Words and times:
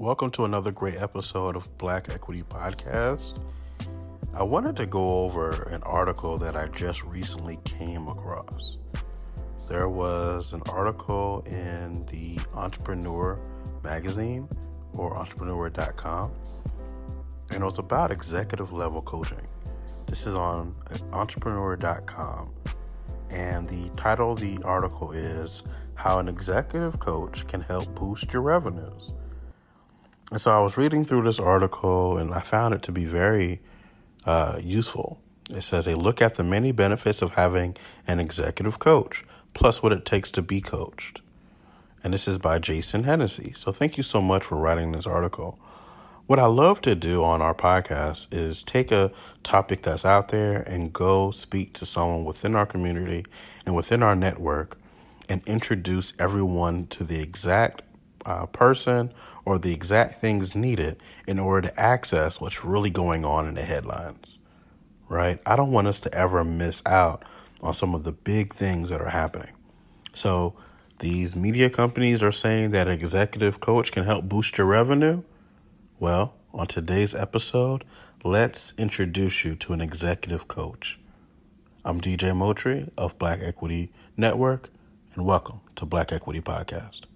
Welcome 0.00 0.30
to 0.32 0.44
another 0.44 0.70
great 0.70 0.94
episode 0.94 1.56
of 1.56 1.76
Black 1.76 2.08
Equity 2.14 2.44
Podcast. 2.44 3.42
I 4.32 4.44
wanted 4.44 4.76
to 4.76 4.86
go 4.86 5.24
over 5.24 5.64
an 5.72 5.82
article 5.82 6.38
that 6.38 6.54
I 6.54 6.68
just 6.68 7.02
recently 7.02 7.58
came 7.64 8.06
across. 8.06 8.78
There 9.68 9.88
was 9.88 10.52
an 10.52 10.62
article 10.72 11.42
in 11.46 12.06
the 12.12 12.38
Entrepreneur 12.54 13.40
magazine 13.82 14.48
or 14.92 15.16
entrepreneur.com, 15.16 16.30
and 17.50 17.60
it 17.60 17.66
was 17.66 17.80
about 17.80 18.12
executive 18.12 18.70
level 18.70 19.02
coaching. 19.02 19.48
This 20.06 20.26
is 20.28 20.34
on 20.34 20.76
uh, 20.92 20.98
entrepreneur.com, 21.12 22.50
and 23.30 23.68
the 23.68 23.88
title 23.96 24.30
of 24.30 24.38
the 24.38 24.60
article 24.62 25.10
is 25.10 25.64
How 25.96 26.20
an 26.20 26.28
Executive 26.28 27.00
Coach 27.00 27.48
Can 27.48 27.62
Help 27.62 27.92
Boost 27.96 28.32
Your 28.32 28.42
Revenues. 28.42 29.16
And 30.30 30.40
so 30.40 30.50
I 30.50 30.60
was 30.60 30.76
reading 30.76 31.04
through 31.04 31.22
this 31.22 31.38
article 31.38 32.18
and 32.18 32.34
I 32.34 32.40
found 32.40 32.74
it 32.74 32.82
to 32.84 32.92
be 32.92 33.06
very 33.06 33.60
uh, 34.26 34.58
useful. 34.62 35.18
It 35.50 35.64
says 35.64 35.86
they 35.86 35.94
look 35.94 36.20
at 36.20 36.34
the 36.34 36.44
many 36.44 36.72
benefits 36.72 37.22
of 37.22 37.32
having 37.32 37.76
an 38.06 38.20
executive 38.20 38.78
coach, 38.78 39.24
plus 39.54 39.82
what 39.82 39.92
it 39.92 40.04
takes 40.04 40.30
to 40.32 40.42
be 40.42 40.60
coached. 40.60 41.22
And 42.04 42.12
this 42.12 42.28
is 42.28 42.38
by 42.38 42.58
Jason 42.58 43.04
Hennessey. 43.04 43.54
So 43.56 43.72
thank 43.72 43.96
you 43.96 44.02
so 44.02 44.20
much 44.20 44.44
for 44.44 44.56
writing 44.56 44.92
this 44.92 45.06
article. 45.06 45.58
What 46.26 46.38
I 46.38 46.44
love 46.44 46.82
to 46.82 46.94
do 46.94 47.24
on 47.24 47.40
our 47.40 47.54
podcast 47.54 48.26
is 48.30 48.62
take 48.62 48.92
a 48.92 49.10
topic 49.44 49.82
that's 49.82 50.04
out 50.04 50.28
there 50.28 50.60
and 50.60 50.92
go 50.92 51.30
speak 51.30 51.72
to 51.74 51.86
someone 51.86 52.26
within 52.26 52.54
our 52.54 52.66
community 52.66 53.24
and 53.64 53.74
within 53.74 54.02
our 54.02 54.14
network 54.14 54.78
and 55.30 55.40
introduce 55.46 56.12
everyone 56.18 56.86
to 56.88 57.02
the 57.02 57.18
exact 57.18 57.80
uh, 58.26 58.44
person 58.46 59.10
or 59.48 59.58
the 59.58 59.72
exact 59.72 60.20
things 60.20 60.54
needed 60.54 61.00
in 61.26 61.38
order 61.38 61.68
to 61.68 61.80
access 61.80 62.38
what's 62.38 62.66
really 62.66 62.90
going 62.90 63.24
on 63.24 63.48
in 63.48 63.54
the 63.54 63.62
headlines, 63.62 64.36
right? 65.08 65.40
I 65.46 65.56
don't 65.56 65.72
want 65.72 65.86
us 65.86 66.00
to 66.00 66.12
ever 66.14 66.44
miss 66.44 66.82
out 66.84 67.24
on 67.62 67.72
some 67.72 67.94
of 67.94 68.04
the 68.04 68.12
big 68.12 68.54
things 68.54 68.90
that 68.90 69.00
are 69.00 69.08
happening. 69.08 69.52
So, 70.14 70.54
these 70.98 71.34
media 71.34 71.70
companies 71.70 72.22
are 72.22 72.32
saying 72.32 72.72
that 72.72 72.88
executive 72.88 73.58
coach 73.60 73.90
can 73.90 74.04
help 74.04 74.28
boost 74.28 74.58
your 74.58 74.66
revenue. 74.66 75.22
Well, 75.98 76.34
on 76.52 76.66
today's 76.66 77.14
episode, 77.14 77.84
let's 78.24 78.74
introduce 78.76 79.44
you 79.44 79.54
to 79.56 79.72
an 79.72 79.80
executive 79.80 80.46
coach. 80.48 80.98
I'm 81.86 82.02
DJ 82.02 82.32
Motri 82.36 82.90
of 82.98 83.18
Black 83.18 83.40
Equity 83.42 83.92
Network, 84.14 84.68
and 85.14 85.24
welcome 85.24 85.60
to 85.76 85.86
Black 85.86 86.12
Equity 86.12 86.42
Podcast. 86.42 87.07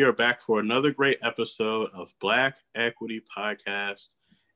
We 0.00 0.06
are 0.06 0.12
back 0.14 0.40
for 0.40 0.60
another 0.60 0.90
great 0.90 1.18
episode 1.22 1.90
of 1.92 2.10
Black 2.22 2.56
Equity 2.74 3.20
Podcast, 3.36 4.06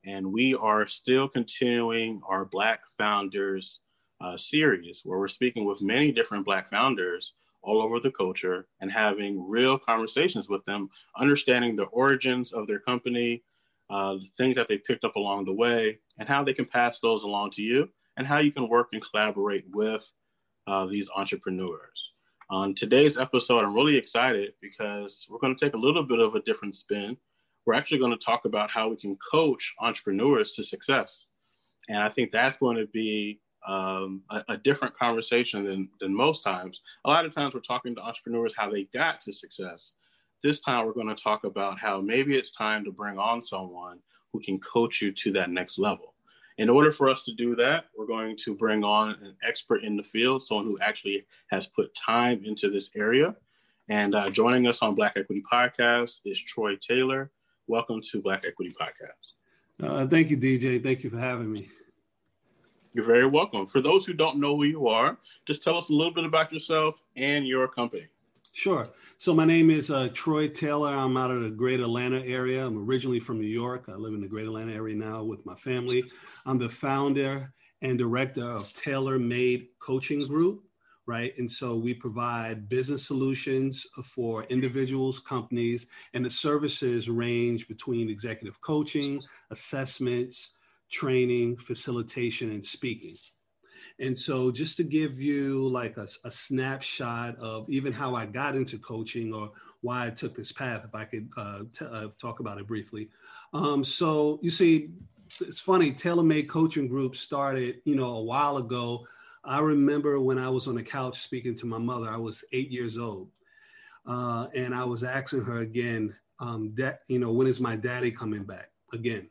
and 0.03 0.33
we 0.33 0.55
are 0.55 0.89
still 0.89 1.29
continuing 1.29 2.23
our 2.27 2.47
Black 2.47 2.81
Founders 2.97 3.81
uh, 4.23 4.39
series 4.39 5.03
where 5.05 5.19
we're 5.19 5.29
speaking 5.29 5.67
with 5.67 5.83
many 5.83 6.11
different 6.13 6.47
Black 6.47 6.71
founders 6.71 7.35
all 7.61 7.83
over 7.83 8.01
the 8.01 8.11
culture 8.11 8.69
and 8.81 8.91
having 8.91 9.47
real 9.47 9.79
conversations 9.79 10.49
with 10.49 10.65
them, 10.65 10.89
understanding 11.19 11.77
the 11.77 11.85
origins 11.93 12.55
of 12.55 12.67
their 12.67 12.81
company, 12.81 13.43
uh, 13.91 14.15
the 14.15 14.31
things 14.39 14.55
that 14.57 14.67
they 14.67 14.79
picked 14.79 15.05
up 15.05 15.17
along 15.17 15.45
the 15.45 15.53
way, 15.53 15.99
and 16.19 16.27
how 16.27 16.43
they 16.43 16.55
can 16.55 16.65
pass 16.65 17.01
those 17.01 17.23
along 17.23 17.51
to 17.51 17.61
you, 17.61 17.87
and 18.17 18.27
how 18.27 18.39
you 18.39 18.51
can 18.51 18.67
work 18.67 18.89
and 18.95 19.05
collaborate 19.11 19.67
with 19.75 20.11
uh, 20.67 20.87
these 20.87 21.11
entrepreneurs. 21.15 22.14
On 22.55 22.73
today's 22.73 23.17
episode, 23.17 23.65
I'm 23.65 23.75
really 23.75 23.97
excited 23.97 24.53
because 24.63 25.27
we're 25.29 25.41
going 25.41 25.57
to 25.57 25.65
take 25.65 25.75
a 25.75 25.77
little 25.77 26.05
bit 26.05 26.21
of 26.21 26.37
a 26.37 26.43
different 26.43 26.77
spin. 26.77 27.17
We're 27.67 27.75
actually 27.75 27.99
going 27.99 28.17
to 28.17 28.25
talk 28.25 28.45
about 28.45 28.71
how 28.71 28.87
we 28.89 28.95
can 28.95 29.17
coach 29.17 29.75
entrepreneurs 29.81 30.53
to 30.53 30.63
success. 30.63 31.27
And 31.89 31.99
I 31.99 32.09
think 32.09 32.31
that's 32.31 32.57
going 32.57 32.77
to 32.77 32.87
be 32.87 33.41
um, 33.67 34.23
a, 34.31 34.45
a, 34.51 34.57
different 34.57 34.97
conversation 34.97 35.65
than, 35.65 35.89
than 35.99 36.15
most 36.15 36.45
times. 36.45 36.81
A 37.07 37.11
lot 37.11 37.25
of 37.25 37.35
times 37.35 37.55
we're 37.55 37.61
talking 37.61 37.93
to 37.97 38.01
entrepreneurs 38.01 38.55
how 38.57 38.71
they 38.71 38.85
got 38.95 39.21
to 39.23 39.33
success. 39.33 39.91
This 40.45 40.61
time 40.61 40.87
we're 40.87 40.93
going 40.93 41.09
to 41.09 41.21
talk 41.21 41.43
about 41.43 41.81
how 41.81 42.01
maybe 42.01 42.37
it's 42.37 42.53
time 42.53 42.85
to 42.85 42.93
bring 42.93 43.19
on 43.19 43.43
someone 43.43 43.99
who 44.33 44.41
can 44.41 44.61
coach 44.61 45.03
you 45.03 45.11
to 45.11 45.33
that 45.33 45.51
next 45.51 45.77
level. 45.77 46.14
In 46.57 46.69
order 46.69 46.93
for 46.93 47.09
us 47.09 47.25
to 47.25 47.33
do 47.33 47.57
that, 47.57 47.87
we're 47.97 48.07
going 48.07 48.37
to 48.45 48.55
bring 48.55 48.85
on 48.85 49.11
an 49.23 49.35
expert 49.47 49.83
in 49.83 49.97
the 49.97 50.05
field, 50.05 50.45
someone 50.45 50.67
who 50.67 50.79
actually 50.81 51.27
has 51.51 51.67
put 51.67 51.93
time 51.97 52.45
into 52.45 52.71
this 52.71 52.91
area. 52.95 53.35
And 53.89 54.15
uh, 54.15 54.31
joining 54.31 54.69
us 54.69 54.81
on 54.81 54.95
Black 54.95 55.15
Equity 55.17 55.43
Podcast 55.51 56.21
is 56.25 56.41
Troy 56.41 56.77
Taylor. 56.77 57.33
Welcome 57.67 58.01
to 58.13 58.23
Black 58.23 58.45
Equity 58.47 58.73
Podcast. 58.81 59.85
Uh, 59.85 60.07
thank 60.07 60.31
you, 60.31 60.37
DJ. 60.37 60.81
Thank 60.81 61.03
you 61.03 61.11
for 61.11 61.19
having 61.19 61.53
me. 61.53 61.69
You're 62.93 63.05
very 63.05 63.27
welcome. 63.27 63.67
For 63.67 63.81
those 63.81 64.07
who 64.07 64.13
don't 64.13 64.39
know 64.39 64.55
who 64.55 64.65
you 64.65 64.87
are, 64.87 65.19
just 65.47 65.65
tell 65.65 65.77
us 65.77 65.89
a 65.89 65.93
little 65.93 66.15
bit 66.15 66.25
about 66.25 66.53
yourself 66.53 67.03
and 67.17 67.49
your 67.49 67.67
company. 67.67 68.07
Sure. 68.57 68.89
So 69.19 69.35
my 69.35 69.45
name 69.45 69.69
is 69.69 69.91
uh, 69.91 70.11
Troy 70.13 70.47
Taylor. 70.47 70.95
I'm 70.95 71.17
out 71.17 71.33
of 71.33 71.43
the 71.43 71.51
great 71.51 71.81
Atlanta 71.81 72.25
area. 72.25 72.65
I'm 72.65 72.79
originally 72.79 73.19
from 73.19 73.41
New 73.41 73.49
York. 73.49 73.87
I 73.89 73.97
live 73.97 74.15
in 74.15 74.21
the 74.21 74.29
great 74.29 74.47
Atlanta 74.47 74.73
area 74.73 74.95
now 74.95 75.25
with 75.25 75.45
my 75.45 75.57
family. 75.57 76.05
I'm 76.47 76.61
the 76.61 76.69
founder 76.69 77.53
and 77.83 77.99
director 77.99 78.45
of 78.45 78.73
Taylor 78.73 79.19
Made 79.19 79.67
Coaching 79.81 80.29
Group, 80.29 80.63
right? 81.07 81.37
And 81.37 81.51
so 81.51 81.75
we 81.77 81.95
provide 81.95 82.69
business 82.69 83.05
solutions 83.05 83.89
for 84.05 84.45
individuals, 84.45 85.19
companies, 85.19 85.89
and 86.15 86.25
the 86.25 86.31
services 86.31 87.11
range 87.11 87.67
between 87.67 88.09
executive 88.09 88.61
coaching, 88.61 89.21
assessments, 89.51 90.53
training, 90.89 91.57
facilitation, 91.57 92.53
and 92.53 92.65
speaking. 92.65 93.17
And 94.01 94.19
so, 94.19 94.51
just 94.51 94.77
to 94.79 94.85
give 94.85 95.21
you 95.21 95.69
like 95.69 95.97
a, 95.97 96.07
a, 96.25 96.31
snapshot 96.31 97.37
of 97.39 97.69
even 97.71 97.93
how 97.93 98.17
I 98.17 98.27
got 98.27 98.57
into 98.57 98.77
coaching 98.79 99.33
or 99.33 99.53
why 99.83 100.07
I 100.07 100.11
took 100.11 100.35
this 100.35 100.51
path, 100.51 100.85
if 100.85 100.95
I 100.95 101.05
could 101.05 101.29
uh, 101.37 101.61
t- 101.73 101.87
uh, 101.89 102.09
talk 102.19 102.41
about 102.41 102.59
it 102.59 102.67
briefly. 102.67 103.09
Um, 103.53 103.85
so, 103.85 104.41
you 104.43 104.51
see, 104.51 104.91
it's 105.41 105.61
funny, 105.61 105.93
Taylor 105.93 106.25
Made 106.25 106.49
Coaching 106.49 106.89
Group 106.89 107.15
started, 107.15 107.83
you 107.85 107.95
know, 107.95 108.17
a 108.17 108.23
while 108.23 108.57
ago. 108.57 109.07
I 109.45 109.61
remember 109.61 110.19
when 110.21 110.39
I 110.39 110.49
was 110.49 110.67
on 110.67 110.75
the 110.75 110.83
couch 110.83 111.21
speaking 111.21 111.55
to 111.57 111.67
my 111.67 111.79
mother, 111.79 112.09
I 112.09 112.17
was 112.17 112.45
eight 112.53 112.71
years 112.71 112.99
old. 112.99 113.29
Uh, 114.07 114.49
and 114.55 114.75
I 114.75 114.85
was 114.85 115.05
asking 115.05 115.45
her 115.45 115.59
again, 115.59 116.15
um, 116.41 116.73
that, 116.75 117.01
you 117.09 117.19
know, 117.19 117.33
when 117.33 117.47
is 117.47 117.61
my 117.61 117.77
daddy 117.77 118.11
coming 118.11 118.45
back 118.45 118.71
again? 118.93 119.29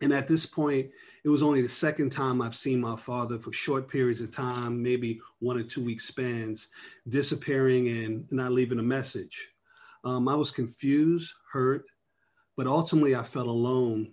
And 0.00 0.12
at 0.12 0.28
this 0.28 0.46
point, 0.46 0.90
it 1.24 1.28
was 1.28 1.42
only 1.42 1.62
the 1.62 1.68
second 1.68 2.10
time 2.10 2.40
I've 2.40 2.54
seen 2.54 2.80
my 2.80 2.96
father 2.96 3.38
for 3.38 3.52
short 3.52 3.88
periods 3.88 4.20
of 4.20 4.30
time, 4.30 4.82
maybe 4.82 5.20
one 5.40 5.58
or 5.58 5.64
two 5.64 5.82
week 5.82 6.00
spans, 6.00 6.68
disappearing 7.08 7.88
and 7.88 8.26
not 8.30 8.52
leaving 8.52 8.78
a 8.78 8.82
message. 8.82 9.48
Um, 10.04 10.28
I 10.28 10.36
was 10.36 10.50
confused, 10.50 11.32
hurt, 11.52 11.84
but 12.56 12.66
ultimately 12.66 13.16
I 13.16 13.22
felt 13.22 13.48
alone 13.48 14.12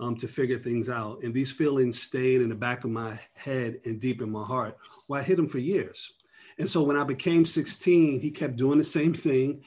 um, 0.00 0.16
to 0.16 0.28
figure 0.28 0.58
things 0.58 0.88
out. 0.88 1.22
And 1.22 1.34
these 1.34 1.52
feelings 1.52 2.02
stayed 2.02 2.40
in 2.40 2.48
the 2.48 2.54
back 2.54 2.84
of 2.84 2.90
my 2.90 3.18
head 3.36 3.80
and 3.84 4.00
deep 4.00 4.22
in 4.22 4.30
my 4.30 4.42
heart. 4.42 4.76
Well, 5.08 5.20
I 5.20 5.24
hid 5.24 5.38
them 5.38 5.48
for 5.48 5.58
years. 5.58 6.12
And 6.58 6.68
so 6.68 6.82
when 6.82 6.96
I 6.96 7.04
became 7.04 7.44
16, 7.44 8.20
he 8.20 8.30
kept 8.30 8.56
doing 8.56 8.78
the 8.78 8.84
same 8.84 9.12
thing. 9.12 9.62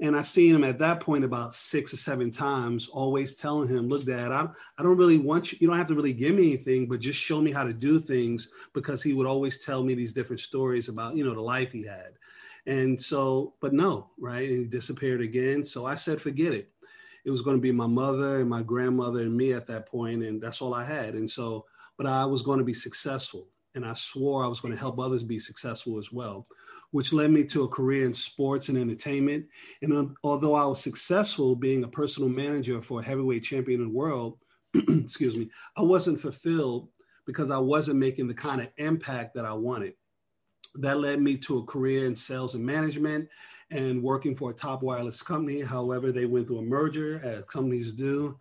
And 0.00 0.16
I 0.16 0.22
seen 0.22 0.54
him 0.54 0.62
at 0.62 0.78
that 0.78 1.00
point 1.00 1.24
about 1.24 1.54
six 1.54 1.92
or 1.92 1.96
seven 1.96 2.30
times, 2.30 2.88
always 2.88 3.34
telling 3.34 3.68
him, 3.68 3.88
look, 3.88 4.04
dad, 4.04 4.30
I, 4.30 4.46
I 4.78 4.82
don't 4.84 4.96
really 4.96 5.18
want 5.18 5.50
you, 5.50 5.58
you 5.60 5.66
don't 5.66 5.76
have 5.76 5.88
to 5.88 5.94
really 5.94 6.12
give 6.12 6.36
me 6.36 6.52
anything, 6.52 6.86
but 6.86 7.00
just 7.00 7.18
show 7.18 7.40
me 7.40 7.50
how 7.50 7.64
to 7.64 7.72
do 7.72 7.98
things 7.98 8.48
because 8.74 9.02
he 9.02 9.12
would 9.12 9.26
always 9.26 9.64
tell 9.64 9.82
me 9.82 9.94
these 9.94 10.12
different 10.12 10.40
stories 10.40 10.88
about, 10.88 11.16
you 11.16 11.24
know, 11.24 11.34
the 11.34 11.40
life 11.40 11.72
he 11.72 11.84
had. 11.84 12.12
And 12.66 13.00
so, 13.00 13.54
but 13.60 13.72
no, 13.72 14.10
right? 14.18 14.48
He 14.48 14.64
disappeared 14.66 15.20
again. 15.20 15.64
So 15.64 15.84
I 15.84 15.96
said, 15.96 16.20
forget 16.20 16.52
it. 16.52 16.70
It 17.24 17.30
was 17.30 17.42
going 17.42 17.56
to 17.56 17.60
be 17.62 17.72
my 17.72 17.86
mother 17.86 18.40
and 18.40 18.48
my 18.48 18.62
grandmother 18.62 19.20
and 19.20 19.36
me 19.36 19.52
at 19.52 19.66
that 19.66 19.86
point, 19.86 20.22
And 20.22 20.40
that's 20.40 20.62
all 20.62 20.74
I 20.74 20.84
had. 20.84 21.14
And 21.14 21.28
so, 21.28 21.66
but 21.96 22.06
I 22.06 22.24
was 22.24 22.42
going 22.42 22.58
to 22.58 22.64
be 22.64 22.74
successful. 22.74 23.48
And 23.78 23.86
I 23.86 23.94
swore 23.94 24.44
I 24.44 24.48
was 24.48 24.60
going 24.60 24.74
to 24.74 24.80
help 24.80 24.98
others 24.98 25.22
be 25.22 25.38
successful 25.38 25.98
as 25.98 26.12
well 26.12 26.46
which 26.90 27.12
led 27.12 27.30
me 27.30 27.44
to 27.44 27.64
a 27.64 27.68
career 27.68 28.04
in 28.04 28.12
sports 28.12 28.68
and 28.68 28.78
entertainment. 28.78 29.46
And 29.82 29.92
um, 29.92 30.14
although 30.22 30.54
I 30.54 30.64
was 30.64 30.82
successful 30.82 31.54
being 31.54 31.84
a 31.84 31.88
personal 31.88 32.28
manager 32.28 32.80
for 32.80 33.00
a 33.00 33.04
heavyweight 33.04 33.42
champion 33.44 33.80
in 33.80 33.88
the 33.88 33.94
world, 33.94 34.38
excuse 34.74 35.36
me, 35.36 35.50
I 35.76 35.82
wasn't 35.82 36.20
fulfilled 36.20 36.88
because 37.26 37.50
I 37.50 37.58
wasn't 37.58 37.98
making 37.98 38.28
the 38.28 38.34
kind 38.34 38.60
of 38.60 38.70
impact 38.78 39.34
that 39.34 39.44
I 39.44 39.52
wanted. 39.52 39.94
That 40.76 40.98
led 40.98 41.20
me 41.20 41.36
to 41.38 41.58
a 41.58 41.64
career 41.64 42.06
in 42.06 42.14
sales 42.14 42.54
and 42.54 42.64
management 42.64 43.28
and 43.70 44.02
working 44.02 44.34
for 44.34 44.50
a 44.50 44.54
top 44.54 44.82
wireless 44.82 45.22
company. 45.22 45.60
However, 45.60 46.10
they 46.10 46.24
went 46.24 46.46
through 46.46 46.58
a 46.58 46.62
merger, 46.62 47.20
as 47.22 47.44
companies 47.44 47.92
do, 47.92 48.38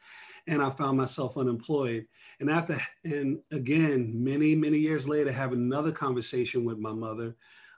and 0.48 0.62
I 0.62 0.70
found 0.70 0.98
myself 0.98 1.38
unemployed. 1.38 2.08
And 2.40 2.50
after, 2.50 2.78
and 3.04 3.40
again, 3.52 4.12
many, 4.14 4.56
many 4.56 4.78
years 4.78 5.08
later, 5.08 5.32
having 5.32 5.60
another 5.60 5.92
conversation 5.92 6.64
with 6.64 6.78
my 6.78 6.94
mother, 6.94 7.36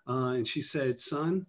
uh, 0.08 0.34
and 0.36 0.48
she 0.48 0.62
said, 0.62 1.00
Son, 1.00 1.46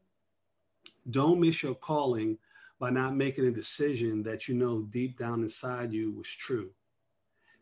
don't 1.11 1.41
miss 1.41 1.63
your 1.63 1.75
calling 1.75 2.39
by 2.79 2.91
not 2.91 3.15
making 3.15 3.47
a 3.47 3.51
decision 3.51 4.23
that 4.23 4.49
you 4.49 4.55
know 4.55 4.83
deep 4.91 5.19
down 5.19 5.43
inside 5.43 5.93
you 5.93 6.13
was 6.13 6.29
true. 6.29 6.71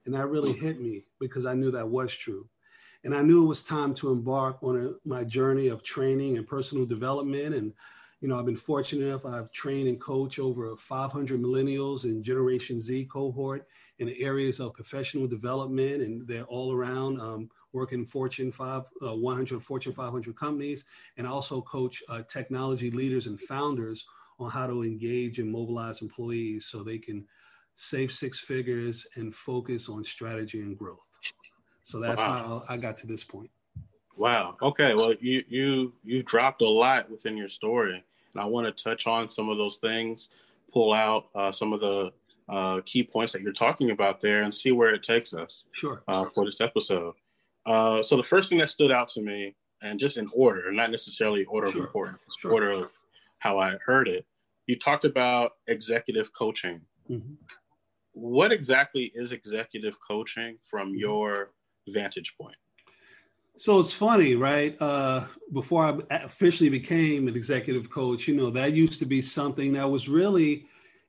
And 0.07 0.15
that 0.15 0.29
really 0.29 0.53
hit 0.53 0.81
me 0.81 1.05
because 1.21 1.45
I 1.45 1.55
knew 1.55 1.71
that 1.73 1.89
was 1.89 2.15
true. 2.15 2.49
And 3.05 3.15
I 3.15 3.23
knew 3.23 3.45
it 3.45 3.49
was 3.49 3.63
time 3.63 3.95
to 3.95 4.11
embark 4.11 4.59
on 4.63 4.77
a, 4.77 5.09
my 5.09 5.25
journey 5.25 5.69
of 5.69 5.83
training 5.83 6.37
and 6.37 6.47
personal 6.47 6.87
development. 6.87 7.55
And, 7.55 7.73
you 8.21 8.29
know, 8.29 8.39
I've 8.39 8.47
been 8.47 8.57
fortunate 8.57 9.07
enough, 9.07 9.25
I've 9.25 9.51
trained 9.53 9.89
and 9.89 10.01
coached 10.01 10.39
over 10.39 10.77
500 10.77 11.41
millennials 11.41 12.05
in 12.05 12.23
Generation 12.23 12.81
Z 12.81 13.05
cohort 13.07 13.67
in 13.99 14.09
the 14.09 14.23
areas 14.23 14.59
of 14.61 14.75
professional 14.75 15.27
development. 15.27 16.03
And 16.03 16.27
they're 16.27 16.45
all 16.45 16.73
around 16.73 17.21
um, 17.21 17.49
working 17.73 18.05
Fortune 18.05 18.51
5, 18.51 18.83
uh, 19.07 19.15
100, 19.15 19.63
Fortune 19.63 19.93
500 19.93 20.37
companies, 20.37 20.85
and 21.17 21.27
also 21.27 21.61
coach 21.63 22.03
uh, 22.09 22.23
technology 22.29 22.91
leaders 22.91 23.27
and 23.27 23.41
founders 23.41 24.05
on 24.41 24.51
how 24.51 24.67
to 24.67 24.83
engage 24.83 25.39
and 25.39 25.51
mobilize 25.51 26.03
employees 26.03 26.67
so 26.67 26.83
they 26.83 26.99
can 26.99 27.25
save 27.75 28.11
six 28.11 28.41
figures 28.41 29.07
and 29.15 29.35
focus 29.35 29.89
on 29.89 30.03
strategy 30.03 30.61
and 30.61 30.77
growth. 30.77 31.09
So 31.83 32.01
that's 32.01 32.21
wow. 32.21 32.65
how 32.67 32.75
I 32.75 32.77
got 32.77 32.97
to 32.99 33.07
this 33.07 33.23
point. 33.23 33.51
Wow. 34.17 34.57
Okay. 34.61 34.95
Well, 34.95 35.15
you 35.21 35.45
you 35.49 35.93
you 36.03 36.25
dropped 36.25 36.61
a 36.61 36.69
lot 36.69 37.09
within 37.09 37.37
your 37.37 37.49
story, 37.49 38.05
and 38.35 38.43
I 38.43 38.47
want 38.47 38.67
to 38.67 38.85
touch 38.85 39.07
on 39.07 39.29
some 39.29 39.49
of 39.49 39.59
those 39.59 39.77
things, 39.77 40.29
pull 40.73 40.93
out 40.93 41.27
uh, 41.35 41.53
some 41.53 41.73
of 41.73 41.81
the 41.81 42.13
uh, 42.49 42.81
key 42.87 43.03
points 43.03 43.33
that 43.33 43.43
you're 43.43 43.53
talking 43.53 43.91
about 43.91 44.21
there, 44.21 44.43
and 44.43 44.55
see 44.55 44.73
where 44.73 44.95
it 44.95 45.03
takes 45.03 45.35
us. 45.35 45.65
Sure. 45.73 46.03
Uh, 46.09 46.27
for 46.35 46.45
this 46.45 46.61
episode. 46.61 47.15
Uh, 47.67 48.03
so 48.03 48.17
the 48.17 48.23
first 48.23 48.49
thing 48.49 48.59
that 48.59 48.71
stood 48.71 48.91
out 48.91 49.09
to 49.11 49.21
me, 49.21 49.55
and 49.83 50.01
just 50.01 50.17
in 50.17 50.29
order, 50.33 50.73
not 50.73 50.91
necessarily 50.91 51.45
order 51.45 51.71
sure. 51.71 51.83
of 51.83 51.87
importance, 51.87 52.21
sure. 52.39 52.53
order 52.53 52.71
of 52.73 52.91
how 53.39 53.59
I 53.59 53.77
heard 53.85 54.09
it, 54.09 54.27
you 54.67 54.79
talked 54.79 55.05
about 55.05 55.53
executive 55.67 56.33
coaching. 56.33 56.81
Mm-hmm. 57.11 57.35
What 58.13 58.53
exactly 58.53 59.13
is 59.15 59.33
executive 59.33 59.97
coaching 60.07 60.59
from 60.69 60.89
mm-hmm. 60.89 60.99
your 60.99 61.51
vantage 61.89 62.35
point? 62.41 62.57
So 63.59 63.81
it's 63.81 63.93
funny, 63.93 64.37
right? 64.37 64.77
Uh, 64.79 65.27
before 65.53 65.85
I 65.85 66.15
officially 66.15 66.69
became 66.69 67.27
an 67.27 67.35
executive 67.35 67.91
coach, 67.91 68.29
you 68.29 68.37
know, 68.37 68.51
that 68.51 68.73
used 68.73 69.01
to 69.01 69.05
be 69.05 69.21
something 69.21 69.73
that 69.73 69.91
was 69.91 70.09
really 70.09 70.67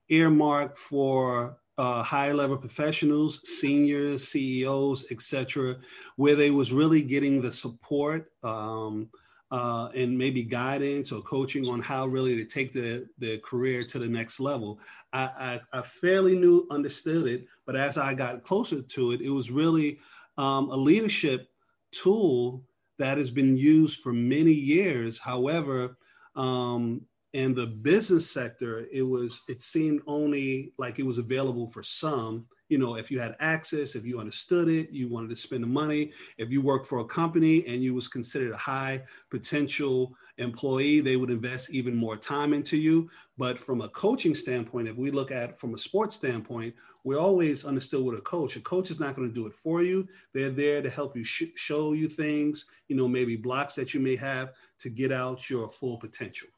earmarked 0.10 0.76
for 0.76 1.60
uh, 1.78 2.02
high 2.02 2.32
level 2.32 2.58
professionals, 2.58 3.48
seniors, 3.48 4.28
CEOs, 4.30 5.12
etc., 5.12 5.78
where 6.16 6.36
they 6.36 6.50
was 6.50 6.74
really 6.74 7.04
getting 7.04 7.40
the 7.40 7.52
support 7.52 8.32
um, 8.44 9.10
uh, 9.52 9.90
and 9.94 10.18
maybe 10.18 10.42
guidance 10.42 11.12
or 11.12 11.22
coaching 11.22 11.70
on 11.70 11.80
how 11.80 12.08
really 12.08 12.36
to 12.36 12.46
take 12.46 12.72
the, 12.72 13.08
the 13.20 13.38
career 13.40 13.84
to 13.84 14.00
the 14.00 14.08
next 14.08 14.40
level. 14.40 14.80
I, 15.14 15.60
I, 15.72 15.78
I 15.80 15.82
fairly 15.84 16.36
knew, 16.36 16.66
understood 16.72 17.28
it, 17.28 17.46
but 17.68 17.76
as 17.76 17.96
I 17.96 18.16
got 18.16 18.44
closer 18.44 18.82
to 18.82 19.12
it, 19.12 19.22
it 19.22 19.30
was 19.30 19.52
really 19.52 20.00
um, 20.40 20.72
a 20.72 20.76
leadership 20.76 21.49
tool 21.92 22.64
that 22.98 23.18
has 23.18 23.32
been 23.32 23.56
used 23.56 24.02
for 24.02 24.14
many 24.14 24.52
years. 24.52 25.18
However, 25.18 25.98
um, 26.36 27.02
in 27.34 27.54
the 27.54 27.68
business 27.68 28.30
sector, 28.30 28.88
it 28.92 29.04
was 29.04 29.42
it 29.48 29.62
seemed 29.62 30.02
only 30.08 30.74
like 30.78 31.00
it 31.00 31.06
was 31.06 31.18
available 31.18 31.70
for 31.70 31.84
some 31.84 32.46
you 32.70 32.78
know, 32.78 32.96
if 32.96 33.10
you 33.10 33.20
had 33.20 33.36
access, 33.40 33.96
if 33.96 34.06
you 34.06 34.20
understood 34.20 34.70
it, 34.70 34.92
you 34.92 35.10
wanted 35.10 35.30
to 35.32 35.36
spend 35.36 35.64
the 35.64 35.68
money. 35.68 36.12
If 36.38 36.52
you 36.52 36.62
worked 36.62 36.86
for 36.86 37.00
a 37.00 37.06
company 37.06 37.66
and 37.68 37.84
you 37.84 37.96
was 37.96 38.08
considered 38.08 38.52
a 38.52 38.58
high 38.58 39.02
potential 39.32 40.16
employee, 40.38 41.02
they 41.02 41.16
would 41.16 41.32
invest 41.32 41.72
even 41.72 41.96
more 41.96 42.16
time 42.16 42.54
into 42.54 42.78
you. 42.78 43.10
But 43.38 43.58
from 43.60 43.82
a 43.82 43.90
coaching 43.90 44.36
standpoint, 44.36 44.88
if 44.88 44.96
we 44.96 45.10
look 45.10 45.32
at 45.32 45.60
from 45.60 45.74
a 45.74 45.80
sports 45.80 46.16
standpoint, 46.16 46.76
we 47.04 47.16
always 47.16 47.66
understood 47.66 48.04
with 48.04 48.20
a 48.20 48.22
coach. 48.22 48.56
A 48.56 48.62
coach 48.62 48.92
is 48.92 49.00
not 49.00 49.16
going 49.16 49.28
to 49.28 49.34
do 49.34 49.48
it 49.48 49.54
for 49.54 49.82
you. 49.82 50.08
They're 50.34 50.50
there 50.50 50.82
to 50.82 50.90
help 50.90 51.16
you 51.16 51.24
sh- 51.24 51.56
show 51.56 51.94
you 51.94 52.08
things, 52.08 52.66
you 52.88 52.96
know, 52.96 53.08
maybe 53.08 53.36
blocks 53.36 53.76
that 53.76 53.94
you 53.94 54.00
may 54.00 54.16
have 54.18 54.54
to 54.80 54.90
get 54.90 55.12
out 55.12 55.50
your 55.50 55.70
full 55.70 55.98
potential. 55.98 56.50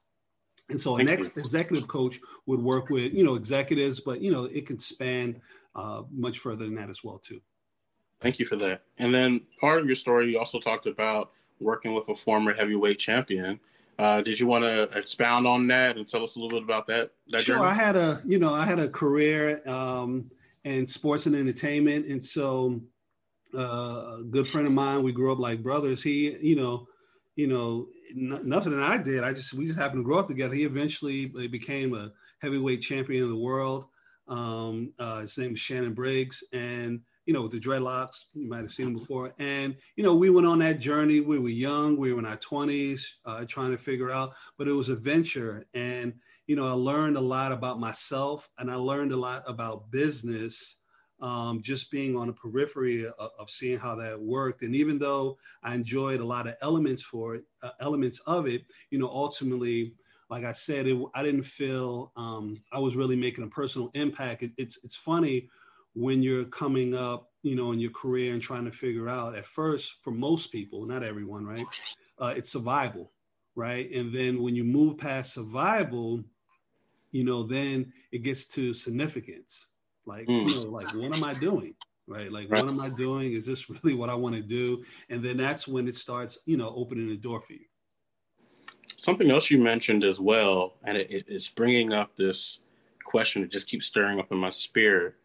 And 0.70 0.80
so 0.80 0.98
a 0.98 1.04
next 1.04 1.38
executive 1.38 1.88
coach 1.88 2.20
would 2.46 2.62
work 2.62 2.90
with, 2.90 3.14
you 3.14 3.26
know, 3.26 3.36
executives, 3.36 4.00
but 4.00 4.22
you 4.22 4.32
know, 4.32 4.46
it 4.46 4.66
can 4.66 4.80
span 4.80 5.42
uh, 5.76 6.04
much 6.12 6.40
further 6.40 6.66
than 6.66 6.76
that 6.76 6.90
as 6.90 7.04
well 7.04 7.20
too. 7.20 7.42
Thank 8.22 8.40
you 8.40 8.46
for 8.46 8.56
that. 8.58 8.84
And 8.98 9.14
then 9.14 9.42
part 9.60 9.82
of 9.82 9.88
your 9.88 9.96
story, 9.96 10.32
you 10.32 10.40
also 10.40 10.60
talked 10.60 10.86
about 10.86 11.32
working 11.60 11.94
with 11.94 12.08
a 12.08 12.16
former 12.16 12.54
heavyweight 12.54 13.00
champion. 13.00 13.60
Uh, 14.02 14.20
did 14.20 14.40
you 14.40 14.48
want 14.48 14.64
to 14.64 14.84
expound 14.98 15.46
on 15.46 15.68
that 15.68 15.96
and 15.96 16.10
tell 16.10 16.24
us 16.24 16.36
a 16.36 16.40
little 16.40 16.60
bit 16.60 16.64
about 16.64 16.88
that? 16.88 17.12
that 17.30 17.42
sure. 17.42 17.58
Journey? 17.58 17.68
I 17.68 17.74
had 17.76 17.96
a, 17.96 18.20
you 18.26 18.40
know, 18.40 18.52
I 18.52 18.66
had 18.66 18.80
a 18.80 18.90
career 18.90 19.62
um, 19.70 20.32
in 20.64 20.88
sports 20.88 21.28
and 21.28 21.36
entertainment, 21.36 22.08
and 22.08 22.24
so 22.24 22.82
uh, 23.56 24.22
a 24.22 24.24
good 24.28 24.48
friend 24.48 24.66
of 24.66 24.74
mine, 24.74 25.04
we 25.04 25.12
grew 25.12 25.32
up 25.32 25.38
like 25.38 25.62
brothers. 25.62 26.02
He, 26.02 26.36
you 26.42 26.56
know, 26.56 26.88
you 27.36 27.46
know, 27.46 27.90
n- 28.10 28.42
nothing 28.44 28.76
that 28.76 28.82
I 28.82 28.98
did. 28.98 29.24
I 29.24 29.34
just 29.34 29.54
we 29.54 29.68
just 29.68 29.78
happened 29.78 30.00
to 30.00 30.04
grow 30.04 30.18
up 30.18 30.28
together. 30.28 30.56
He 30.56 30.64
eventually 30.64 31.28
became 31.28 31.94
a 31.94 32.12
heavyweight 32.42 32.82
champion 32.82 33.22
of 33.22 33.30
the 33.30 33.38
world. 33.38 33.86
Um, 34.28 34.94
uh, 34.98 35.20
his 35.20 35.38
name 35.38 35.54
is 35.54 35.60
Shannon 35.60 35.94
Briggs, 35.94 36.44
and 36.54 37.02
you 37.26 37.34
know, 37.34 37.44
with 37.44 37.52
the 37.52 37.60
dreadlocks, 37.60 38.26
you 38.34 38.50
might 38.50 38.62
have 38.62 38.72
seen 38.72 38.88
him 38.88 38.94
before. 38.94 39.34
And 39.40 39.76
you 39.96 40.04
know, 40.04 40.16
we 40.16 40.30
went 40.30 40.48
on 40.48 40.60
that 40.60 40.80
journey. 40.80 41.20
We 41.20 41.40
were 41.40 41.50
young, 41.50 41.98
we 41.98 42.14
were 42.14 42.20
in 42.20 42.26
our 42.26 42.38
twenties, 42.38 43.20
uh, 43.26 43.46
trying 43.48 43.72
to 43.72 43.78
figure 43.78 44.12
out. 44.12 44.34
But 44.58 44.68
it 44.68 44.74
was 44.74 44.90
a 44.90 44.96
venture, 44.96 45.66
and 45.74 46.14
you 46.48 46.56
know, 46.56 46.68
I 46.68 46.74
learned 46.74 47.18
a 47.18 47.22
lot 47.22 47.52
about 47.52 47.80
myself, 47.80 48.50
and 48.58 48.72
I 48.72 48.76
learned 48.76 49.12
a 49.12 49.18
lot 49.18 49.44
about 49.48 49.92
business. 49.92 50.78
Um, 51.22 51.62
just 51.62 51.92
being 51.92 52.18
on 52.18 52.26
the 52.26 52.34
periphery 52.34 53.06
of, 53.06 53.30
of, 53.38 53.48
seeing 53.48 53.78
how 53.78 53.94
that 53.94 54.20
worked, 54.20 54.64
and 54.64 54.76
even 54.76 54.98
though 54.98 55.38
I 55.62 55.76
enjoyed 55.76 56.20
a 56.20 56.26
lot 56.26 56.48
of 56.48 56.56
elements 56.64 57.04
for 57.04 57.36
it, 57.36 57.44
uh, 57.62 57.70
elements 57.80 58.20
of 58.26 58.48
it, 58.48 58.64
you 58.90 58.98
know, 58.98 59.08
ultimately 59.08 59.94
like 60.32 60.46
I 60.46 60.54
said, 60.54 60.88
it, 60.88 60.98
I 61.14 61.22
didn't 61.22 61.44
feel 61.44 62.12
um, 62.16 62.64
I 62.72 62.80
was 62.80 62.96
really 62.96 63.18
making 63.18 63.44
a 63.44 63.50
personal 63.50 63.92
impact. 63.94 64.42
It, 64.42 64.52
it's 64.58 64.80
it's 64.84 64.96
funny 64.96 65.50
when 65.94 66.24
you're 66.24 66.46
coming 66.46 66.96
up, 66.96 67.32
you 67.44 67.56
know, 67.56 67.72
in 67.72 67.80
your 67.80 67.92
career 67.92 68.34
and 68.34 68.42
trying 68.42 68.66
to 68.66 68.72
figure 68.72 69.10
out. 69.10 69.36
At 69.36 69.46
first, 69.46 69.98
for 70.02 70.12
most 70.12 70.52
people, 70.52 70.86
not 70.86 71.04
everyone, 71.04 71.46
right? 71.46 71.66
Uh, 72.20 72.34
it's 72.36 72.52
survival, 72.52 73.12
right? 73.56 73.92
And 73.92 74.14
then 74.14 74.42
when 74.42 74.56
you 74.56 74.64
move 74.64 74.98
past 74.98 75.34
survival, 75.34 76.24
you 77.12 77.24
know, 77.24 77.44
then 77.44 77.92
it 78.12 78.20
gets 78.20 78.46
to 78.48 78.74
significance. 78.74 79.68
Like, 80.06 80.28
mm. 80.28 80.48
you 80.48 80.56
know, 80.56 80.70
like 80.70 80.94
what 80.96 81.14
am 81.14 81.24
I 81.24 81.34
doing? 81.34 81.76
Right? 82.08 82.32
Like, 82.32 82.50
right. 82.50 82.64
what 82.64 82.70
am 82.70 82.82
I 82.82 82.90
doing? 82.90 83.34
Is 83.34 83.46
this 83.46 83.70
really 83.70 83.94
what 83.94 84.10
I 84.10 84.16
want 84.16 84.36
to 84.36 84.42
do? 84.42 84.84
And 85.10 85.24
then 85.24 85.38
that's 85.38 85.68
when 85.68 85.88
it 85.88 85.96
starts, 85.96 86.40
you 86.46 86.58
know, 86.58 86.74
opening 86.76 87.08
the 87.08 87.18
door 87.18 87.42
for 87.42 87.54
you 87.54 87.66
something 89.02 89.32
else 89.32 89.50
you 89.50 89.58
mentioned 89.58 90.04
as 90.04 90.20
well, 90.20 90.76
and 90.84 90.96
it, 90.96 91.26
it's 91.28 91.50
bringing 91.50 91.92
up 91.92 92.16
this 92.16 92.60
question 93.04 93.42
that 93.42 93.52
just 93.52 93.68
keeps 93.68 93.88
stirring 93.88 94.20
up 94.20 94.32
in 94.32 94.38
my 94.38 94.52
spirit. 94.52 95.16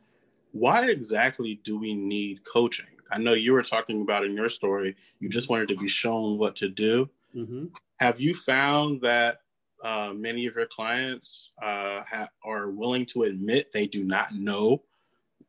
Why 0.58 0.86
exactly 0.90 1.60
do 1.64 1.78
we 1.78 1.94
need 1.94 2.44
coaching? 2.44 2.86
I 3.10 3.18
know 3.18 3.34
you 3.34 3.52
were 3.52 3.62
talking 3.62 4.02
about 4.02 4.24
in 4.24 4.34
your 4.34 4.48
story, 4.48 4.96
you 5.20 5.28
just 5.28 5.48
wanted 5.48 5.68
to 5.68 5.76
be 5.76 5.88
shown 5.88 6.38
what 6.38 6.56
to 6.56 6.68
do. 6.68 7.08
Mm-hmm. 7.34 7.66
Have 7.98 8.20
you 8.20 8.34
found 8.34 9.00
that 9.02 9.40
uh, 9.84 10.12
many 10.14 10.46
of 10.46 10.56
your 10.56 10.66
clients 10.66 11.50
uh, 11.62 12.02
ha- 12.10 12.30
are 12.44 12.70
willing 12.70 13.06
to 13.06 13.24
admit 13.24 13.70
they 13.72 13.86
do 13.86 14.02
not 14.02 14.34
know 14.34 14.82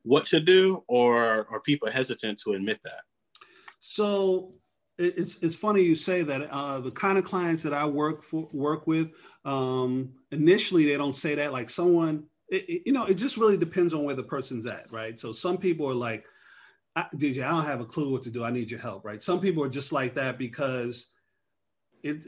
what 0.03 0.25
to 0.27 0.39
do, 0.39 0.83
or 0.87 1.47
are 1.49 1.59
people 1.61 1.89
hesitant 1.89 2.39
to 2.39 2.53
admit 2.53 2.79
that? 2.83 3.01
So 3.79 4.53
it's 4.97 5.41
it's 5.41 5.55
funny 5.55 5.81
you 5.81 5.95
say 5.95 6.23
that. 6.23 6.49
Uh, 6.49 6.79
the 6.79 6.91
kind 6.91 7.17
of 7.17 7.23
clients 7.23 7.63
that 7.63 7.73
I 7.73 7.85
work 7.85 8.21
for 8.21 8.47
work 8.51 8.87
with, 8.87 9.11
um, 9.45 10.13
initially 10.31 10.85
they 10.85 10.97
don't 10.97 11.15
say 11.15 11.35
that. 11.35 11.53
Like 11.53 11.69
someone, 11.69 12.25
it, 12.49 12.83
you 12.85 12.93
know, 12.93 13.05
it 13.05 13.15
just 13.15 13.37
really 13.37 13.57
depends 13.57 13.93
on 13.93 14.03
where 14.03 14.15
the 14.15 14.23
person's 14.23 14.65
at, 14.65 14.91
right? 14.91 15.17
So 15.19 15.31
some 15.31 15.57
people 15.57 15.89
are 15.89 15.95
like, 15.95 16.25
I, 16.95 17.05
"DJ, 17.15 17.43
I 17.43 17.49
don't 17.49 17.65
have 17.65 17.81
a 17.81 17.85
clue 17.85 18.11
what 18.11 18.23
to 18.23 18.31
do. 18.31 18.43
I 18.43 18.51
need 18.51 18.71
your 18.71 18.79
help," 18.79 19.05
right? 19.05 19.21
Some 19.21 19.39
people 19.39 19.63
are 19.63 19.69
just 19.69 19.91
like 19.91 20.15
that 20.15 20.37
because 20.37 21.07
it 22.03 22.23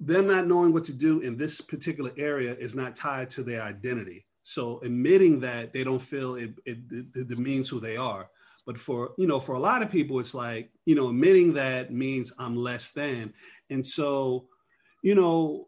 them 0.00 0.28
not 0.28 0.46
knowing 0.46 0.72
what 0.72 0.84
to 0.84 0.92
do 0.92 1.20
in 1.20 1.36
this 1.36 1.60
particular 1.60 2.12
area 2.16 2.54
is 2.54 2.74
not 2.74 2.94
tied 2.94 3.28
to 3.30 3.42
their 3.42 3.62
identity. 3.62 4.24
So 4.44 4.80
admitting 4.82 5.40
that 5.40 5.72
they 5.72 5.82
don't 5.84 6.00
feel 6.00 6.36
it, 6.36 6.54
it, 6.64 6.78
it 6.90 7.28
demeans 7.28 7.68
who 7.68 7.80
they 7.80 7.96
are. 7.96 8.30
But 8.64 8.78
for 8.78 9.12
you 9.18 9.26
know, 9.26 9.40
for 9.40 9.54
a 9.54 9.58
lot 9.58 9.82
of 9.82 9.90
people, 9.90 10.20
it's 10.20 10.34
like 10.34 10.70
you 10.84 10.94
know, 10.94 11.08
admitting 11.08 11.52
that 11.54 11.92
means 11.92 12.32
I'm 12.38 12.56
less 12.56 12.92
than. 12.92 13.32
And 13.70 13.84
so, 13.86 14.46
you 15.02 15.14
know, 15.14 15.66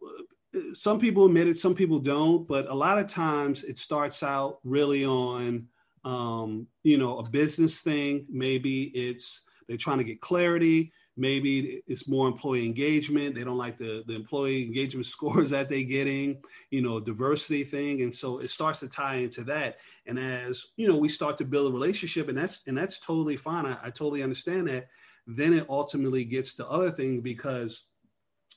some 0.73 0.99
people 0.99 1.25
admit 1.25 1.47
it, 1.47 1.57
some 1.57 1.75
people 1.75 1.99
don't. 1.99 2.47
But 2.47 2.69
a 2.69 2.73
lot 2.73 2.97
of 2.97 3.07
times, 3.07 3.63
it 3.63 3.77
starts 3.77 4.23
out 4.23 4.59
really 4.63 5.05
on 5.05 5.67
um, 6.03 6.67
you 6.83 6.97
know 6.97 7.17
a 7.19 7.29
business 7.29 7.81
thing. 7.81 8.25
Maybe 8.29 8.83
it's 8.85 9.43
they're 9.67 9.77
trying 9.77 9.99
to 9.99 10.03
get 10.03 10.21
clarity. 10.21 10.91
Maybe 11.17 11.83
it's 11.87 12.07
more 12.07 12.27
employee 12.27 12.65
engagement. 12.65 13.35
They 13.35 13.43
don't 13.43 13.57
like 13.57 13.77
the, 13.77 14.03
the 14.07 14.15
employee 14.15 14.65
engagement 14.65 15.05
scores 15.15 15.49
that 15.51 15.69
they're 15.69 15.83
getting 15.83 16.41
you 16.69 16.81
know 16.81 16.99
diversity 16.99 17.63
thing. 17.63 18.01
And 18.01 18.13
so 18.13 18.39
it 18.39 18.49
starts 18.49 18.79
to 18.81 18.87
tie 18.87 19.17
into 19.17 19.43
that. 19.45 19.77
And 20.05 20.17
as 20.17 20.67
you 20.75 20.87
know 20.87 20.97
we 20.97 21.09
start 21.09 21.37
to 21.39 21.45
build 21.45 21.71
a 21.71 21.73
relationship 21.73 22.29
and 22.29 22.37
that's 22.37 22.63
and 22.67 22.77
that's 22.77 22.99
totally 22.99 23.37
fine. 23.37 23.65
I, 23.65 23.77
I 23.83 23.89
totally 23.89 24.23
understand 24.23 24.67
that. 24.67 24.87
Then 25.27 25.53
it 25.53 25.67
ultimately 25.69 26.25
gets 26.25 26.55
to 26.55 26.67
other 26.67 26.89
things 26.89 27.21
because 27.21 27.83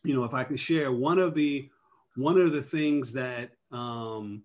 you 0.02 0.14
know 0.14 0.24
if 0.24 0.34
i 0.34 0.44
can 0.44 0.56
share 0.56 0.92
one 0.92 1.18
of 1.18 1.34
the 1.34 1.68
one 2.16 2.38
of 2.38 2.52
the 2.52 2.62
things 2.62 3.12
that 3.12 3.52
um, 3.72 4.42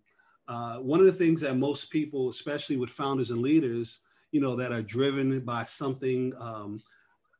uh, 0.47 0.77
one 0.77 0.99
of 0.99 1.05
the 1.05 1.11
things 1.11 1.41
that 1.41 1.55
most 1.57 1.91
people 1.91 2.29
especially 2.29 2.77
with 2.77 2.89
founders 2.89 3.29
and 3.29 3.41
leaders 3.41 3.99
you 4.31 4.41
know 4.41 4.55
that 4.55 4.71
are 4.71 4.81
driven 4.81 5.39
by 5.41 5.63
something 5.63 6.33
um, 6.39 6.81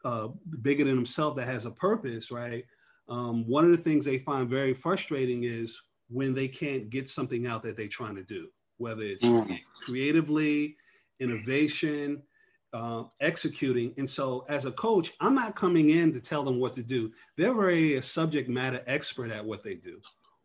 uh, 0.06 0.30
bigger 0.62 0.86
than 0.86 0.96
himself 0.96 1.36
that 1.36 1.48
has 1.48 1.66
a 1.66 1.72
purpose, 1.72 2.32
right? 2.32 2.66
Um, 3.08 3.48
one 3.48 3.66
of 3.66 3.72
the 3.72 3.78
things 3.78 4.06
they 4.06 4.20
find 4.20 4.50
very 4.50 4.74
frustrating 4.74 5.44
is 5.44 5.82
when 6.10 6.34
they 6.34 6.48
can't 6.48 6.90
get 6.90 7.10
something 7.10 7.48
out 7.48 7.64
that 7.64 7.76
they're 7.76 7.88
trying 7.88 8.16
to 8.16 8.24
do, 8.24 8.50
whether 8.78 9.04
it's 9.04 9.24
mm. 9.24 9.60
creatively, 9.84 10.78
innovation, 11.20 12.22
uh, 12.74 13.04
executing. 13.20 13.94
And 13.98 14.10
so, 14.10 14.46
as 14.48 14.66
a 14.66 14.72
coach, 14.72 15.14
I'm 15.20 15.36
not 15.36 15.56
coming 15.56 15.90
in 15.90 16.12
to 16.14 16.22
tell 16.22 16.44
them 16.44 16.60
what 16.60 16.74
to 16.74 16.84
do. 16.84 17.12
They're 17.36 17.56
very 17.56 17.96
a 17.96 18.02
subject 18.02 18.48
matter 18.48 18.84
expert 18.86 19.32
at 19.32 19.44
what 19.44 19.64
they 19.64 19.76
do. 19.76 20.00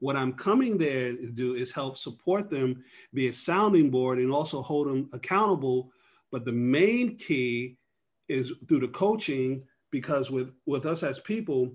What 0.05 0.17
I'm 0.17 0.35
coming 0.35 0.77
there 0.77 1.17
to 1.17 1.31
do 1.31 1.55
is 1.55 1.73
help 1.73 1.97
support 1.97 2.51
them, 2.51 2.85
be 3.15 3.29
a 3.29 3.33
sounding 3.33 3.89
board, 3.91 4.19
and 4.19 4.31
also 4.31 4.61
hold 4.61 4.87
them 4.87 5.09
accountable. 5.15 5.93
But 6.31 6.45
the 6.45 6.53
main 6.53 7.17
key 7.17 7.79
is 8.29 8.53
through 8.69 8.81
the 8.81 8.89
coaching 8.89 9.63
because 9.91 10.31
with 10.31 10.53
with 10.67 10.85
us 10.85 11.03
as 11.03 11.21
people 11.21 11.73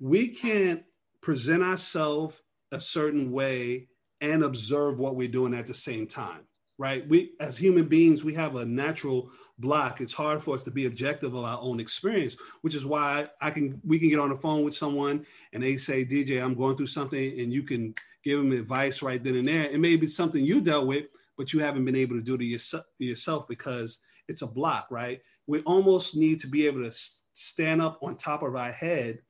we 0.00 0.28
can't 0.28 0.82
present 1.20 1.62
ourselves 1.62 2.40
a 2.72 2.80
certain 2.80 3.30
way 3.30 3.88
and 4.22 4.42
observe 4.42 4.98
what 4.98 5.14
we're 5.14 5.28
doing 5.28 5.52
at 5.52 5.66
the 5.66 5.74
same 5.74 6.06
time 6.06 6.46
right? 6.78 7.06
We 7.08 7.32
as 7.40 7.58
human 7.58 7.86
beings 7.86 8.24
we 8.24 8.34
have 8.34 8.56
a 8.56 8.64
natural 8.64 9.30
block. 9.58 10.00
It's 10.00 10.12
hard 10.12 10.42
for 10.42 10.54
us 10.54 10.62
to 10.62 10.70
be 10.70 10.86
objective 10.86 11.34
of 11.34 11.44
our 11.44 11.58
own 11.60 11.80
experience 11.80 12.36
which 12.62 12.74
is 12.74 12.86
why 12.86 13.28
i 13.40 13.50
can 13.50 13.80
we 13.84 13.98
can 13.98 14.08
get 14.08 14.20
on 14.20 14.30
the 14.30 14.36
phone 14.36 14.62
with 14.62 14.74
someone 14.74 15.26
and 15.52 15.62
they 15.62 15.76
say 15.76 16.04
dj 16.04 16.40
i'm 16.40 16.54
going 16.54 16.76
through 16.76 16.86
something 16.86 17.40
and 17.40 17.52
you 17.52 17.64
can 17.64 17.92
give 18.24 18.38
them 18.38 18.52
advice 18.52 19.02
right 19.02 19.22
then 19.22 19.36
and 19.36 19.48
there. 19.48 19.64
It 19.64 19.80
may 19.80 19.96
be 19.96 20.06
something 20.06 20.44
you 20.44 20.60
dealt 20.60 20.86
with 20.86 21.06
but 21.36 21.52
you 21.52 21.60
haven't 21.60 21.84
been 21.84 21.96
able 21.96 22.16
to 22.16 22.22
do 22.22 22.36
to 22.36 22.84
yourself 22.98 23.48
because 23.48 23.98
it's 24.28 24.42
a 24.42 24.46
block 24.46 24.88
right? 24.90 25.20
We 25.46 25.60
almost 25.60 26.16
need 26.16 26.40
to 26.40 26.46
be 26.46 26.66
able 26.66 26.82
to 26.82 26.96
stand 27.34 27.80
up 27.80 27.98
on 28.02 28.16
top 28.16 28.42
of 28.42 28.56
our 28.56 28.72
head 28.72 29.20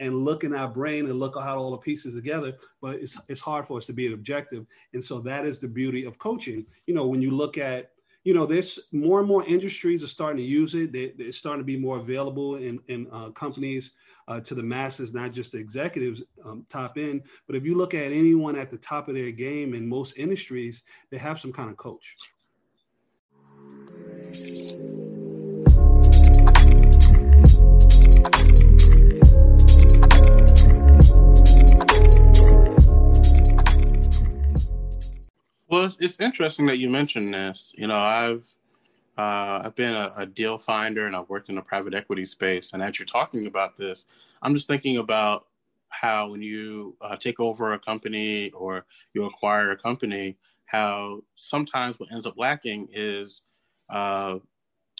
and 0.00 0.24
look 0.24 0.44
in 0.44 0.54
our 0.54 0.68
brain 0.68 1.06
and 1.06 1.18
look 1.18 1.36
at 1.36 1.42
how 1.42 1.56
all 1.56 1.70
the 1.70 1.78
pieces 1.78 2.14
together 2.14 2.54
but 2.80 2.96
it's, 2.96 3.18
it's 3.28 3.40
hard 3.40 3.66
for 3.66 3.78
us 3.78 3.86
to 3.86 3.92
be 3.92 4.06
an 4.06 4.12
objective. 4.12 4.66
And 4.92 5.02
so 5.02 5.20
that 5.20 5.46
is 5.46 5.58
the 5.58 5.68
beauty 5.68 6.04
of 6.04 6.18
coaching. 6.18 6.66
You 6.86 6.94
know 6.94 7.06
when 7.06 7.22
you 7.22 7.30
look 7.30 7.58
at 7.58 7.90
you 8.24 8.34
know 8.34 8.46
there's 8.46 8.78
more 8.92 9.20
and 9.20 9.28
more 9.28 9.44
industries 9.44 10.02
are 10.02 10.08
starting 10.08 10.38
to 10.38 10.42
use 10.42 10.74
it. 10.74 10.92
They, 10.92 11.12
are 11.24 11.32
starting 11.32 11.60
to 11.60 11.64
be 11.64 11.78
more 11.78 11.98
available 11.98 12.56
in, 12.56 12.80
in 12.88 13.06
uh, 13.12 13.30
companies 13.30 13.92
uh, 14.28 14.40
to 14.40 14.54
the 14.54 14.62
masses 14.62 15.14
not 15.14 15.32
just 15.32 15.52
the 15.52 15.58
executives 15.58 16.22
um, 16.44 16.66
top 16.68 16.98
end. 16.98 17.22
But 17.46 17.56
if 17.56 17.64
you 17.64 17.76
look 17.76 17.94
at 17.94 18.12
anyone 18.12 18.56
at 18.56 18.70
the 18.70 18.78
top 18.78 19.08
of 19.08 19.14
their 19.14 19.30
game 19.30 19.74
in 19.74 19.88
most 19.88 20.14
industries 20.16 20.82
they 21.10 21.18
have 21.18 21.38
some 21.38 21.52
kind 21.52 21.70
of 21.70 21.76
coach 21.76 22.16
Well, 35.68 35.90
it's, 35.98 36.16
interesting 36.20 36.66
that 36.66 36.78
you 36.78 36.88
mentioned 36.88 37.34
this. 37.34 37.72
You 37.76 37.88
know, 37.88 37.98
I've 37.98 38.44
uh, 39.18 39.62
I've 39.64 39.74
been 39.74 39.94
a, 39.94 40.12
a, 40.16 40.26
deal 40.26 40.58
finder 40.58 41.06
and 41.06 41.16
I've 41.16 41.28
worked 41.28 41.48
in 41.48 41.54
the 41.54 41.62
private 41.62 41.94
equity 41.94 42.24
space. 42.26 42.72
And 42.72 42.82
as 42.82 42.98
you're 42.98 43.06
talking 43.06 43.46
about 43.46 43.76
this, 43.76 44.04
I'm 44.42 44.54
just 44.54 44.68
thinking 44.68 44.98
about 44.98 45.46
how 45.88 46.28
when 46.28 46.42
you 46.42 46.94
uh, 47.00 47.16
take 47.16 47.40
over 47.40 47.72
a 47.72 47.78
company 47.78 48.50
or 48.50 48.84
you 49.14 49.24
acquire 49.24 49.72
a 49.72 49.76
company, 49.76 50.36
how 50.66 51.22
sometimes 51.34 51.98
what 51.98 52.12
ends 52.12 52.26
up 52.26 52.34
lacking 52.36 52.88
is 52.92 53.42
uh, 53.88 54.36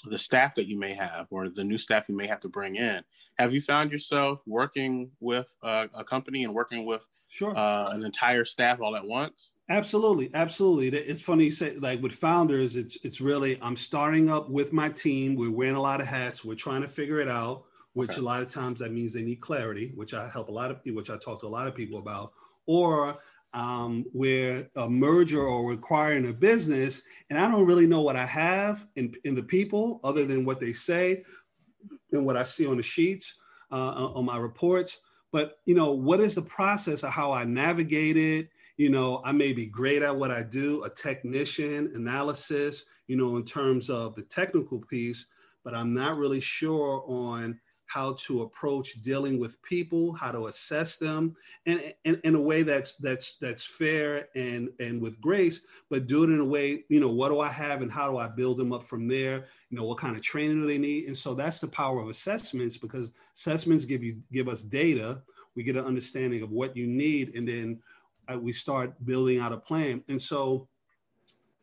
the 0.06 0.18
staff 0.18 0.54
that 0.54 0.66
you 0.66 0.78
may 0.78 0.94
have 0.94 1.26
or 1.30 1.48
the 1.48 1.64
new 1.64 1.78
staff 1.78 2.08
you 2.08 2.16
may 2.16 2.26
have 2.26 2.40
to 2.40 2.48
bring 2.48 2.76
in. 2.76 3.02
Have 3.38 3.52
you 3.52 3.60
found 3.60 3.92
yourself 3.92 4.40
working 4.46 5.10
with 5.20 5.54
a, 5.62 5.88
a 5.94 6.04
company 6.04 6.44
and 6.44 6.54
working 6.54 6.86
with 6.86 7.04
sure. 7.28 7.56
Uh, 7.56 7.90
an 7.90 8.04
entire 8.04 8.44
staff 8.44 8.80
all 8.80 8.96
at 8.96 9.04
once? 9.04 9.52
Absolutely, 9.68 10.30
absolutely. 10.32 10.88
It's 10.88 11.20
funny 11.20 11.46
you 11.46 11.50
say 11.50 11.76
like 11.76 12.00
with 12.00 12.14
founders, 12.14 12.76
it's 12.76 12.96
it's 13.04 13.20
really 13.20 13.58
I'm 13.60 13.76
starting 13.76 14.30
up 14.30 14.48
with 14.48 14.72
my 14.72 14.88
team. 14.88 15.36
We're 15.36 15.54
wearing 15.54 15.76
a 15.76 15.80
lot 15.80 16.00
of 16.00 16.06
hats. 16.06 16.44
We're 16.44 16.54
trying 16.54 16.82
to 16.82 16.88
figure 16.88 17.18
it 17.18 17.28
out, 17.28 17.64
which 17.92 18.12
okay. 18.12 18.20
a 18.20 18.24
lot 18.24 18.40
of 18.40 18.48
times 18.48 18.80
that 18.80 18.92
means 18.92 19.12
they 19.12 19.22
need 19.22 19.40
clarity, 19.40 19.92
which 19.94 20.14
I 20.14 20.28
help 20.28 20.48
a 20.48 20.52
lot 20.52 20.70
of 20.70 20.82
people, 20.82 20.96
which 20.96 21.10
I 21.10 21.18
talk 21.18 21.40
to 21.40 21.46
a 21.46 21.48
lot 21.48 21.66
of 21.66 21.74
people 21.74 21.98
about, 21.98 22.32
or 22.66 23.18
um, 23.52 24.04
we're 24.12 24.68
a 24.76 24.88
merger 24.88 25.42
or 25.42 25.72
acquiring 25.72 26.28
a 26.28 26.32
business, 26.32 27.02
and 27.30 27.38
I 27.38 27.50
don't 27.50 27.66
really 27.66 27.86
know 27.86 28.02
what 28.02 28.16
I 28.16 28.26
have 28.26 28.86
in, 28.96 29.14
in 29.24 29.34
the 29.34 29.42
people 29.42 30.00
other 30.04 30.26
than 30.26 30.44
what 30.44 30.60
they 30.60 30.72
say 30.72 31.24
and 32.16 32.26
what 32.26 32.36
I 32.36 32.42
see 32.42 32.66
on 32.66 32.76
the 32.76 32.82
sheets 32.82 33.34
uh, 33.70 34.10
on 34.14 34.24
my 34.24 34.38
reports. 34.38 34.98
But 35.32 35.58
you 35.64 35.74
know, 35.74 35.92
what 35.92 36.20
is 36.20 36.34
the 36.34 36.42
process 36.42 37.02
of 37.02 37.10
how 37.10 37.32
I 37.32 37.44
navigate 37.44 38.16
it? 38.16 38.48
You 38.76 38.90
know, 38.90 39.22
I 39.24 39.32
may 39.32 39.52
be 39.52 39.66
great 39.66 40.02
at 40.02 40.16
what 40.16 40.30
I 40.30 40.42
do, 40.42 40.84
a 40.84 40.90
technician, 40.90 41.92
analysis, 41.94 42.84
you 43.06 43.16
know, 43.16 43.36
in 43.36 43.44
terms 43.44 43.88
of 43.88 44.14
the 44.14 44.22
technical 44.22 44.80
piece, 44.80 45.26
but 45.64 45.74
I'm 45.74 45.94
not 45.94 46.16
really 46.16 46.40
sure 46.40 47.02
on 47.06 47.58
how 47.86 48.14
to 48.18 48.42
approach 48.42 49.02
dealing 49.02 49.38
with 49.38 49.60
people, 49.62 50.12
how 50.12 50.32
to 50.32 50.46
assess 50.46 50.96
them, 50.96 51.36
and, 51.66 51.94
in 52.04 52.34
a 52.34 52.40
way 52.40 52.62
that's 52.62 52.92
that's 52.96 53.36
that's 53.40 53.64
fair 53.64 54.28
and 54.34 54.68
and 54.80 55.00
with 55.00 55.20
grace, 55.20 55.62
but 55.88 56.06
do 56.06 56.24
it 56.24 56.30
in 56.30 56.40
a 56.40 56.44
way, 56.44 56.84
you 56.88 57.00
know, 57.00 57.10
what 57.10 57.28
do 57.28 57.40
I 57.40 57.48
have 57.48 57.82
and 57.82 57.90
how 57.90 58.10
do 58.10 58.18
I 58.18 58.28
build 58.28 58.58
them 58.58 58.72
up 58.72 58.84
from 58.84 59.06
there? 59.06 59.46
You 59.70 59.78
know, 59.78 59.84
what 59.84 59.98
kind 59.98 60.16
of 60.16 60.22
training 60.22 60.60
do 60.60 60.66
they 60.66 60.78
need? 60.78 61.06
And 61.06 61.16
so 61.16 61.34
that's 61.34 61.60
the 61.60 61.68
power 61.68 62.00
of 62.00 62.08
assessments 62.08 62.76
because 62.76 63.10
assessments 63.34 63.84
give 63.84 64.02
you 64.02 64.20
give 64.32 64.48
us 64.48 64.62
data. 64.62 65.22
We 65.54 65.62
get 65.62 65.76
an 65.76 65.84
understanding 65.84 66.42
of 66.42 66.50
what 66.50 66.76
you 66.76 66.86
need, 66.86 67.34
and 67.34 67.48
then 67.48 67.78
uh, 68.28 68.38
we 68.38 68.52
start 68.52 68.94
building 69.04 69.38
out 69.38 69.52
a 69.52 69.56
plan. 69.56 70.02
And 70.08 70.20
so, 70.20 70.68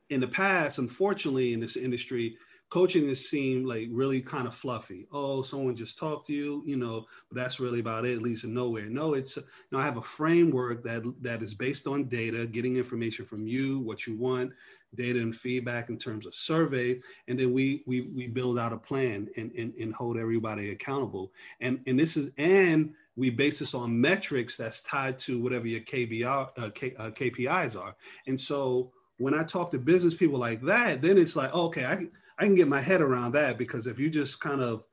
in 0.10 0.22
the 0.22 0.28
past, 0.28 0.80
unfortunately, 0.80 1.54
in 1.54 1.60
this 1.60 1.76
industry, 1.76 2.38
coaching 2.74 3.08
has 3.08 3.30
seemed 3.30 3.68
like 3.68 3.88
really 3.92 4.20
kind 4.20 4.48
of 4.48 4.56
fluffy. 4.56 5.06
Oh, 5.12 5.44
someone 5.44 5.76
just 5.76 6.00
talked 6.00 6.26
to 6.26 6.34
you, 6.34 6.64
you 6.66 6.76
know, 6.76 7.06
but 7.30 7.38
that's 7.38 7.60
really 7.60 7.80
about 7.80 8.04
it, 8.04 8.16
at 8.16 8.24
least 8.24 8.46
in 8.46 8.54
nowhere. 8.56 8.88
No, 8.88 9.14
it's 9.14 9.38
you 9.38 9.44
know, 9.72 9.78
I 9.78 9.86
have 9.86 9.98
a 9.98 10.02
framework 10.02 10.84
that 10.84 11.04
that 11.22 11.44
is 11.44 11.54
based 11.54 11.86
on 11.86 12.06
data, 12.06 12.48
getting 12.48 12.76
information 12.76 13.26
from 13.26 13.46
you, 13.46 13.80
what 13.82 14.08
you 14.08 14.18
want, 14.18 14.54
data 14.96 15.20
and 15.20 15.36
feedback 15.36 15.90
in 15.90 16.00
terms 16.00 16.26
of 16.26 16.34
surveys, 16.34 17.00
and 17.28 17.40
then 17.40 17.54
we 17.54 17.84
we 17.86 18.10
we 18.16 18.26
build 18.26 18.58
out 18.58 18.74
a 18.74 18.78
plan 18.78 19.30
and 19.38 19.52
and, 19.52 19.76
and 19.76 19.94
hold 19.94 20.18
everybody 20.18 20.72
accountable. 20.72 21.32
And 21.62 21.80
and 21.86 22.00
this 22.00 22.18
is 22.18 22.32
and 22.40 22.96
we 23.16 23.30
base 23.30 23.60
this 23.60 23.76
on 23.76 24.02
metrics 24.02 24.58
that's 24.58 24.82
tied 24.82 25.20
to 25.20 25.40
whatever 25.40 25.68
your 25.68 25.82
KBR, 25.82 26.50
uh, 26.58 26.70
K, 26.74 26.96
uh, 26.98 27.12
KPIs 27.12 27.80
are. 27.80 27.96
And 28.26 28.42
so 28.42 28.92
when 29.20 29.36
I 29.36 29.44
talk 29.44 29.70
to 29.70 29.78
business 29.78 30.16
people 30.16 30.40
like 30.40 30.64
that, 30.64 31.04
then 31.04 31.20
it's 31.20 31.36
like, 31.36 31.54
okay, 31.54 31.86
I 31.86 32.08
I 32.40 32.46
can 32.46 32.56
get 32.56 32.68
my 32.68 32.82
head 32.82 33.02
around 33.02 33.34
that 33.34 33.58
because 33.58 33.88
if 33.88 34.00
you 34.00 34.10
just 34.10 34.40
kind 34.40 34.62
of 34.62 34.84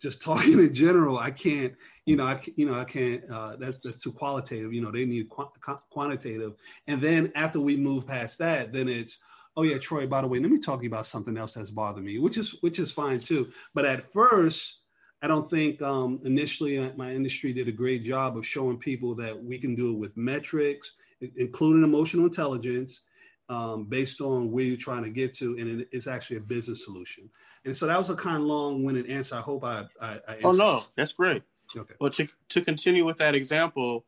just 0.00 0.22
talking 0.24 0.58
in 0.58 0.74
general, 0.74 1.18
I 1.18 1.30
can't, 1.30 1.74
you 2.04 2.16
know, 2.16 2.24
I, 2.24 2.40
you 2.56 2.66
know, 2.66 2.78
I 2.78 2.84
can't, 2.84 3.22
uh, 3.30 3.56
that's, 3.56 3.78
that's 3.82 4.00
too 4.00 4.12
qualitative, 4.12 4.72
you 4.72 4.82
know, 4.82 4.90
they 4.90 5.04
need 5.04 5.28
qu- 5.28 5.78
quantitative. 5.90 6.54
And 6.86 7.00
then 7.00 7.32
after 7.34 7.60
we 7.60 7.76
move 7.76 8.06
past 8.06 8.38
that, 8.38 8.72
then 8.72 8.88
it's, 8.88 9.18
oh 9.56 9.62
yeah, 9.62 9.78
Troy, 9.78 10.06
by 10.06 10.20
the 10.20 10.28
way, 10.28 10.38
let 10.38 10.50
me 10.50 10.58
talk 10.58 10.78
to 10.78 10.84
you 10.84 10.90
about 10.90 11.06
something 11.06 11.36
else 11.36 11.54
that's 11.54 11.70
bothered 11.70 12.04
me, 12.04 12.18
which 12.18 12.36
is, 12.36 12.56
which 12.60 12.78
is 12.78 12.92
fine 12.92 13.20
too. 13.20 13.50
But 13.74 13.86
at 13.86 14.02
first, 14.12 14.80
I 15.22 15.28
don't 15.28 15.48
think 15.48 15.80
um, 15.80 16.20
initially 16.24 16.78
uh, 16.78 16.90
my 16.96 17.10
industry 17.10 17.52
did 17.52 17.68
a 17.68 17.72
great 17.72 18.04
job 18.04 18.36
of 18.36 18.46
showing 18.46 18.78
people 18.78 19.14
that 19.16 19.42
we 19.42 19.58
can 19.58 19.74
do 19.74 19.90
it 19.92 19.98
with 19.98 20.16
metrics, 20.16 20.92
including 21.36 21.82
emotional 21.82 22.26
intelligence, 22.26 23.00
um, 23.48 23.84
based 23.84 24.20
on 24.20 24.50
where 24.50 24.64
you're 24.64 24.76
trying 24.76 25.04
to 25.04 25.10
get 25.10 25.34
to, 25.34 25.56
and 25.58 25.86
it's 25.92 26.06
actually 26.06 26.38
a 26.38 26.40
business 26.40 26.84
solution. 26.84 27.30
And 27.64 27.76
so 27.76 27.86
that 27.86 27.98
was 27.98 28.10
a 28.10 28.16
kind 28.16 28.36
of 28.36 28.42
long-winded 28.42 29.08
answer. 29.08 29.36
I 29.36 29.40
hope 29.40 29.64
I. 29.64 29.84
I, 30.00 30.20
I 30.28 30.38
oh 30.44 30.52
no, 30.52 30.84
that's 30.96 31.12
great. 31.12 31.42
Okay. 31.76 31.94
Well, 32.00 32.10
to 32.10 32.26
to 32.50 32.62
continue 32.62 33.04
with 33.04 33.18
that 33.18 33.34
example, 33.34 34.04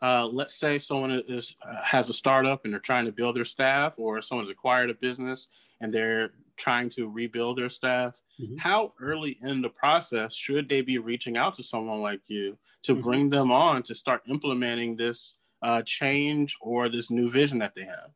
uh, 0.00 0.26
let's 0.26 0.54
say 0.54 0.78
someone 0.78 1.22
is 1.28 1.56
uh, 1.68 1.82
has 1.82 2.08
a 2.08 2.12
startup 2.12 2.64
and 2.64 2.72
they're 2.72 2.80
trying 2.80 3.06
to 3.06 3.12
build 3.12 3.36
their 3.36 3.44
staff, 3.44 3.94
or 3.96 4.22
someone's 4.22 4.50
acquired 4.50 4.90
a 4.90 4.94
business 4.94 5.48
and 5.80 5.92
they're 5.92 6.30
trying 6.56 6.88
to 6.90 7.08
rebuild 7.08 7.58
their 7.58 7.68
staff. 7.68 8.20
Mm-hmm. 8.40 8.56
How 8.56 8.92
early 9.00 9.38
in 9.42 9.62
the 9.62 9.68
process 9.68 10.34
should 10.34 10.68
they 10.68 10.80
be 10.80 10.98
reaching 10.98 11.36
out 11.36 11.54
to 11.56 11.62
someone 11.62 12.00
like 12.00 12.20
you 12.26 12.56
to 12.84 12.92
mm-hmm. 12.92 13.02
bring 13.02 13.30
them 13.30 13.50
on 13.50 13.82
to 13.84 13.94
start 13.94 14.22
implementing 14.28 14.96
this 14.96 15.34
uh, 15.62 15.82
change 15.82 16.56
or 16.60 16.88
this 16.88 17.10
new 17.10 17.28
vision 17.28 17.58
that 17.58 17.74
they 17.74 17.84
have? 17.84 18.10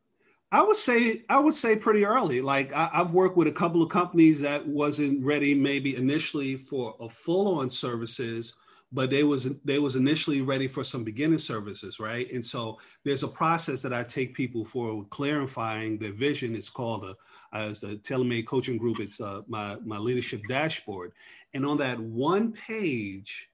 I 0.51 0.63
would 0.63 0.77
say 0.77 1.23
I 1.29 1.39
would 1.39 1.55
say 1.55 1.75
pretty 1.75 2.05
early. 2.05 2.41
Like 2.41 2.71
I, 2.73 2.89
have 2.93 3.11
worked 3.11 3.35
with 3.35 3.47
a 3.47 3.51
couple 3.53 3.83
of 3.83 3.89
companies 3.89 4.39
that 4.41 4.65
wasn't 4.65 5.23
ready, 5.23 5.53
maybe 5.53 5.97
initially 5.97 6.55
for 6.55 6.95
a 7.01 7.09
full-on 7.09 7.69
services, 7.69 8.53
but 8.93 9.09
they 9.09 9.25
was 9.25 9.49
they 9.65 9.79
was 9.79 9.97
initially 9.97 10.41
ready 10.41 10.69
for 10.69 10.85
some 10.85 11.03
beginning 11.03 11.39
services, 11.39 11.99
right? 11.99 12.31
And 12.31 12.45
so 12.45 12.79
there's 13.03 13.23
a 13.23 13.27
process 13.27 13.81
that 13.81 13.93
I 13.93 14.03
take 14.03 14.33
people 14.33 14.63
for 14.63 15.03
clarifying 15.05 15.97
their 15.97 16.13
vision. 16.13 16.55
It's 16.55 16.69
called 16.69 17.03
a 17.03 17.15
as 17.53 17.81
the 17.81 17.97
TaylorMade 17.97 18.45
Coaching 18.45 18.77
Group. 18.77 19.01
It's 19.01 19.19
uh, 19.19 19.41
my 19.47 19.75
my 19.83 19.97
leadership 19.97 20.41
dashboard, 20.47 21.11
and 21.53 21.65
on 21.65 21.77
that 21.79 21.99
one 21.99 22.53
page, 22.53 23.49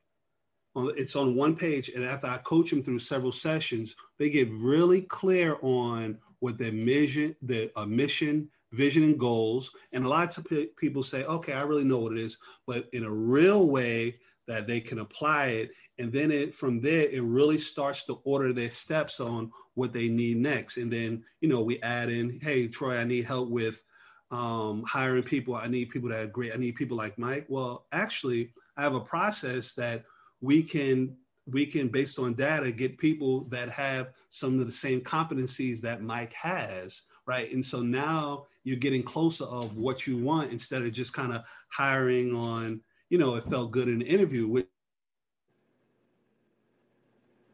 it's 0.75 1.15
on 1.15 1.33
one 1.33 1.55
page. 1.55 1.89
And 1.89 2.05
after 2.05 2.27
I 2.27 2.37
coach 2.37 2.69
them 2.69 2.83
through 2.83 2.99
several 2.99 3.31
sessions, 3.31 3.95
they 4.19 4.29
get 4.29 4.51
really 4.51 5.01
clear 5.01 5.57
on 5.63 6.19
what 6.43 6.57
their 6.57 6.73
mission, 6.73 7.33
their 7.41 7.69
uh, 7.77 7.85
mission, 7.85 8.49
vision, 8.73 9.03
and 9.03 9.17
goals. 9.17 9.71
And 9.93 10.03
a 10.03 10.09
lot 10.09 10.37
of 10.37 10.43
p- 10.43 10.71
people 10.75 11.01
say, 11.01 11.23
okay, 11.23 11.53
I 11.53 11.61
really 11.61 11.85
know 11.85 11.99
what 11.99 12.11
it 12.11 12.17
is, 12.17 12.37
but 12.67 12.89
in 12.91 13.05
a 13.05 13.09
real 13.09 13.69
way 13.69 14.19
that 14.49 14.67
they 14.67 14.81
can 14.81 14.99
apply 14.99 15.45
it. 15.45 15.71
And 15.99 16.11
then 16.11 16.31
it 16.31 16.53
from 16.53 16.81
there, 16.81 17.05
it 17.05 17.23
really 17.23 17.57
starts 17.57 18.03
to 18.07 18.19
order 18.25 18.51
their 18.51 18.69
steps 18.69 19.21
on 19.21 19.53
what 19.75 19.93
they 19.93 20.09
need 20.09 20.35
next. 20.35 20.75
And 20.75 20.91
then, 20.91 21.23
you 21.39 21.47
know, 21.47 21.61
we 21.61 21.81
add 21.81 22.09
in, 22.09 22.41
hey, 22.41 22.67
Troy, 22.67 22.97
I 22.97 23.05
need 23.05 23.23
help 23.23 23.47
with 23.47 23.81
um, 24.29 24.83
hiring 24.85 25.23
people. 25.23 25.55
I 25.55 25.67
need 25.67 25.91
people 25.91 26.09
that 26.09 26.19
are 26.19 26.27
great. 26.27 26.51
I 26.53 26.57
need 26.57 26.75
people 26.75 26.97
like 26.97 27.17
Mike. 27.17 27.45
Well, 27.47 27.85
actually, 27.93 28.51
I 28.75 28.81
have 28.81 28.95
a 28.95 28.99
process 28.99 29.75
that 29.75 30.03
we 30.41 30.61
can 30.61 31.15
we 31.45 31.65
can, 31.65 31.89
based 31.89 32.19
on 32.19 32.33
data, 32.33 32.71
get 32.71 32.97
people 32.97 33.45
that 33.45 33.69
have 33.69 34.11
some 34.29 34.59
of 34.59 34.65
the 34.65 34.71
same 34.71 35.01
competencies 35.01 35.81
that 35.81 36.01
Mike 36.01 36.33
has, 36.33 37.01
right? 37.25 37.51
And 37.51 37.63
so 37.63 37.81
now 37.81 38.45
you're 38.63 38.77
getting 38.77 39.03
closer 39.03 39.43
of 39.45 39.75
what 39.75 40.07
you 40.07 40.17
want 40.17 40.51
instead 40.51 40.83
of 40.83 40.91
just 40.93 41.13
kind 41.13 41.33
of 41.33 41.43
hiring 41.69 42.33
on, 42.33 42.81
you 43.09 43.17
know, 43.17 43.35
it 43.35 43.43
felt 43.45 43.71
good 43.71 43.89
in 43.89 43.99
the 43.99 44.05
interview. 44.05 44.47
Which 44.47 44.67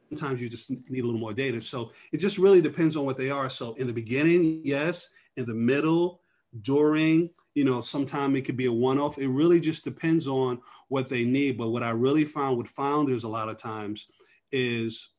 sometimes 0.09 0.41
you 0.41 0.49
just 0.49 0.69
need 0.69 1.03
a 1.03 1.05
little 1.05 1.19
more 1.19 1.33
data. 1.33 1.61
So 1.61 1.91
it 2.11 2.17
just 2.17 2.37
really 2.37 2.61
depends 2.61 2.95
on 2.95 3.05
what 3.05 3.17
they 3.17 3.29
are. 3.29 3.49
So 3.49 3.73
in 3.75 3.87
the 3.87 3.93
beginning, 3.93 4.61
yes. 4.63 5.09
In 5.37 5.45
the 5.45 5.55
middle, 5.55 6.21
during, 6.61 7.29
you 7.59 7.65
know, 7.65 7.81
sometimes 7.81 8.37
it 8.37 8.43
could 8.43 8.55
be 8.55 8.67
a 8.67 8.71
one-off. 8.71 9.17
It 9.17 9.27
really 9.27 9.59
just 9.59 9.83
depends 9.83 10.29
on 10.29 10.61
what 10.87 11.09
they 11.09 11.25
need. 11.25 11.57
But 11.57 11.71
what 11.71 11.83
I 11.83 11.89
really 11.89 12.23
found 12.23 12.57
with 12.57 12.69
founders 12.69 13.25
a 13.25 13.27
lot 13.27 13.49
of 13.49 13.57
times 13.57 14.05
is 14.53 15.09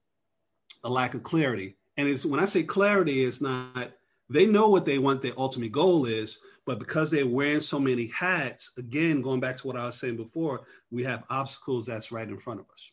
a 0.82 0.88
lack 0.88 1.12
of 1.12 1.22
clarity. 1.22 1.76
And 1.98 2.08
it's 2.08 2.24
when 2.24 2.40
I 2.40 2.46
say 2.46 2.62
clarity, 2.62 3.24
it's 3.24 3.42
not 3.42 3.92
they 4.30 4.46
know 4.46 4.68
what 4.68 4.86
they 4.86 4.98
want 4.98 5.20
their 5.20 5.34
ultimate 5.36 5.70
goal 5.70 6.06
is, 6.06 6.38
but 6.64 6.78
because 6.78 7.10
they're 7.10 7.26
wearing 7.26 7.60
so 7.60 7.78
many 7.78 8.06
hats, 8.06 8.70
again, 8.78 9.20
going 9.20 9.40
back 9.40 9.58
to 9.58 9.66
what 9.66 9.76
I 9.76 9.84
was 9.84 9.96
saying 9.96 10.16
before, 10.16 10.62
we 10.90 11.04
have 11.04 11.24
obstacles 11.28 11.84
that's 11.84 12.10
right 12.10 12.26
in 12.26 12.38
front 12.38 12.60
of 12.60 12.70
us. 12.72 12.90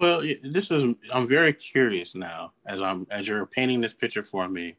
Well, 0.00 0.20
this 0.42 0.72
is 0.72 0.96
I'm 1.12 1.28
very 1.28 1.52
curious 1.52 2.16
now 2.16 2.54
as 2.66 2.82
I'm 2.82 3.06
as 3.12 3.28
you're 3.28 3.46
painting 3.46 3.80
this 3.80 3.94
picture 3.94 4.24
for 4.24 4.48
me. 4.48 4.74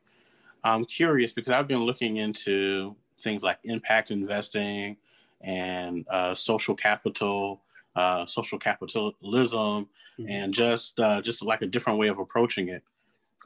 I'm 0.65 0.83
curious 0.83 1.31
because 1.31 1.53
I've 1.53 1.69
been 1.69 1.85
looking 1.85 2.17
into 2.17 2.93
things 3.19 3.43
like 3.43 3.59
impact 3.63 4.11
investing 4.11 4.97
and 5.41 6.07
uh, 6.09 6.35
social 6.35 6.75
capital, 6.75 7.61
uh, 7.95 8.25
social 8.25 8.59
capitalism, 8.59 9.87
mm-hmm. 10.19 10.29
and 10.29 10.53
just 10.53 10.99
uh, 10.99 11.21
just 11.21 11.41
like 11.41 11.61
a 11.61 11.67
different 11.67 11.99
way 11.99 12.07
of 12.07 12.19
approaching 12.19 12.69
it. 12.69 12.83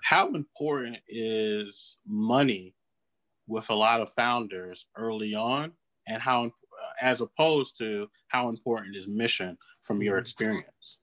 How 0.03 0.33
important 0.33 0.97
is 1.07 1.97
money 2.05 2.73
with 3.47 3.69
a 3.69 3.75
lot 3.75 4.01
of 4.01 4.11
founders 4.11 4.85
early 4.95 5.33
on, 5.35 5.71
and 6.07 6.21
how, 6.21 6.51
as 7.01 7.21
opposed 7.21 7.77
to 7.77 8.07
how 8.27 8.49
important 8.49 8.95
is 8.95 9.07
mission 9.07 9.57
from 9.81 10.01
your 10.01 10.15
mm-hmm. 10.15 10.21
experience? 10.21 10.97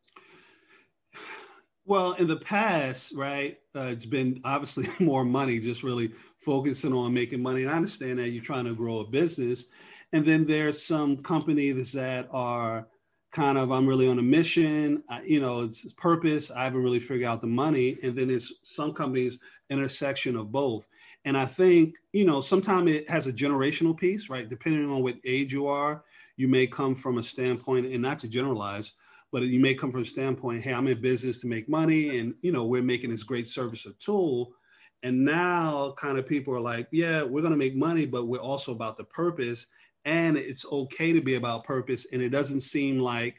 Well, 1.85 2.13
in 2.13 2.29
the 2.29 2.37
past, 2.37 3.13
right, 3.15 3.59
uh, 3.75 3.89
it's 3.91 4.07
been 4.07 4.41
obviously 4.45 4.89
more 5.05 5.25
money, 5.25 5.59
just 5.59 5.83
really 5.83 6.13
focusing 6.39 6.93
on 6.93 7.13
making 7.13 7.43
money. 7.43 7.63
And 7.63 7.73
I 7.73 7.77
understand 7.77 8.19
that 8.19 8.31
you're 8.31 8.43
trying 8.43 8.67
to 8.67 8.75
grow 8.75 9.01
a 9.01 9.07
business. 9.07 9.67
And 10.13 10.25
then 10.25 10.47
there's 10.47 10.85
some 10.85 11.17
companies 11.17 11.93
that 11.93 12.29
are 12.31 12.89
kind 13.33 13.59
of, 13.59 13.73
I'm 13.73 13.87
really 13.87 14.07
on 14.07 14.19
a 14.19 14.23
mission, 14.23 15.03
I, 15.09 15.23
you 15.23 15.41
know, 15.41 15.63
it's, 15.63 15.91
purpose. 15.95 16.51
I 16.51 16.65
haven't 16.65 16.83
really 16.83 17.01
figured 17.01 17.29
out 17.29 17.41
the 17.41 17.47
money. 17.47 17.99
And 18.03 18.17
then 18.17 18.31
it's 18.31 18.53
some 18.63 18.93
companies, 18.93 19.39
intersection 19.71 20.37
of 20.37 20.53
both. 20.53 20.87
And 21.25 21.37
I 21.37 21.47
think, 21.47 21.95
you 22.13 22.25
know, 22.25 22.41
sometimes 22.41 22.91
it 22.91 23.09
has 23.09 23.27
a 23.27 23.33
generational 23.33 23.97
piece, 23.97 24.29
right? 24.29 24.49
Depending 24.49 24.91
on 24.91 25.03
what 25.03 25.17
age 25.25 25.53
you 25.53 25.67
are, 25.67 26.05
you 26.37 26.47
may 26.47 26.67
come 26.67 26.95
from 26.95 27.19
a 27.19 27.23
standpoint, 27.23 27.87
and 27.87 28.03
not 28.03 28.19
to 28.21 28.29
generalize, 28.29 28.93
but 29.33 29.43
you 29.43 29.59
may 29.59 29.75
come 29.75 29.91
from 29.91 30.03
a 30.03 30.07
standpoint, 30.07 30.63
hey, 30.63 30.75
I'm 30.75 30.87
in 30.87 31.01
business 31.01 31.39
to 31.39 31.47
make 31.47 31.69
money, 31.69 32.19
and 32.19 32.35
you 32.43 32.53
know, 32.53 32.67
we're 32.67 32.83
making 32.83 33.11
this 33.11 33.25
great 33.25 33.49
service 33.49 33.87
or 33.87 33.93
tool. 33.99 34.53
And 35.03 35.25
now 35.25 35.95
kind 35.99 36.19
of 36.19 36.29
people 36.29 36.55
are 36.55 36.61
like, 36.61 36.87
yeah, 36.93 37.23
we're 37.23 37.43
gonna 37.43 37.57
make 37.57 37.75
money, 37.75 38.07
but 38.07 38.29
we're 38.29 38.39
also 38.39 38.71
about 38.73 38.99
the 38.99 39.05
purpose. 39.05 39.67
And 40.05 40.37
it's 40.37 40.67
okay 40.71 41.13
to 41.13 41.21
be 41.21 41.37
about 41.37 41.65
purpose. 41.65 42.07
And 42.13 42.21
it 42.21 42.29
doesn't 42.29 42.61
seem 42.61 42.99
like 42.99 43.37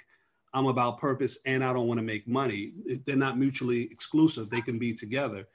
I'm 0.53 0.67
about 0.67 0.99
purpose 0.99 1.38
and 1.45 1.63
I 1.63 1.73
don't 1.73 1.88
want 1.88 1.97
to 1.97 2.06
make 2.06 2.27
money. 2.27 2.73
They're 3.06 3.15
not 3.15 3.38
mutually 3.38 3.84
exclusive. 3.84 4.49
They 4.49 4.62
can 4.62 4.77
be 4.77 4.93
together. 4.93 5.47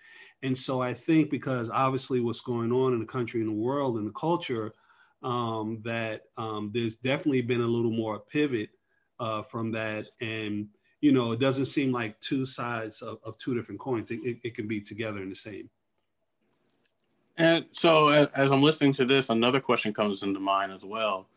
And 0.43 0.57
so 0.57 0.81
I 0.81 0.93
think 0.93 1.31
because 1.31 1.71
obviously 1.71 2.21
what's 2.21 2.41
going 2.41 2.73
on 2.73 2.93
in 2.93 3.01
the 3.01 3.07
country 3.07 3.41
and 3.41 3.49
the 3.49 3.55
world 3.55 3.97
and 3.97 4.07
the 4.07 4.13
culture, 4.13 4.75
um, 5.23 5.81
that 5.83 6.23
um, 6.37 6.71
there's 6.73 6.97
definitely 6.97 7.43
been 7.43 7.61
a 7.61 7.67
little 7.67 7.91
more 7.91 8.21
pivot 8.21 8.71
uh, 9.21 9.43
from 9.43 9.73
that. 9.73 10.09
And, 10.21 10.69
you 11.01 11.13
know, 11.13 11.33
it 11.33 11.41
doesn't 11.41 11.67
seem 11.67 11.93
like 11.93 12.19
two 12.21 12.45
sides 12.45 13.03
of, 13.03 13.19
of 13.25 13.39
two 13.39 13.55
different 13.55 13.81
coins. 13.81 14.11
It, 14.11 14.21
it, 14.25 14.39
it, 14.43 14.55
can 14.55 14.67
be 14.67 14.81
together 14.81 15.23
in 15.23 15.29
the 15.29 15.35
same. 15.35 15.69
And 17.37 17.67
so 17.73 18.09
as, 18.09 18.51
I'm 18.51 18.63
listening 18.63 18.93
to 18.95 19.05
this, 19.05 19.31
another 19.31 19.61
question 19.61 19.95
comes 19.95 20.23
into 20.23 20.41
mind 20.41 20.73
as 20.73 20.85
well. 20.85 21.29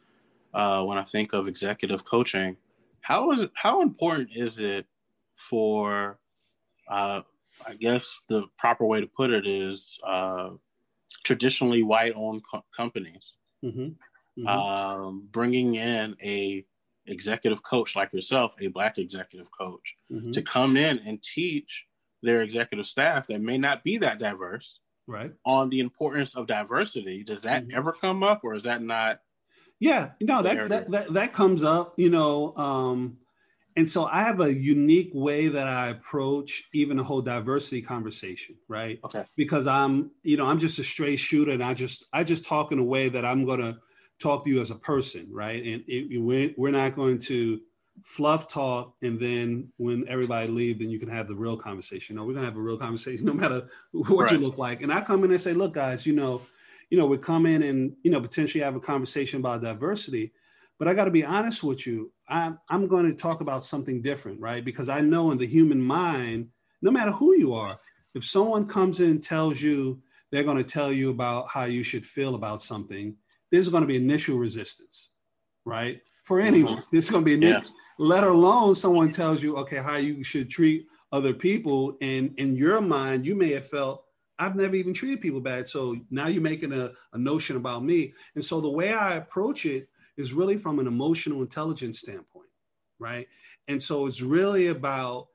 Uh, 0.54 0.84
when 0.84 0.98
I 0.98 1.04
think 1.04 1.34
of 1.34 1.48
executive 1.48 2.04
coaching, 2.04 2.58
how 3.02 3.32
is 3.32 3.41
it, 3.41 3.52
how 3.54 3.82
important 3.82 4.30
is 4.36 4.60
it 4.60 4.86
for, 5.36 6.20
uh, 6.89 7.22
I 7.65 7.74
guess 7.80 8.20
the 8.28 8.44
proper 8.58 8.86
way 8.86 9.00
to 9.00 9.08
put 9.08 9.30
it 9.30 9.48
is 9.48 10.00
uh, 10.06 10.50
traditionally 11.24 11.84
white 11.84 12.13
owned 12.15 12.41
co- 12.50 12.65
companies 12.76 13.34
mm-hmm. 13.63 13.89
Mm-hmm. 14.39 14.48
Um, 14.48 15.28
bringing 15.32 15.76
in 15.76 16.15
a 16.24 16.65
executive 17.12 17.62
coach 17.63 17.95
like 17.95 18.13
yourself, 18.13 18.54
a 18.60 18.67
black 18.67 18.97
executive 18.97 19.47
coach, 19.52 19.95
mm-hmm. 20.12 20.32
to 20.32 20.41
come 20.41 20.78
in 20.78 21.00
and 21.00 21.21
teach 21.21 21.86
their 22.24 22.41
executive 22.41 22.86
staff 22.86 23.28
that 23.28 23.41
may 23.41 23.58
not 23.58 23.84
be 23.84 23.97
that 23.97 24.19
diverse 24.19 24.80
right. 25.08 25.32
on 25.45 25.69
the 25.69 25.80
importance 25.80 26.36
of 26.36 26.47
diversity. 26.47 27.24
Does 27.24 27.41
that 27.43 27.63
mm-hmm. 27.63 27.78
ever 27.78 27.91
come 27.91 28.24
up 28.24 28.41
or 28.43 28.56
is 28.56 28.63
that 28.63 28.82
not 28.82 29.19
yeah 29.82 30.12
no 30.21 30.41
that, 30.41 30.69
that, 30.69 30.91
that 30.91 31.13
that 31.13 31.34
comes 31.34 31.63
up 31.63 31.93
you 31.97 32.10
know 32.10 32.56
um 32.56 33.17
and 33.76 33.89
so 33.89 34.06
i 34.06 34.19
have 34.19 34.39
a 34.39 34.54
unique 34.54 35.10
way 35.13 35.47
that 35.47 35.67
i 35.67 35.89
approach 35.89 36.63
even 36.74 37.00
a 37.00 37.04
whole 37.04 37.21
diversity 37.21 37.82
conversation 37.82 38.56
right? 38.69 39.00
Okay. 39.04 39.26
Because 39.36 39.67
i'm 39.67 40.12
you 40.24 40.38
know 40.38 40.45
i'm 40.45 40.60
just 40.60 40.80
a 40.80 40.84
straight 40.84 41.17
shooter 41.17 41.52
and 41.52 41.63
i 41.63 41.74
just 41.74 42.06
i 42.13 42.24
just 42.24 42.45
talk 42.45 42.71
in 42.71 42.80
a 42.80 42.84
way 42.84 43.10
that 43.10 43.26
i'm 43.26 43.43
gonna 43.43 43.78
talk 44.22 44.44
to 44.44 44.50
you 44.50 44.62
as 44.62 44.72
a 44.72 44.76
person, 44.76 45.28
right? 45.32 45.64
And 45.64 45.84
it, 45.88 46.14
it, 46.14 46.54
we're 46.58 46.72
not 46.72 46.96
going 46.96 47.20
to 47.20 47.60
fluff 48.04 48.48
talk 48.48 48.96
and 49.02 49.20
then 49.20 49.72
when 49.78 50.08
everybody 50.08 50.48
leave, 50.48 50.80
then 50.80 50.90
you 50.90 51.00
can 51.00 51.10
have 51.10 51.28
the 51.28 51.36
real 51.36 51.58
conversation. 51.58 52.16
No, 52.16 52.24
we're 52.24 52.34
gonna 52.34 52.46
have 52.46 52.58
a 52.58 52.62
real 52.62 52.78
conversation 52.78 53.26
no 53.26 53.34
matter 53.34 53.68
what 53.92 54.26
right. 54.26 54.32
you 54.32 54.40
look 54.40 54.58
like. 54.58 54.82
And 54.82 54.92
I 54.92 55.02
come 55.02 55.24
in 55.24 55.32
and 55.32 55.42
say, 55.42 55.54
look, 55.54 55.74
guys, 55.74 56.06
you 56.06 56.14
know, 56.14 56.42
you 56.90 56.98
know, 56.98 57.06
we 57.06 57.18
come 57.18 57.46
in 57.46 57.64
and 57.64 57.94
you 58.04 58.12
know 58.12 58.22
potentially 58.22 58.64
have 58.64 58.76
a 58.76 58.80
conversation 58.80 59.40
about 59.40 59.62
diversity. 59.62 60.32
But 60.78 60.88
I 60.88 60.96
got 60.96 61.06
to 61.06 61.12
be 61.12 61.24
honest 61.24 61.64
with 61.64 61.86
you. 61.86 62.12
I'm 62.28 62.60
I'm 62.70 62.88
going 62.88 63.06
to 63.06 63.14
talk 63.14 63.42
about 63.42 63.64
something 63.64 64.02
different, 64.02 64.40
right? 64.40 64.66
Because 64.66 64.90
I 64.90 65.02
know 65.02 65.32
in 65.32 65.38
the 65.38 65.46
human 65.46 65.82
mind, 65.82 66.50
no 66.82 66.92
matter 66.92 67.12
who 67.12 67.36
you 67.36 67.54
are, 67.54 67.80
if 68.16 68.26
someone 68.26 68.68
comes 68.68 69.00
in 69.00 69.12
and 69.12 69.24
tells 69.24 69.62
you 69.62 70.02
they're 70.32 70.44
going 70.44 70.58
to 70.58 70.64
tell 70.64 70.92
you 70.92 71.12
about 71.12 71.48
how 71.50 71.66
you 71.66 71.84
should 71.84 72.06
feel 72.06 72.36
about 72.36 72.62
something, 72.62 73.16
there's 73.52 73.70
going 73.70 73.82
to 73.82 73.88
be 73.88 73.98
initial 73.98 74.38
resistance, 74.38 75.10
right? 75.66 76.02
For 76.24 76.38
mm-hmm. 76.38 76.48
anyone, 76.48 76.78
mm-hmm. 76.78 76.90
there's 76.92 77.10
going 77.10 77.26
to 77.26 77.38
be, 77.38 77.46
yeah. 77.46 77.62
let 77.98 78.24
alone 78.24 78.76
someone 78.76 79.12
tells 79.12 79.44
you, 79.44 79.58
okay, 79.58 79.78
how 79.78 79.98
you 79.98 80.24
should 80.24 80.50
treat 80.50 80.88
other 81.12 81.34
people. 81.34 81.98
And 82.02 82.34
in 82.38 82.56
your 82.56 82.82
mind, 82.82 83.26
you 83.26 83.36
may 83.36 83.52
have 83.52 83.68
felt, 83.68 84.06
I've 84.40 84.56
never 84.56 84.76
even 84.76 84.94
treated 84.94 85.22
people 85.22 85.42
bad. 85.42 85.68
So 85.68 85.98
now 86.10 86.28
you're 86.28 86.42
making 86.42 86.74
a, 86.74 86.92
a 87.14 87.18
notion 87.18 87.58
about 87.58 87.84
me. 87.84 88.14
And 88.36 88.44
so 88.44 88.62
the 88.62 88.70
way 88.70 88.94
I 88.94 89.16
approach 89.16 89.66
it 89.66 89.88
is 90.18 90.34
really 90.34 90.58
from 90.58 90.80
an 90.80 90.88
emotional 90.88 91.42
intelligence 91.42 92.00
standpoint, 92.00 92.50
right? 93.00 93.28
And 93.68 93.82
so 93.82 94.08
it's 94.08 94.22
really 94.22 94.68
about 94.68 95.28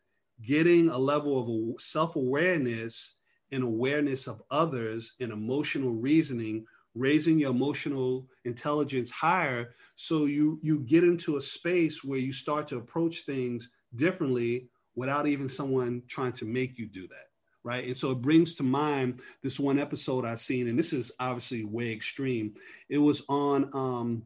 getting 0.42 0.88
a 0.88 0.98
level 0.98 1.72
of 1.74 1.81
self 1.81 2.16
awareness 2.16 3.14
and 3.52 3.62
awareness 3.62 4.26
of 4.26 4.42
others 4.50 5.14
and 5.20 5.33
emotional 5.33 5.94
reasoning 5.94 6.66
raising 6.96 7.38
your 7.38 7.50
emotional 7.50 8.26
intelligence 8.44 9.11
higher 9.11 9.74
so 9.94 10.24
you 10.24 10.59
you 10.62 10.80
get 10.80 11.04
into 11.04 11.37
a 11.37 11.40
space 11.40 12.02
where 12.02 12.18
you 12.18 12.32
start 12.32 12.66
to 12.66 12.76
approach 12.76 13.20
things 13.20 13.70
differently 13.94 14.68
without 14.94 15.26
even 15.26 15.48
someone 15.48 16.02
trying 16.09 16.32
to 16.32 16.44
make 16.44 16.78
you 16.78 16.87
do 16.87 17.06
that 17.09 17.26
right? 17.64 17.85
And 17.85 17.96
so 17.96 18.12
it 18.12 18.22
brings 18.22 18.54
to 18.54 18.62
mind 18.62 19.20
this 19.42 19.59
one 19.59 19.78
episode 19.78 20.24
i've 20.24 20.40
seen 20.40 20.68
and 20.68 20.78
this 20.78 20.92
is 20.92 21.12
obviously 21.20 21.64
way 21.64 21.92
extreme. 21.92 22.54
It 22.88 22.98
was 22.98 23.22
on 23.28 23.70
um 23.74 24.22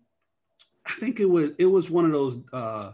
i 0.86 0.92
think 0.92 1.20
it 1.20 1.28
was 1.28 1.50
it 1.58 1.66
was 1.66 1.90
one 1.90 2.04
of 2.04 2.12
those 2.12 2.38
uh 2.52 2.92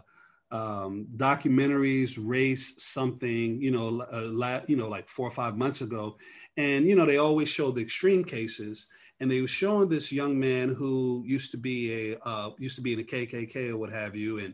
um, 0.51 1.07
documentaries, 1.17 2.17
race 2.17 2.73
something, 2.77 3.61
you 3.61 3.71
know, 3.71 4.01
uh, 4.01 4.29
la- 4.31 4.61
you 4.67 4.77
know, 4.77 4.87
like 4.87 5.09
four 5.09 5.27
or 5.27 5.31
five 5.31 5.57
months 5.57 5.81
ago, 5.81 6.17
and 6.55 6.87
you 6.87 6.95
know 6.95 7.05
they 7.05 7.17
always 7.17 7.49
show 7.49 7.71
the 7.71 7.81
extreme 7.81 8.23
cases, 8.23 8.87
and 9.19 9.29
they 9.29 9.41
were 9.41 9.47
showing 9.47 9.89
this 9.89 10.11
young 10.11 10.39
man 10.39 10.69
who 10.69 11.23
used 11.25 11.51
to 11.51 11.57
be 11.57 12.11
a 12.11 12.19
uh, 12.23 12.51
used 12.57 12.75
to 12.75 12.81
be 12.81 12.93
in 12.93 12.99
the 12.99 13.03
KKK 13.03 13.69
or 13.71 13.77
what 13.77 13.91
have 13.91 14.15
you, 14.15 14.39
and 14.39 14.53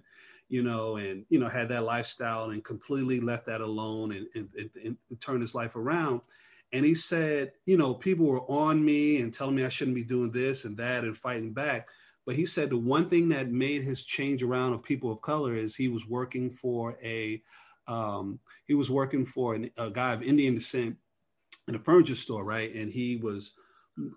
you 0.49 0.63
know, 0.63 0.97
and 0.97 1.25
you 1.29 1.39
know 1.39 1.47
had 1.47 1.69
that 1.69 1.83
lifestyle 1.83 2.51
and 2.51 2.63
completely 2.63 3.19
left 3.19 3.45
that 3.45 3.61
alone 3.61 4.13
and, 4.13 4.27
and, 4.35 4.49
and, 4.55 4.97
and 5.09 5.21
turned 5.21 5.41
his 5.41 5.55
life 5.55 5.75
around. 5.75 6.21
And 6.71 6.85
he 6.85 6.95
said, 6.95 7.51
you 7.67 7.77
know, 7.77 7.93
people 7.93 8.25
were 8.25 8.41
on 8.49 8.83
me 8.83 9.21
and 9.21 9.31
telling 9.31 9.55
me 9.55 9.63
I 9.63 9.69
shouldn't 9.69 9.95
be 9.95 10.03
doing 10.03 10.31
this 10.31 10.65
and 10.65 10.75
that 10.77 11.03
and 11.03 11.15
fighting 11.15 11.53
back 11.53 11.87
but 12.25 12.35
he 12.35 12.45
said 12.45 12.69
the 12.69 12.77
one 12.77 13.09
thing 13.09 13.29
that 13.29 13.51
made 13.51 13.83
his 13.83 14.03
change 14.03 14.43
around 14.43 14.73
of 14.73 14.83
people 14.83 15.11
of 15.11 15.21
color 15.21 15.53
is 15.53 15.75
he 15.75 15.89
was 15.89 16.07
working 16.07 16.49
for 16.49 16.97
a 17.03 17.41
um, 17.87 18.39
he 18.65 18.73
was 18.73 18.89
working 18.89 19.25
for 19.25 19.55
an, 19.55 19.69
a 19.77 19.89
guy 19.89 20.13
of 20.13 20.23
Indian 20.23 20.55
descent 20.55 20.95
in 21.67 21.75
a 21.75 21.79
furniture 21.79 22.15
store, 22.15 22.45
right? 22.45 22.73
And 22.73 22.89
he 22.89 23.17
was 23.17 23.53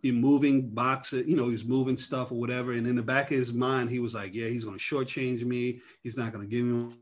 moving 0.04 0.70
boxes, 0.70 1.26
you 1.26 1.36
know, 1.36 1.48
he's 1.48 1.64
moving 1.64 1.96
stuff 1.96 2.32
or 2.32 2.36
whatever. 2.36 2.72
And 2.72 2.86
in 2.86 2.96
the 2.96 3.02
back 3.02 3.30
of 3.30 3.36
his 3.36 3.52
mind, 3.52 3.90
he 3.90 3.98
was 3.98 4.14
like, 4.14 4.34
"Yeah, 4.34 4.48
he's 4.48 4.64
going 4.64 4.78
to 4.78 4.82
shortchange 4.82 5.44
me. 5.44 5.80
He's 6.02 6.16
not 6.16 6.32
going 6.32 6.48
to 6.48 6.56
give 6.56 6.64
me." 6.64 6.94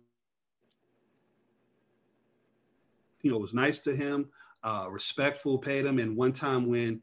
You 3.22 3.30
know, 3.30 3.38
was 3.38 3.54
nice 3.54 3.78
to 3.80 3.94
him, 3.94 4.28
uh, 4.62 4.86
respectful, 4.90 5.58
paid 5.58 5.86
him. 5.86 5.98
And 5.98 6.16
one 6.16 6.32
time 6.32 6.66
when 6.66 7.00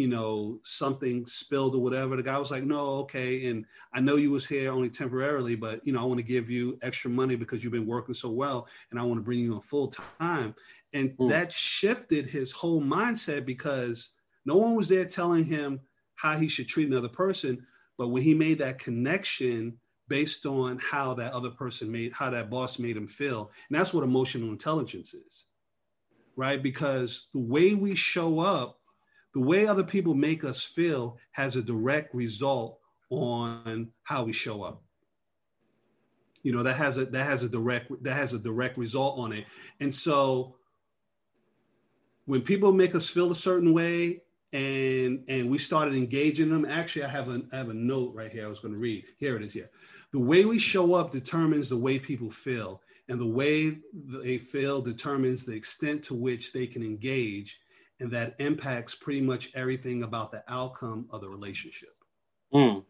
you 0.00 0.08
know, 0.08 0.58
something 0.62 1.26
spilled 1.26 1.74
or 1.74 1.82
whatever. 1.82 2.16
The 2.16 2.22
guy 2.22 2.38
was 2.38 2.50
like, 2.50 2.64
no, 2.64 2.80
okay. 3.00 3.48
And 3.48 3.66
I 3.92 4.00
know 4.00 4.16
you 4.16 4.30
was 4.30 4.46
here 4.46 4.72
only 4.72 4.88
temporarily, 4.88 5.56
but 5.56 5.86
you 5.86 5.92
know, 5.92 6.00
I 6.00 6.04
want 6.04 6.18
to 6.18 6.24
give 6.24 6.48
you 6.48 6.78
extra 6.80 7.10
money 7.10 7.36
because 7.36 7.62
you've 7.62 7.74
been 7.74 7.86
working 7.86 8.14
so 8.14 8.30
well 8.30 8.66
and 8.90 8.98
I 8.98 9.02
want 9.02 9.18
to 9.18 9.22
bring 9.22 9.40
you 9.40 9.54
on 9.54 9.60
full 9.60 9.88
time. 9.88 10.54
And 10.94 11.10
mm. 11.18 11.28
that 11.28 11.52
shifted 11.52 12.26
his 12.26 12.50
whole 12.50 12.80
mindset 12.80 13.44
because 13.44 14.12
no 14.44 14.56
one 14.56 14.74
was 14.74 14.88
there 14.88 15.04
telling 15.04 15.44
him 15.44 15.80
how 16.16 16.36
he 16.36 16.48
should 16.48 16.68
treat 16.68 16.88
another 16.88 17.08
person. 17.08 17.66
But 17.98 18.08
when 18.08 18.22
he 18.22 18.34
made 18.34 18.58
that 18.58 18.78
connection 18.78 19.78
based 20.08 20.46
on 20.46 20.78
how 20.78 21.14
that 21.14 21.32
other 21.32 21.50
person 21.50 21.90
made, 21.90 22.12
how 22.12 22.30
that 22.30 22.50
boss 22.50 22.78
made 22.78 22.96
him 22.96 23.06
feel, 23.06 23.50
and 23.68 23.78
that's 23.78 23.94
what 23.94 24.04
emotional 24.04 24.50
intelligence 24.50 25.14
is, 25.14 25.46
right? 26.36 26.62
Because 26.62 27.28
the 27.32 27.40
way 27.40 27.74
we 27.74 27.94
show 27.94 28.40
up 28.40 28.80
the 29.34 29.40
way 29.40 29.66
other 29.66 29.84
people 29.84 30.14
make 30.14 30.44
us 30.44 30.62
feel 30.62 31.16
has 31.32 31.56
a 31.56 31.62
direct 31.62 32.14
result 32.14 32.78
on 33.10 33.90
how 34.02 34.24
we 34.24 34.32
show 34.32 34.62
up 34.62 34.82
you 36.42 36.52
know 36.52 36.62
that 36.62 36.76
has 36.76 36.96
a 36.96 37.04
that 37.06 37.24
has 37.24 37.42
a 37.42 37.48
direct 37.48 37.90
that 38.02 38.14
has 38.14 38.32
a 38.32 38.38
direct 38.38 38.78
result 38.78 39.18
on 39.18 39.32
it 39.32 39.46
and 39.80 39.92
so 39.92 40.56
when 42.26 42.40
people 42.40 42.72
make 42.72 42.94
us 42.94 43.08
feel 43.08 43.32
a 43.32 43.36
certain 43.36 43.72
way 43.72 44.22
and 44.52 45.22
and 45.28 45.48
we 45.48 45.58
started 45.58 45.94
engaging 45.94 46.50
them 46.50 46.64
actually 46.64 47.04
i 47.04 47.08
have 47.08 47.28
a 47.28 47.40
I 47.52 47.56
have 47.56 47.68
a 47.68 47.74
note 47.74 48.14
right 48.14 48.32
here 48.32 48.44
i 48.44 48.48
was 48.48 48.60
going 48.60 48.74
to 48.74 48.80
read 48.80 49.04
here 49.16 49.36
it 49.36 49.42
is 49.42 49.52
here 49.52 49.70
the 50.12 50.18
way 50.20 50.44
we 50.44 50.58
show 50.58 50.94
up 50.94 51.12
determines 51.12 51.68
the 51.68 51.76
way 51.76 51.98
people 51.98 52.30
feel 52.30 52.82
and 53.08 53.20
the 53.20 53.26
way 53.26 53.78
they 53.92 54.38
feel 54.38 54.80
determines 54.80 55.44
the 55.44 55.54
extent 55.54 56.02
to 56.04 56.14
which 56.14 56.52
they 56.52 56.66
can 56.66 56.82
engage 56.82 57.60
and 58.00 58.10
that 58.10 58.34
impacts 58.38 58.94
pretty 58.94 59.20
much 59.20 59.50
everything 59.54 60.02
about 60.02 60.32
the 60.32 60.42
outcome 60.48 61.06
of 61.10 61.20
the 61.20 61.28
relationship. 61.28 61.94
Mm. 62.52 62.84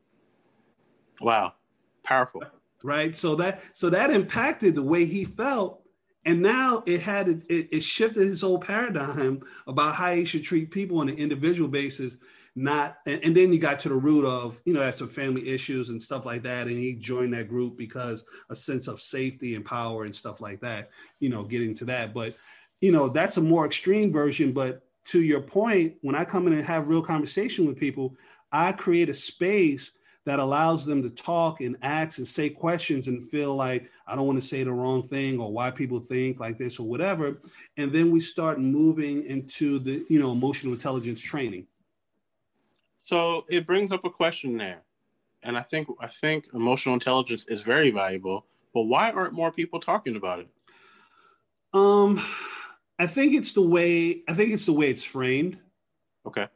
Wow, 1.20 1.54
powerful. 2.02 2.42
Right. 2.82 3.14
So 3.14 3.34
that 3.34 3.62
so 3.76 3.90
that 3.90 4.10
impacted 4.10 4.74
the 4.74 4.82
way 4.82 5.04
he 5.04 5.24
felt, 5.24 5.79
and 6.24 6.42
now 6.42 6.82
it 6.86 7.00
had 7.00 7.28
it, 7.28 7.44
it 7.48 7.82
shifted 7.82 8.26
his 8.26 8.42
whole 8.42 8.58
paradigm 8.58 9.42
about 9.66 9.94
how 9.94 10.12
he 10.12 10.24
should 10.24 10.44
treat 10.44 10.70
people 10.70 11.00
on 11.00 11.08
an 11.08 11.16
individual 11.16 11.68
basis. 11.68 12.16
Not 12.56 12.98
and, 13.06 13.22
and 13.22 13.36
then 13.36 13.52
he 13.52 13.58
got 13.58 13.78
to 13.80 13.88
the 13.88 13.94
root 13.94 14.26
of 14.26 14.60
you 14.64 14.74
know 14.74 14.82
had 14.82 14.94
some 14.94 15.08
family 15.08 15.48
issues 15.48 15.88
and 15.88 16.02
stuff 16.02 16.26
like 16.26 16.42
that, 16.42 16.66
and 16.66 16.76
he 16.76 16.94
joined 16.94 17.32
that 17.32 17.48
group 17.48 17.78
because 17.78 18.24
a 18.50 18.56
sense 18.56 18.88
of 18.88 19.00
safety 19.00 19.54
and 19.54 19.64
power 19.64 20.04
and 20.04 20.14
stuff 20.14 20.40
like 20.40 20.60
that. 20.60 20.90
You 21.20 21.30
know, 21.30 21.44
getting 21.44 21.74
to 21.76 21.84
that, 21.86 22.12
but 22.12 22.34
you 22.80 22.92
know 22.92 23.08
that's 23.08 23.36
a 23.36 23.42
more 23.42 23.66
extreme 23.66 24.12
version, 24.12 24.52
but 24.52 24.82
to 25.06 25.22
your 25.22 25.40
point, 25.40 25.94
when 26.02 26.14
I 26.14 26.24
come 26.24 26.46
in 26.46 26.52
and 26.52 26.64
have 26.64 26.88
real 26.88 27.02
conversation 27.02 27.66
with 27.66 27.78
people, 27.78 28.16
I 28.52 28.72
create 28.72 29.08
a 29.08 29.14
space 29.14 29.92
that 30.26 30.38
allows 30.38 30.84
them 30.84 31.02
to 31.02 31.10
talk 31.10 31.60
and 31.60 31.76
ask 31.82 32.18
and 32.18 32.28
say 32.28 32.50
questions 32.50 33.08
and 33.08 33.24
feel 33.24 33.56
like 33.56 33.90
I 34.06 34.14
don't 34.14 34.26
want 34.26 34.40
to 34.40 34.46
say 34.46 34.62
the 34.62 34.72
wrong 34.72 35.02
thing 35.02 35.40
or 35.40 35.50
why 35.50 35.70
people 35.70 35.98
think 35.98 36.40
like 36.40 36.58
this 36.58 36.78
or 36.78 36.86
whatever. 36.86 37.40
And 37.76 37.92
then 37.92 38.10
we 38.10 38.20
start 38.20 38.60
moving 38.60 39.24
into 39.24 39.78
the, 39.78 40.04
you 40.08 40.18
know, 40.18 40.32
emotional 40.32 40.74
intelligence 40.74 41.20
training. 41.20 41.66
So 43.02 43.46
it 43.48 43.66
brings 43.66 43.92
up 43.92 44.04
a 44.04 44.10
question 44.10 44.56
there. 44.56 44.82
And 45.42 45.56
I 45.56 45.62
think 45.62 45.88
I 46.00 46.06
think 46.06 46.48
emotional 46.52 46.94
intelligence 46.94 47.46
is 47.48 47.62
very 47.62 47.90
valuable, 47.90 48.44
but 48.74 48.82
why 48.82 49.10
aren't 49.10 49.32
more 49.32 49.50
people 49.50 49.80
talking 49.80 50.16
about 50.16 50.40
it? 50.40 50.48
Um 51.72 52.22
I 52.98 53.06
think 53.06 53.34
it's 53.34 53.54
the 53.54 53.62
way 53.62 54.22
I 54.28 54.34
think 54.34 54.52
it's 54.52 54.66
the 54.66 54.74
way 54.74 54.90
it's 54.90 55.02
framed. 55.02 55.58
Okay. 56.26 56.46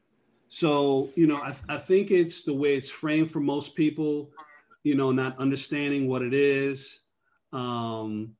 So 0.54 1.10
you 1.16 1.26
know, 1.26 1.38
I, 1.38 1.52
I 1.68 1.78
think 1.78 2.12
it's 2.12 2.44
the 2.44 2.54
way 2.54 2.76
it's 2.76 2.88
framed 2.88 3.28
for 3.28 3.40
most 3.40 3.74
people. 3.74 4.30
You 4.84 4.94
know, 4.94 5.10
not 5.10 5.36
understanding 5.36 6.06
what 6.06 6.22
it 6.22 6.32
is, 6.32 7.00
um, 7.52 8.36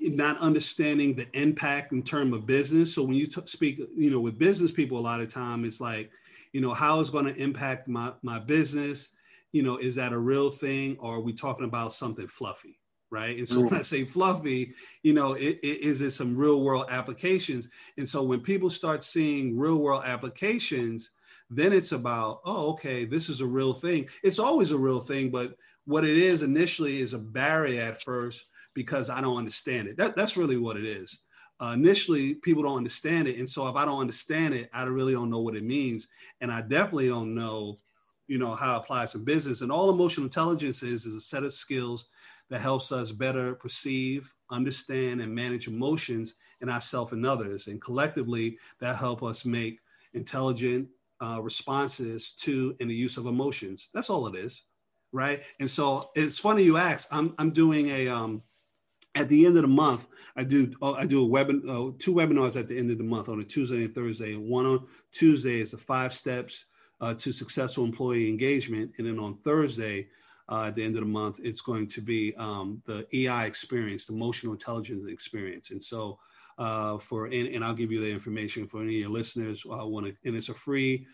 not 0.00 0.36
understanding 0.38 1.14
the 1.14 1.28
impact 1.38 1.92
in 1.92 2.02
term 2.02 2.34
of 2.34 2.46
business. 2.46 2.92
So 2.92 3.04
when 3.04 3.14
you 3.14 3.28
t- 3.28 3.42
speak, 3.44 3.78
you 3.94 4.10
know, 4.10 4.18
with 4.18 4.36
business 4.36 4.72
people, 4.72 4.98
a 4.98 5.00
lot 5.00 5.20
of 5.20 5.32
time 5.32 5.64
it's 5.64 5.80
like, 5.80 6.10
you 6.52 6.60
know, 6.60 6.74
how 6.74 6.98
is 6.98 7.10
going 7.10 7.26
to 7.26 7.36
impact 7.36 7.86
my 7.86 8.12
my 8.22 8.40
business? 8.40 9.10
You 9.52 9.62
know, 9.62 9.76
is 9.76 9.94
that 9.94 10.12
a 10.12 10.18
real 10.18 10.50
thing, 10.50 10.96
or 10.98 11.14
are 11.14 11.20
we 11.20 11.32
talking 11.32 11.64
about 11.64 11.92
something 11.92 12.26
fluffy? 12.26 12.80
Right? 13.14 13.38
And 13.38 13.48
so 13.48 13.60
when 13.60 13.74
I 13.74 13.82
say 13.82 14.04
fluffy, 14.04 14.74
you 15.02 15.14
know, 15.14 15.34
it, 15.34 15.60
it 15.62 15.80
is 15.80 16.02
it 16.02 16.10
some 16.10 16.36
real 16.36 16.60
world 16.62 16.86
applications. 16.90 17.70
And 17.96 18.08
so 18.08 18.22
when 18.24 18.40
people 18.40 18.68
start 18.68 19.02
seeing 19.02 19.56
real 19.56 19.78
world 19.78 20.02
applications, 20.04 21.12
then 21.48 21.72
it's 21.72 21.92
about, 21.92 22.40
oh, 22.44 22.72
okay, 22.72 23.04
this 23.04 23.28
is 23.28 23.40
a 23.40 23.46
real 23.46 23.72
thing. 23.72 24.08
It's 24.24 24.40
always 24.40 24.72
a 24.72 24.78
real 24.78 24.98
thing, 24.98 25.30
but 25.30 25.56
what 25.84 26.04
it 26.04 26.16
is 26.16 26.42
initially 26.42 27.00
is 27.00 27.12
a 27.12 27.18
barrier 27.18 27.82
at 27.82 28.02
first 28.02 28.46
because 28.74 29.08
I 29.10 29.20
don't 29.20 29.36
understand 29.36 29.86
it. 29.86 29.96
That, 29.96 30.16
that's 30.16 30.36
really 30.36 30.56
what 30.56 30.76
it 30.76 30.84
is. 30.84 31.20
Uh, 31.60 31.72
initially, 31.74 32.34
people 32.34 32.64
don't 32.64 32.76
understand 32.76 33.28
it, 33.28 33.38
and 33.38 33.48
so 33.48 33.68
if 33.68 33.76
I 33.76 33.84
don't 33.84 34.00
understand 34.00 34.54
it, 34.54 34.68
I 34.72 34.82
really 34.84 35.12
don't 35.12 35.30
know 35.30 35.40
what 35.40 35.54
it 35.54 35.62
means, 35.62 36.08
and 36.40 36.50
I 36.50 36.62
definitely 36.62 37.08
don't 37.08 37.32
know, 37.32 37.76
you 38.26 38.38
know, 38.38 38.56
how 38.56 38.74
it 38.74 38.78
applies 38.78 39.14
in 39.14 39.22
business. 39.22 39.60
And 39.60 39.70
all 39.70 39.88
emotional 39.88 40.26
intelligence 40.26 40.82
is 40.82 41.06
is 41.06 41.14
a 41.14 41.20
set 41.20 41.44
of 41.44 41.52
skills 41.52 42.08
that 42.50 42.60
helps 42.60 42.92
us 42.92 43.10
better 43.10 43.54
perceive, 43.54 44.34
understand, 44.50 45.20
and 45.20 45.34
manage 45.34 45.66
emotions 45.68 46.34
in 46.60 46.68
ourselves 46.68 47.12
and 47.12 47.26
others. 47.26 47.66
And 47.66 47.80
collectively, 47.80 48.58
that 48.80 48.96
help 48.96 49.22
us 49.22 49.44
make 49.44 49.80
intelligent 50.12 50.88
uh, 51.20 51.40
responses 51.42 52.32
to 52.32 52.76
and 52.80 52.90
the 52.90 52.94
use 52.94 53.16
of 53.16 53.26
emotions. 53.26 53.88
That's 53.94 54.10
all 54.10 54.26
it 54.26 54.36
is, 54.36 54.62
right? 55.12 55.42
And 55.60 55.70
so 55.70 56.10
it's 56.14 56.38
funny 56.38 56.62
you 56.62 56.76
ask. 56.76 57.08
I'm 57.10 57.34
I'm 57.38 57.50
doing 57.50 57.88
a 57.88 58.08
um, 58.08 58.42
at 59.14 59.28
the 59.28 59.46
end 59.46 59.56
of 59.56 59.62
the 59.62 59.68
month, 59.68 60.08
I 60.36 60.44
do 60.44 60.72
oh, 60.82 60.94
I 60.94 61.06
do 61.06 61.22
a 61.22 61.26
web 61.26 61.50
uh, 61.50 61.90
two 61.98 62.14
webinars 62.14 62.58
at 62.58 62.68
the 62.68 62.76
end 62.76 62.90
of 62.90 62.98
the 62.98 63.04
month 63.04 63.28
on 63.28 63.40
a 63.40 63.44
Tuesday 63.44 63.84
and 63.84 63.94
Thursday. 63.94 64.34
One 64.34 64.66
on 64.66 64.86
Tuesday 65.12 65.60
is 65.60 65.70
the 65.70 65.78
five 65.78 66.12
steps 66.12 66.66
uh, 67.00 67.14
to 67.14 67.32
successful 67.32 67.84
employee 67.84 68.28
engagement, 68.28 68.92
and 68.98 69.06
then 69.06 69.18
on 69.18 69.38
Thursday 69.44 70.08
uh, 70.48 70.66
at 70.68 70.74
the 70.74 70.84
end 70.84 70.94
of 70.96 71.00
the 71.00 71.08
month, 71.08 71.40
it's 71.42 71.60
going 71.60 71.86
to 71.86 72.00
be 72.00 72.34
um, 72.36 72.82
the 72.84 73.06
EI 73.12 73.46
experience, 73.46 74.06
the 74.06 74.14
emotional 74.14 74.52
intelligence 74.52 75.10
experience. 75.10 75.70
And 75.70 75.82
so, 75.82 76.18
uh, 76.58 76.98
for 76.98 77.26
and, 77.26 77.48
and, 77.48 77.64
I'll 77.64 77.74
give 77.74 77.90
you 77.90 78.00
the 78.00 78.10
information 78.10 78.68
for 78.68 78.80
any 78.80 78.96
of 78.96 79.00
your 79.00 79.10
listeners 79.10 79.64
uh, 79.66 79.84
want 79.86 80.06
to, 80.06 80.14
and 80.24 80.36
it's 80.36 80.50
a 80.50 80.54
free 80.54 81.04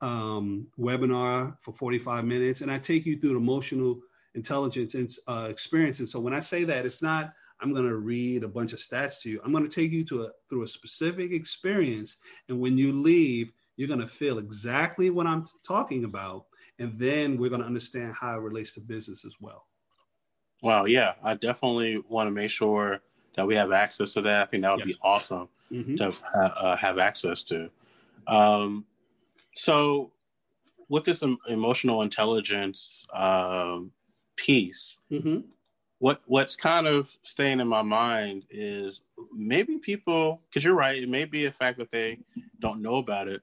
um, 0.00 0.66
webinar 0.78 1.54
for 1.60 1.72
45 1.72 2.24
minutes, 2.24 2.62
and 2.62 2.70
I 2.70 2.78
take 2.78 3.06
you 3.06 3.16
through 3.18 3.34
the 3.34 3.36
emotional 3.36 4.00
intelligence 4.34 4.94
and 4.94 5.08
uh, 5.28 5.46
experience. 5.48 6.00
And 6.00 6.08
so, 6.08 6.18
when 6.18 6.34
I 6.34 6.40
say 6.40 6.64
that, 6.64 6.84
it's 6.84 7.00
not 7.00 7.32
I'm 7.60 7.72
going 7.72 7.88
to 7.88 7.96
read 7.96 8.44
a 8.44 8.48
bunch 8.48 8.72
of 8.72 8.78
stats 8.78 9.22
to 9.22 9.30
you. 9.30 9.40
I'm 9.44 9.52
going 9.52 9.68
to 9.68 9.74
take 9.74 9.92
you 9.92 10.04
to 10.06 10.24
a 10.24 10.30
through 10.48 10.62
a 10.62 10.68
specific 10.68 11.32
experience, 11.32 12.16
and 12.48 12.58
when 12.58 12.78
you 12.78 12.92
leave, 12.92 13.52
you're 13.78 13.88
going 13.88 14.00
to 14.00 14.06
feel 14.06 14.38
exactly 14.38 15.08
what 15.08 15.26
I'm 15.26 15.46
talking 15.64 16.04
about 16.04 16.44
and 16.78 16.98
then 16.98 17.38
we're 17.38 17.48
going 17.48 17.60
to 17.60 17.66
understand 17.66 18.14
how 18.14 18.36
it 18.36 18.42
relates 18.42 18.74
to 18.74 18.80
business 18.80 19.24
as 19.24 19.36
well. 19.40 19.66
Wow, 20.62 20.84
yeah, 20.84 21.14
I 21.22 21.34
definitely 21.34 22.02
want 22.08 22.26
to 22.26 22.30
make 22.30 22.50
sure 22.50 23.00
that 23.34 23.46
we 23.46 23.54
have 23.54 23.72
access 23.72 24.12
to 24.14 24.22
that. 24.22 24.42
I 24.42 24.44
think 24.46 24.62
that 24.62 24.72
would 24.72 24.86
yes. 24.86 24.96
be 24.96 24.98
awesome 25.02 25.48
mm-hmm. 25.72 25.96
to 25.96 26.12
uh, 26.36 26.76
have 26.76 26.98
access 26.98 27.42
to. 27.44 27.70
Um, 28.26 28.84
so, 29.54 30.12
with 30.88 31.04
this 31.04 31.22
emotional 31.48 32.02
intelligence 32.02 33.06
um, 33.14 33.92
piece, 34.36 34.98
mm-hmm. 35.12 35.40
what 35.98 36.22
what's 36.26 36.56
kind 36.56 36.88
of 36.88 37.16
staying 37.22 37.60
in 37.60 37.68
my 37.68 37.82
mind 37.82 38.44
is 38.50 39.02
maybe 39.32 39.78
people, 39.78 40.42
because 40.48 40.64
you're 40.64 40.74
right, 40.74 41.00
it 41.00 41.08
may 41.08 41.24
be 41.24 41.44
a 41.44 41.52
fact 41.52 41.78
that 41.78 41.90
they 41.90 42.18
don't 42.60 42.82
know 42.82 42.96
about 42.96 43.28
it, 43.28 43.42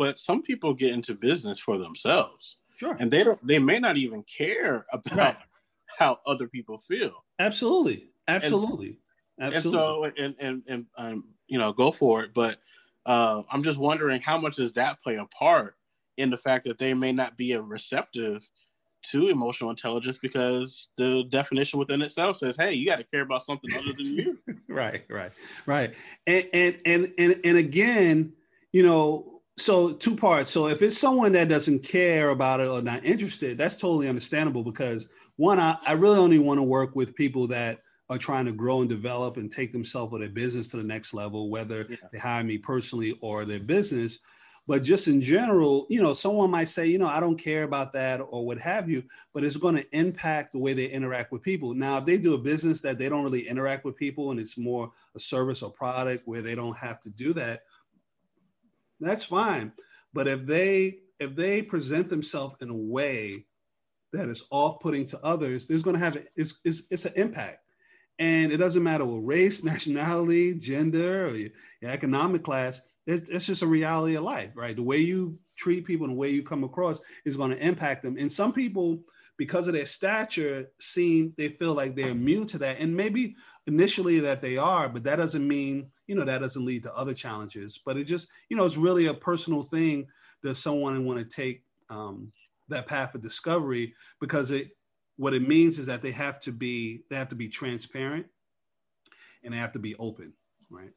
but 0.00 0.18
some 0.18 0.40
people 0.40 0.72
get 0.72 0.92
into 0.92 1.12
business 1.14 1.58
for 1.58 1.76
themselves. 1.76 2.56
Sure. 2.78 2.96
And 2.98 3.10
they 3.10 3.22
don't 3.22 3.38
they 3.46 3.58
may 3.58 3.78
not 3.78 3.98
even 3.98 4.22
care 4.22 4.86
about 4.94 5.14
right. 5.14 5.36
how 5.98 6.18
other 6.24 6.48
people 6.48 6.78
feel. 6.78 7.12
Absolutely. 7.38 8.08
Absolutely. 8.26 8.98
And, 9.38 9.54
Absolutely. 9.54 10.06
And 10.16 10.16
so 10.16 10.22
and 10.24 10.34
and 10.40 10.62
and 10.66 10.86
um, 10.96 11.24
you 11.48 11.58
know, 11.58 11.74
go 11.74 11.92
for 11.92 12.22
it. 12.22 12.30
But 12.34 12.60
uh, 13.04 13.42
I'm 13.52 13.62
just 13.62 13.78
wondering 13.78 14.22
how 14.22 14.38
much 14.38 14.56
does 14.56 14.72
that 14.72 15.02
play 15.02 15.16
a 15.16 15.26
part 15.26 15.74
in 16.16 16.30
the 16.30 16.38
fact 16.38 16.64
that 16.64 16.78
they 16.78 16.94
may 16.94 17.12
not 17.12 17.36
be 17.36 17.52
a 17.52 17.60
receptive 17.60 18.42
to 19.10 19.28
emotional 19.28 19.68
intelligence 19.68 20.16
because 20.16 20.88
the 20.96 21.24
definition 21.28 21.78
within 21.78 22.00
itself 22.00 22.38
says, 22.38 22.56
"Hey, 22.56 22.72
you 22.72 22.86
got 22.86 22.96
to 22.96 23.04
care 23.04 23.20
about 23.20 23.44
something 23.44 23.70
other 23.76 23.92
than 23.92 24.06
you." 24.06 24.38
right, 24.70 25.04
right, 25.10 25.32
right. 25.66 25.94
And 26.26 26.46
and 26.54 26.76
and 26.86 27.12
and 27.18 27.40
and 27.44 27.58
again, 27.58 28.32
you 28.72 28.82
know, 28.82 29.39
so 29.60 29.92
two 29.92 30.16
parts. 30.16 30.50
So 30.50 30.68
if 30.68 30.82
it's 30.82 30.98
someone 30.98 31.32
that 31.32 31.48
doesn't 31.48 31.80
care 31.80 32.30
about 32.30 32.60
it 32.60 32.68
or 32.68 32.82
not 32.82 33.04
interested, 33.04 33.58
that's 33.58 33.76
totally 33.76 34.08
understandable 34.08 34.62
because 34.62 35.08
one, 35.36 35.58
I, 35.58 35.76
I 35.86 35.92
really 35.92 36.18
only 36.18 36.38
want 36.38 36.58
to 36.58 36.62
work 36.62 36.94
with 36.94 37.14
people 37.14 37.46
that 37.48 37.80
are 38.10 38.18
trying 38.18 38.44
to 38.44 38.52
grow 38.52 38.80
and 38.80 38.90
develop 38.90 39.36
and 39.36 39.50
take 39.50 39.72
themselves 39.72 40.12
or 40.12 40.18
their 40.18 40.28
business 40.28 40.68
to 40.70 40.76
the 40.76 40.82
next 40.82 41.14
level, 41.14 41.48
whether 41.48 41.86
yeah. 41.88 41.96
they 42.12 42.18
hire 42.18 42.42
me 42.42 42.58
personally 42.58 43.16
or 43.20 43.44
their 43.44 43.60
business. 43.60 44.18
But 44.66 44.82
just 44.82 45.08
in 45.08 45.20
general, 45.20 45.86
you 45.88 46.02
know, 46.02 46.12
someone 46.12 46.50
might 46.50 46.68
say, 46.68 46.86
you 46.86 46.98
know, 46.98 47.06
I 47.06 47.20
don't 47.20 47.38
care 47.38 47.62
about 47.62 47.92
that 47.94 48.20
or 48.20 48.44
what 48.44 48.58
have 48.58 48.88
you, 48.88 49.02
but 49.32 49.44
it's 49.44 49.56
going 49.56 49.76
to 49.76 49.96
impact 49.96 50.52
the 50.52 50.58
way 50.58 50.74
they 50.74 50.86
interact 50.86 51.32
with 51.32 51.42
people. 51.42 51.72
Now, 51.74 51.98
if 51.98 52.04
they 52.04 52.18
do 52.18 52.34
a 52.34 52.38
business 52.38 52.80
that 52.82 52.98
they 52.98 53.08
don't 53.08 53.24
really 53.24 53.48
interact 53.48 53.84
with 53.84 53.96
people 53.96 54.30
and 54.30 54.38
it's 54.38 54.58
more 54.58 54.90
a 55.14 55.20
service 55.20 55.62
or 55.62 55.70
product 55.70 56.26
where 56.26 56.42
they 56.42 56.54
don't 56.54 56.76
have 56.76 57.00
to 57.00 57.10
do 57.10 57.32
that, 57.34 57.62
that's 59.00 59.24
fine. 59.24 59.72
But 60.12 60.28
if 60.28 60.46
they 60.46 60.98
if 61.18 61.36
they 61.36 61.62
present 61.62 62.08
themselves 62.08 62.56
in 62.62 62.70
a 62.70 62.76
way 62.76 63.46
that 64.12 64.28
is 64.28 64.44
off-putting 64.50 65.06
to 65.06 65.24
others, 65.24 65.68
there's 65.68 65.82
going 65.82 65.94
to 65.94 66.00
have 66.00 66.18
it's, 66.34 66.58
it's, 66.64 66.82
it's 66.90 67.04
an 67.04 67.12
impact. 67.16 67.58
And 68.18 68.52
it 68.52 68.56
doesn't 68.58 68.82
matter 68.82 69.04
what 69.04 69.26
race, 69.26 69.62
nationality, 69.64 70.54
gender, 70.54 71.26
or 71.26 71.36
your, 71.36 71.50
your 71.80 71.90
economic 71.90 72.42
class. 72.42 72.80
It's, 73.06 73.28
it's 73.28 73.46
just 73.46 73.62
a 73.62 73.66
reality 73.66 74.16
of 74.16 74.24
life, 74.24 74.50
right? 74.54 74.76
The 74.76 74.82
way 74.82 74.98
you 74.98 75.38
treat 75.56 75.86
people 75.86 76.06
and 76.06 76.14
the 76.14 76.18
way 76.18 76.30
you 76.30 76.42
come 76.42 76.64
across 76.64 77.00
is 77.24 77.36
going 77.36 77.50
to 77.50 77.66
impact 77.66 78.02
them. 78.02 78.16
And 78.18 78.30
some 78.30 78.52
people, 78.52 79.00
because 79.36 79.68
of 79.68 79.74
their 79.74 79.86
stature, 79.86 80.70
seem 80.80 81.32
they 81.36 81.48
feel 81.48 81.74
like 81.74 81.96
they're 81.96 82.08
immune 82.08 82.46
to 82.48 82.58
that. 82.58 82.78
And 82.78 82.94
maybe 82.94 83.36
initially 83.70 84.20
that 84.20 84.42
they 84.42 84.56
are, 84.56 84.88
but 84.88 85.04
that 85.04 85.16
doesn't 85.16 85.46
mean 85.46 85.90
you 86.10 86.16
know, 86.16 86.24
that 86.24 86.42
doesn't 86.42 86.64
lead 86.64 86.82
to 86.82 86.96
other 86.96 87.14
challenges. 87.14 87.78
But 87.86 87.96
it 87.96 88.02
just, 88.02 88.26
you 88.48 88.56
know, 88.56 88.64
it's 88.64 88.76
really 88.76 89.06
a 89.06 89.14
personal 89.14 89.62
thing. 89.62 90.08
Does 90.42 90.60
someone 90.60 91.04
want 91.04 91.20
to 91.20 91.24
take 91.24 91.62
um, 91.88 92.32
that 92.66 92.88
path 92.88 93.14
of 93.14 93.22
discovery? 93.22 93.94
Because 94.20 94.50
it, 94.50 94.76
what 95.18 95.34
it 95.34 95.46
means 95.46 95.78
is 95.78 95.86
that 95.86 96.02
they 96.02 96.10
have 96.10 96.40
to 96.40 96.50
be, 96.50 97.04
they 97.10 97.14
have 97.14 97.28
to 97.28 97.36
be 97.36 97.48
transparent, 97.48 98.26
and 99.44 99.54
they 99.54 99.58
have 99.58 99.70
to 99.70 99.78
be 99.78 99.94
open, 100.00 100.32
right? 100.68 100.90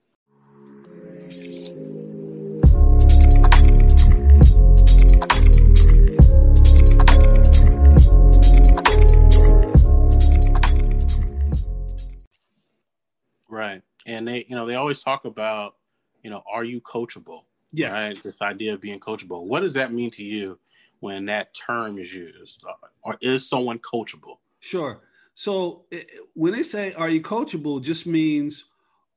Right. 13.53 13.83
And 14.07 14.27
they 14.27 14.45
you 14.49 14.55
know 14.55 14.65
they 14.65 14.73
always 14.73 15.03
talk 15.03 15.25
about 15.25 15.75
you 16.23 16.31
know 16.31 16.41
are 16.51 16.63
you 16.63 16.81
coachable? 16.81 17.43
Yes. 17.71 17.93
Right? 17.93 18.23
This 18.23 18.41
idea 18.41 18.73
of 18.73 18.81
being 18.81 18.99
coachable. 18.99 19.43
What 19.45 19.59
does 19.59 19.75
that 19.75 19.93
mean 19.93 20.09
to 20.11 20.23
you 20.23 20.57
when 21.01 21.25
that 21.25 21.53
term 21.53 21.99
is 21.99 22.11
used? 22.11 22.63
Uh, 22.67 22.73
or 23.03 23.17
is 23.21 23.47
someone 23.47 23.77
coachable? 23.79 24.37
Sure. 24.59 25.01
So 25.35 25.85
it, 25.91 26.09
when 26.33 26.53
they 26.53 26.63
say 26.63 26.93
are 26.93 27.09
you 27.09 27.21
coachable? 27.21 27.79
just 27.79 28.07
means 28.07 28.65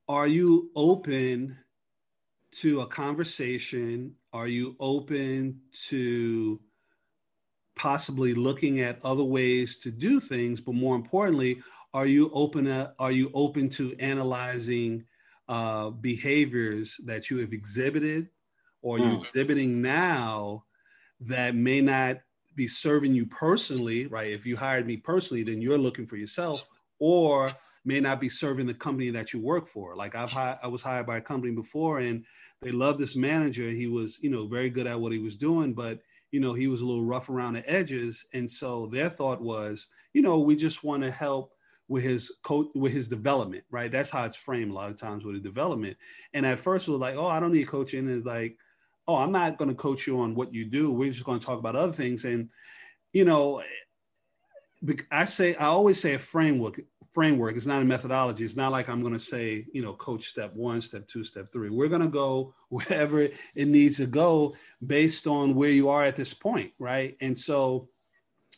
are 0.06 0.26
you 0.26 0.70
open 0.76 1.56
to 2.52 2.82
a 2.82 2.86
conversation? 2.86 4.14
Are 4.34 4.48
you 4.48 4.76
open 4.78 5.60
to 5.88 6.60
possibly 7.74 8.34
looking 8.34 8.80
at 8.80 9.02
other 9.02 9.24
ways 9.24 9.78
to 9.78 9.90
do 9.90 10.20
things? 10.20 10.60
But 10.60 10.74
more 10.74 10.94
importantly 10.94 11.62
are 11.96 12.06
you 12.06 12.30
open 12.34 12.66
to, 12.66 12.92
are 12.98 13.10
you 13.10 13.30
open 13.32 13.70
to 13.70 13.96
analyzing 13.98 15.02
uh, 15.48 15.88
behaviors 15.88 17.00
that 17.06 17.30
you 17.30 17.38
have 17.38 17.54
exhibited 17.54 18.28
or 18.82 18.98
you're 18.98 19.08
hmm. 19.08 19.20
exhibiting 19.22 19.80
now 19.80 20.62
that 21.20 21.54
may 21.54 21.80
not 21.80 22.18
be 22.54 22.68
serving 22.68 23.14
you 23.14 23.24
personally, 23.24 24.08
right? 24.08 24.30
If 24.30 24.44
you 24.44 24.58
hired 24.58 24.86
me 24.86 24.98
personally, 24.98 25.42
then 25.42 25.62
you're 25.62 25.78
looking 25.78 26.06
for 26.06 26.16
yourself, 26.16 26.62
or 26.98 27.50
may 27.86 27.98
not 27.98 28.20
be 28.20 28.28
serving 28.28 28.66
the 28.66 28.74
company 28.74 29.08
that 29.12 29.32
you 29.32 29.40
work 29.40 29.66
for. 29.66 29.96
Like 29.96 30.14
I've 30.14 30.36
I 30.36 30.66
was 30.66 30.82
hired 30.82 31.06
by 31.06 31.16
a 31.16 31.22
company 31.22 31.54
before, 31.54 32.00
and 32.00 32.26
they 32.60 32.72
loved 32.72 32.98
this 32.98 33.16
manager. 33.16 33.70
He 33.70 33.86
was, 33.86 34.18
you 34.20 34.28
know, 34.28 34.46
very 34.46 34.68
good 34.68 34.86
at 34.86 35.00
what 35.00 35.12
he 35.12 35.18
was 35.18 35.36
doing, 35.36 35.72
but 35.72 36.00
you 36.30 36.40
know, 36.40 36.52
he 36.52 36.68
was 36.68 36.82
a 36.82 36.86
little 36.86 37.06
rough 37.06 37.30
around 37.30 37.54
the 37.54 37.70
edges, 37.70 38.26
and 38.34 38.50
so 38.50 38.86
their 38.86 39.08
thought 39.08 39.40
was, 39.40 39.86
you 40.12 40.20
know, 40.20 40.40
we 40.40 40.56
just 40.56 40.84
want 40.84 41.02
to 41.02 41.10
help 41.10 41.55
with 41.88 42.02
his 42.02 42.32
coach 42.42 42.68
with 42.74 42.92
his 42.92 43.08
development, 43.08 43.64
right? 43.70 43.92
That's 43.92 44.10
how 44.10 44.24
it's 44.24 44.36
framed 44.36 44.70
a 44.70 44.74
lot 44.74 44.90
of 44.90 44.98
times 44.98 45.24
with 45.24 45.34
the 45.34 45.40
development. 45.40 45.96
And 46.34 46.44
at 46.44 46.58
first 46.58 46.88
it 46.88 46.92
was 46.92 47.00
like, 47.00 47.16
oh, 47.16 47.26
I 47.26 47.40
don't 47.40 47.52
need 47.52 47.68
coaching. 47.68 48.00
And 48.00 48.18
it's 48.18 48.26
like, 48.26 48.56
oh, 49.06 49.16
I'm 49.16 49.32
not 49.32 49.56
going 49.56 49.70
to 49.70 49.74
coach 49.74 50.06
you 50.06 50.18
on 50.20 50.34
what 50.34 50.52
you 50.52 50.64
do. 50.64 50.92
We're 50.92 51.12
just 51.12 51.24
going 51.24 51.38
to 51.38 51.46
talk 51.46 51.58
about 51.58 51.76
other 51.76 51.92
things. 51.92 52.24
And 52.24 52.50
you 53.12 53.24
know, 53.24 53.62
I 55.10 55.24
say 55.24 55.54
I 55.54 55.66
always 55.66 56.00
say 56.00 56.14
a 56.14 56.18
framework. 56.18 56.80
Framework. 57.12 57.56
It's 57.56 57.64
not 57.64 57.80
a 57.80 57.84
methodology. 57.84 58.44
It's 58.44 58.56
not 58.56 58.72
like 58.72 58.90
I'm 58.90 59.00
going 59.00 59.14
to 59.14 59.20
say, 59.20 59.64
you 59.72 59.80
know, 59.80 59.94
coach 59.94 60.26
step 60.26 60.52
one, 60.54 60.82
step 60.82 61.08
two, 61.08 61.24
step 61.24 61.50
three. 61.50 61.70
We're 61.70 61.88
going 61.88 62.02
to 62.02 62.08
go 62.08 62.54
wherever 62.68 63.20
it 63.20 63.68
needs 63.68 63.96
to 63.98 64.06
go 64.06 64.54
based 64.86 65.26
on 65.26 65.54
where 65.54 65.70
you 65.70 65.88
are 65.88 66.04
at 66.04 66.16
this 66.16 66.34
point, 66.34 66.72
right? 66.78 67.16
And 67.22 67.38
so 67.38 67.88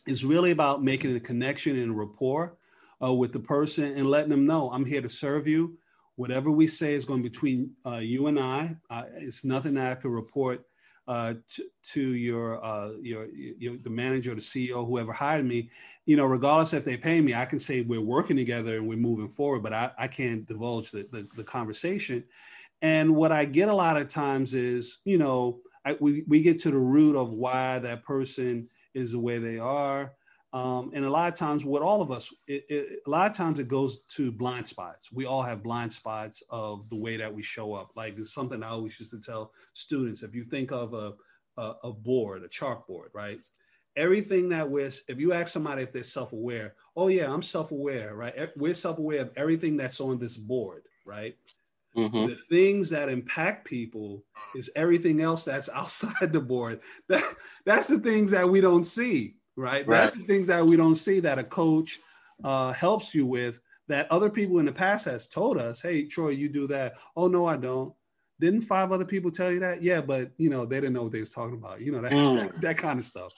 it's 0.07 0.25
really 0.25 0.51
about 0.51 0.83
making 0.83 1.15
a 1.15 1.19
connection 1.21 1.77
and 1.79 1.97
rapport 1.97 2.57
uh, 3.03 3.13
with 3.13 3.33
the 3.33 3.39
person 3.39 3.95
and 3.95 4.09
letting 4.09 4.29
them 4.29 4.45
know 4.45 4.71
I'm 4.71 4.85
here 4.85 5.01
to 5.01 5.09
serve 5.09 5.47
you. 5.47 5.77
Whatever 6.15 6.51
we 6.51 6.67
say 6.67 6.93
is 6.93 7.05
going 7.05 7.21
between 7.21 7.71
uh, 7.85 7.97
you 8.01 8.27
and 8.27 8.39
I. 8.39 8.75
Uh, 8.89 9.03
it's 9.15 9.45
nothing 9.45 9.75
that 9.75 9.91
I 9.91 9.95
could 9.95 10.11
report 10.11 10.65
uh, 11.07 11.33
to, 11.49 11.63
to 11.81 12.01
your, 12.01 12.63
uh, 12.63 12.91
your, 13.01 13.27
your 13.33 13.77
the 13.77 13.89
manager, 13.89 14.35
the 14.35 14.41
CEO, 14.41 14.85
whoever 14.85 15.11
hired 15.11 15.45
me. 15.45 15.71
You 16.05 16.17
know, 16.17 16.25
regardless 16.25 16.73
if 16.73 16.85
they 16.85 16.97
pay 16.97 17.21
me, 17.21 17.33
I 17.33 17.45
can 17.45 17.59
say 17.59 17.81
we're 17.81 18.01
working 18.01 18.35
together 18.35 18.77
and 18.77 18.87
we're 18.87 18.97
moving 18.97 19.29
forward, 19.29 19.63
but 19.63 19.73
I, 19.73 19.91
I 19.97 20.07
can't 20.07 20.45
divulge 20.45 20.91
the, 20.91 21.07
the, 21.11 21.27
the 21.35 21.43
conversation. 21.43 22.23
And 22.81 23.15
what 23.15 23.31
I 23.31 23.45
get 23.45 23.69
a 23.69 23.73
lot 23.73 23.97
of 23.97 24.07
times 24.07 24.53
is, 24.53 24.99
you 25.03 25.17
know, 25.17 25.61
I, 25.85 25.97
we, 25.99 26.23
we 26.27 26.41
get 26.41 26.59
to 26.59 26.71
the 26.71 26.77
root 26.77 27.15
of 27.15 27.31
why 27.31 27.79
that 27.79 28.03
person 28.03 28.69
is 28.93 29.13
the 29.13 29.19
way 29.19 29.39
they 29.39 29.57
are 29.57 30.13
Um, 30.51 30.91
and 30.95 31.05
a 31.05 31.09
lot 31.09 31.31
of 31.31 31.35
times, 31.35 31.63
with 31.63 31.83
all 31.83 32.01
of 32.01 32.11
us, 32.11 32.33
it, 32.47 32.65
it, 32.69 32.99
a 33.05 33.09
lot 33.09 33.29
of 33.29 33.37
times 33.37 33.59
it 33.59 33.67
goes 33.67 33.99
to 34.15 34.31
blind 34.31 34.65
spots. 34.65 35.11
We 35.11 35.25
all 35.25 35.43
have 35.43 35.61
blind 35.61 35.91
spots 35.91 36.41
of 36.49 36.89
the 36.89 36.95
way 36.95 37.17
that 37.17 37.33
we 37.33 37.43
show 37.43 37.73
up. 37.73 37.91
Like 37.95 38.17
it's 38.17 38.33
something 38.33 38.63
I 38.63 38.69
always 38.69 38.99
used 38.99 39.11
to 39.11 39.19
tell 39.19 39.51
students. 39.73 40.23
If 40.23 40.33
you 40.33 40.43
think 40.43 40.71
of 40.71 40.93
a, 40.95 41.13
a, 41.57 41.73
a 41.83 41.93
board, 41.93 42.43
a 42.43 42.47
chalkboard, 42.47 43.09
right? 43.13 43.39
Everything 43.95 44.49
that 44.49 44.67
we're, 44.67 44.91
if 45.07 45.19
you 45.19 45.33
ask 45.33 45.49
somebody 45.49 45.83
if 45.83 45.91
they're 45.91 46.03
self-aware, 46.03 46.73
oh 46.95 47.09
yeah, 47.09 47.31
I'm 47.31 47.43
self-aware, 47.43 48.15
right? 48.15 48.49
We're 48.57 48.73
self-aware 48.73 49.21
of 49.21 49.31
everything 49.35 49.77
that's 49.77 49.99
on 49.99 50.17
this 50.17 50.35
board, 50.35 50.83
right? 51.05 51.35
Mm-hmm. 51.95 52.27
The 52.27 52.35
things 52.35 52.89
that 52.89 53.09
impact 53.09 53.65
people 53.67 54.23
is 54.55 54.71
everything 54.75 55.21
else 55.21 55.45
that's 55.45 55.69
outside 55.73 56.33
the 56.33 56.41
board. 56.41 56.79
That, 57.07 57.23
that's 57.65 57.87
the 57.87 57.99
things 57.99 58.31
that 58.31 58.49
we 58.49 58.61
don't 58.61 58.85
see 58.85 59.35
right? 59.59 59.87
right? 59.87 59.99
That's 59.99 60.13
the 60.13 60.23
things 60.23 60.47
that 60.47 60.65
we 60.65 60.77
don't 60.77 60.95
see 60.95 61.19
that 61.19 61.39
a 61.39 61.43
coach 61.43 61.99
uh, 62.43 62.71
helps 62.73 63.13
you 63.13 63.25
with 63.25 63.59
that 63.87 64.09
other 64.11 64.29
people 64.29 64.59
in 64.59 64.65
the 64.65 64.71
past 64.71 65.05
has 65.05 65.27
told 65.27 65.57
us, 65.57 65.81
hey, 65.81 66.05
Troy, 66.05 66.29
you 66.29 66.47
do 66.47 66.67
that. 66.67 66.95
Oh, 67.15 67.27
no, 67.27 67.45
I 67.45 67.57
don't. 67.57 67.93
Didn't 68.39 68.61
five 68.61 68.91
other 68.91 69.05
people 69.05 69.31
tell 69.31 69.51
you 69.51 69.59
that? 69.59 69.83
Yeah, 69.83 69.99
but 69.99 70.31
you 70.37 70.49
know, 70.49 70.65
they 70.65 70.77
didn't 70.77 70.93
know 70.93 71.03
what 71.03 71.11
they 71.11 71.19
was 71.19 71.29
talking 71.29 71.55
about. 71.55 71.81
You 71.81 71.91
know, 71.91 72.01
that, 72.01 72.11
mm. 72.11 72.51
that, 72.51 72.61
that 72.61 72.77
kind 72.77 72.99
of 72.99 73.05
stuff. 73.05 73.33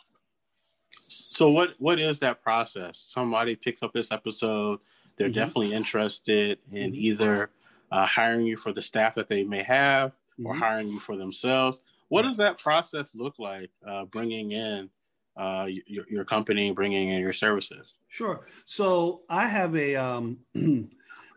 So 1.08 1.50
what 1.50 1.70
what 1.80 2.00
is 2.00 2.20
that 2.20 2.44
process? 2.44 3.10
Somebody 3.12 3.56
picks 3.56 3.82
up 3.82 3.94
this 3.94 4.12
episode, 4.12 4.80
they're 5.18 5.28
mm-hmm. 5.28 5.40
definitely 5.40 5.74
interested 5.74 6.60
in 6.72 6.92
mm-hmm. 6.92 7.02
either 7.02 7.50
uh, 7.92 8.06
hiring 8.06 8.46
you 8.46 8.58
for 8.58 8.72
the 8.72 8.82
staff 8.82 9.16
that 9.16 9.28
they 9.28 9.44
may 9.44 9.64
have 9.64 10.14
or 10.44 10.54
mm-hmm. 10.54 10.62
hiring 10.62 10.88
you 10.90 11.00
for 11.00 11.18
themselves. 11.18 11.80
What 12.10 12.24
does 12.24 12.38
that 12.38 12.60
process 12.60 13.10
look 13.14 13.40
like? 13.40 13.72
Uh, 13.88 14.06
bringing 14.06 14.52
in 14.52 14.90
uh, 15.38 15.68
your, 15.68 16.06
your 16.10 16.26
company 16.26 16.72
bringing 16.72 17.10
in 17.10 17.20
your 17.20 17.34
services? 17.34 17.96
Sure. 18.08 18.46
So 18.66 19.22
I 19.30 19.48
have 19.48 19.76
a, 19.76 19.96
um, 19.96 20.40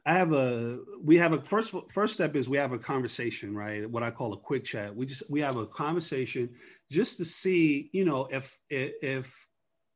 I 0.07 0.13
have 0.13 0.33
a, 0.33 0.81
we 1.03 1.17
have 1.17 1.33
a 1.33 1.41
first, 1.41 1.75
first 1.91 2.15
step 2.15 2.37
is 2.37 2.49
we 2.49 2.59
have 2.59 2.73
a 2.73 2.79
conversation, 2.79 3.55
right? 3.55 3.89
What 3.89 4.03
I 4.03 4.11
call 4.11 4.35
a 4.35 4.39
quick 4.39 4.65
chat. 4.65 4.95
We 4.95 5.07
just, 5.07 5.29
we 5.31 5.41
have 5.41 5.57
a 5.57 5.67
conversation 5.67 6.51
just 6.91 7.17
to 7.19 7.25
see, 7.25 7.89
you 7.93 8.05
know, 8.05 8.29
if, 8.31 8.59
if, 8.69 9.49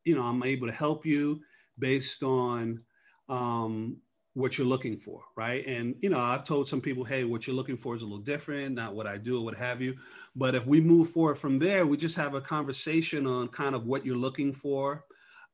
you 0.04 0.14
know, 0.14 0.22
I'm 0.22 0.42
able 0.42 0.66
to 0.66 0.72
help 0.72 1.04
you 1.04 1.40
based 1.78 2.22
on, 2.22 2.80
um, 3.28 3.98
what 4.34 4.56
you're 4.56 4.66
looking 4.66 4.96
for, 4.96 5.22
right? 5.36 5.66
And 5.66 5.96
you 6.00 6.10
know, 6.10 6.18
I've 6.18 6.44
told 6.44 6.68
some 6.68 6.80
people, 6.80 7.04
hey, 7.04 7.24
what 7.24 7.46
you're 7.46 7.56
looking 7.56 7.76
for 7.76 7.94
is 7.94 8.02
a 8.02 8.04
little 8.04 8.18
different, 8.18 8.74
not 8.74 8.94
what 8.94 9.06
I 9.06 9.16
do 9.16 9.38
or 9.38 9.44
what 9.44 9.56
have 9.56 9.80
you. 9.82 9.96
But 10.36 10.54
if 10.54 10.66
we 10.66 10.80
move 10.80 11.10
forward 11.10 11.36
from 11.36 11.58
there, 11.58 11.86
we 11.86 11.96
just 11.96 12.16
have 12.16 12.34
a 12.34 12.40
conversation 12.40 13.26
on 13.26 13.48
kind 13.48 13.74
of 13.74 13.86
what 13.86 14.06
you're 14.06 14.16
looking 14.16 14.52
for. 14.52 15.04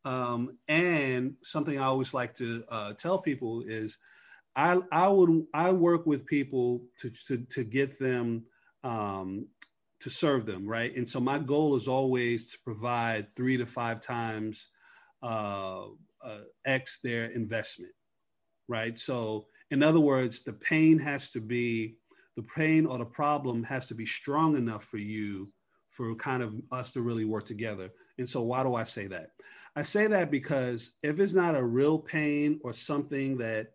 Um, 0.05 0.59
and 0.69 1.35
something 1.43 1.79
I 1.79 1.85
always 1.85 2.13
like 2.13 2.35
to 2.35 2.65
uh, 2.69 2.93
tell 2.93 3.19
people 3.19 3.63
is, 3.63 3.97
I 4.55 4.81
I 4.93 5.09
would 5.09 5.47
I 5.55 5.73
work 5.73 6.07
with 6.07 6.27
people 6.27 6.83
to 6.99 7.11
to 7.27 7.39
to 7.39 7.65
get 7.65 7.99
them 7.99 8.45
um, 8.85 9.49
to 10.01 10.11
serve 10.11 10.45
them, 10.45 10.67
right? 10.67 10.95
And 10.95 11.09
so 11.09 11.21
my 11.21 11.39
goal 11.39 11.75
is 11.75 11.89
always 11.89 12.49
to 12.49 12.59
provide 12.65 13.35
three 13.35 13.57
to 13.57 13.67
five 13.67 14.01
times 14.03 14.69
uh, 15.23 15.87
uh, 16.23 16.41
X 16.67 17.01
their 17.03 17.31
investment 17.31 17.93
right? 18.69 18.99
So, 18.99 19.47
in 19.71 19.83
other 19.83 20.01
words, 20.01 20.43
the 20.43 20.53
pain 20.53 20.99
has 20.99 21.31
to 21.31 21.41
be 21.41 21.97
the 22.37 22.43
pain 22.43 22.87
or 22.87 22.99
the 22.99 23.05
problem 23.05 23.63
has 23.65 23.87
to 23.89 23.95
be 23.95 24.07
strong 24.07 24.57
enough 24.57 24.85
for 24.85 24.99
you 24.99 25.51
for 25.89 26.15
kind 26.17 26.43
of 26.43 26.55
us 26.73 26.93
to 26.93 27.03
really 27.03 27.25
work 27.25 27.45
together. 27.45 27.91
And 28.19 28.29
so, 28.29 28.43
why 28.43 28.63
do 28.63 28.75
I 28.75 28.85
say 28.85 29.07
that? 29.09 29.31
I 29.77 29.83
say 29.83 30.07
that 30.07 30.31
because 30.31 30.93
if 31.03 31.19
it's 31.19 31.35
not 31.35 31.57
a 31.57 31.65
real 31.65 31.99
pain 31.99 32.61
or 32.63 32.73
something 32.73 33.37
that 33.39 33.73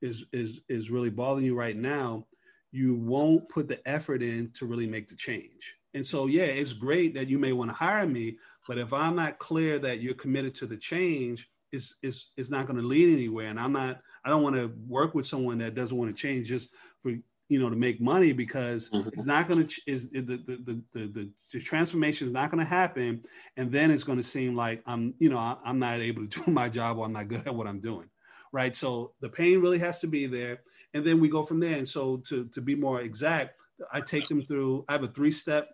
is 0.00 0.26
is 0.32 0.60
is 0.68 0.90
really 0.90 1.10
bothering 1.10 1.46
you 1.46 1.56
right 1.56 1.76
now, 1.76 2.26
you 2.72 2.96
won't 2.96 3.48
put 3.48 3.68
the 3.68 3.86
effort 3.88 4.22
in 4.22 4.50
to 4.52 4.66
really 4.66 4.86
make 4.86 5.08
the 5.08 5.16
change. 5.16 5.76
And 5.94 6.06
so, 6.06 6.26
yeah, 6.26 6.44
it's 6.44 6.72
great 6.72 7.14
that 7.14 7.28
you 7.28 7.38
may 7.38 7.52
want 7.52 7.70
to 7.70 7.76
hire 7.76 8.06
me, 8.06 8.38
but 8.66 8.78
if 8.78 8.92
I'm 8.92 9.14
not 9.14 9.38
clear 9.38 9.78
that 9.80 10.00
you're 10.00 10.14
committed 10.14 10.54
to 10.54 10.66
the 10.66 10.76
change, 10.76 11.50
is 11.72 11.96
is 12.02 12.30
is 12.36 12.50
not 12.50 12.66
going 12.66 12.80
to 12.80 12.86
lead 12.86 13.12
anywhere. 13.12 13.46
And 13.46 13.58
I'm 13.58 13.72
not. 13.72 14.00
I 14.24 14.28
don't 14.28 14.42
want 14.42 14.56
to 14.56 14.72
work 14.86 15.14
with 15.14 15.26
someone 15.26 15.58
that 15.58 15.74
doesn't 15.74 15.96
want 15.96 16.14
to 16.14 16.20
change 16.20 16.48
just 16.48 16.68
for 17.02 17.12
you 17.48 17.58
know 17.58 17.68
to 17.68 17.76
make 17.76 18.00
money 18.00 18.32
because 18.32 18.88
mm-hmm. 18.90 19.08
it's 19.08 19.26
not 19.26 19.48
going 19.48 19.66
to 19.66 19.80
is 19.86 20.10
the 20.10 20.20
the, 20.20 20.82
the 20.92 21.06
the, 21.08 21.30
the 21.52 21.60
transformation 21.60 22.26
is 22.26 22.32
not 22.32 22.50
going 22.50 22.64
to 22.64 22.70
happen, 22.70 23.22
and 23.56 23.72
then 23.72 23.90
it's 23.90 24.04
going 24.04 24.18
to 24.18 24.24
seem 24.24 24.54
like 24.54 24.82
I'm 24.86 25.14
you 25.18 25.28
know 25.28 25.58
I'm 25.64 25.78
not 25.78 26.00
able 26.00 26.26
to 26.26 26.44
do 26.44 26.50
my 26.50 26.68
job 26.68 26.98
or 26.98 27.06
I'm 27.06 27.12
not 27.12 27.28
good 27.28 27.46
at 27.46 27.54
what 27.54 27.66
I'm 27.66 27.80
doing. 27.80 28.08
Right. 28.52 28.76
So 28.76 29.14
the 29.20 29.30
pain 29.30 29.60
really 29.60 29.78
has 29.78 29.98
to 30.00 30.06
be 30.06 30.26
there, 30.26 30.60
and 30.94 31.04
then 31.04 31.20
we 31.20 31.28
go 31.28 31.42
from 31.42 31.58
there. 31.58 31.76
And 31.76 31.88
so 31.88 32.18
to 32.28 32.46
to 32.46 32.60
be 32.60 32.74
more 32.74 33.00
exact, 33.00 33.60
I 33.92 34.00
take 34.00 34.28
them 34.28 34.42
through. 34.42 34.84
I 34.88 34.92
have 34.92 35.02
a 35.02 35.08
three 35.08 35.32
step 35.32 35.70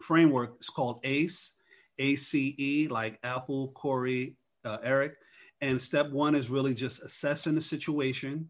framework. 0.00 0.54
It's 0.58 0.70
called 0.70 1.00
ACE. 1.04 1.54
ACE, 1.98 2.88
like 2.90 3.18
Apple, 3.24 3.72
Corey, 3.72 4.36
uh, 4.64 4.78
Eric. 4.82 5.16
And 5.60 5.80
step 5.80 6.10
one 6.10 6.34
is 6.34 6.50
really 6.50 6.74
just 6.74 7.02
assessing 7.02 7.54
the 7.54 7.60
situation. 7.60 8.48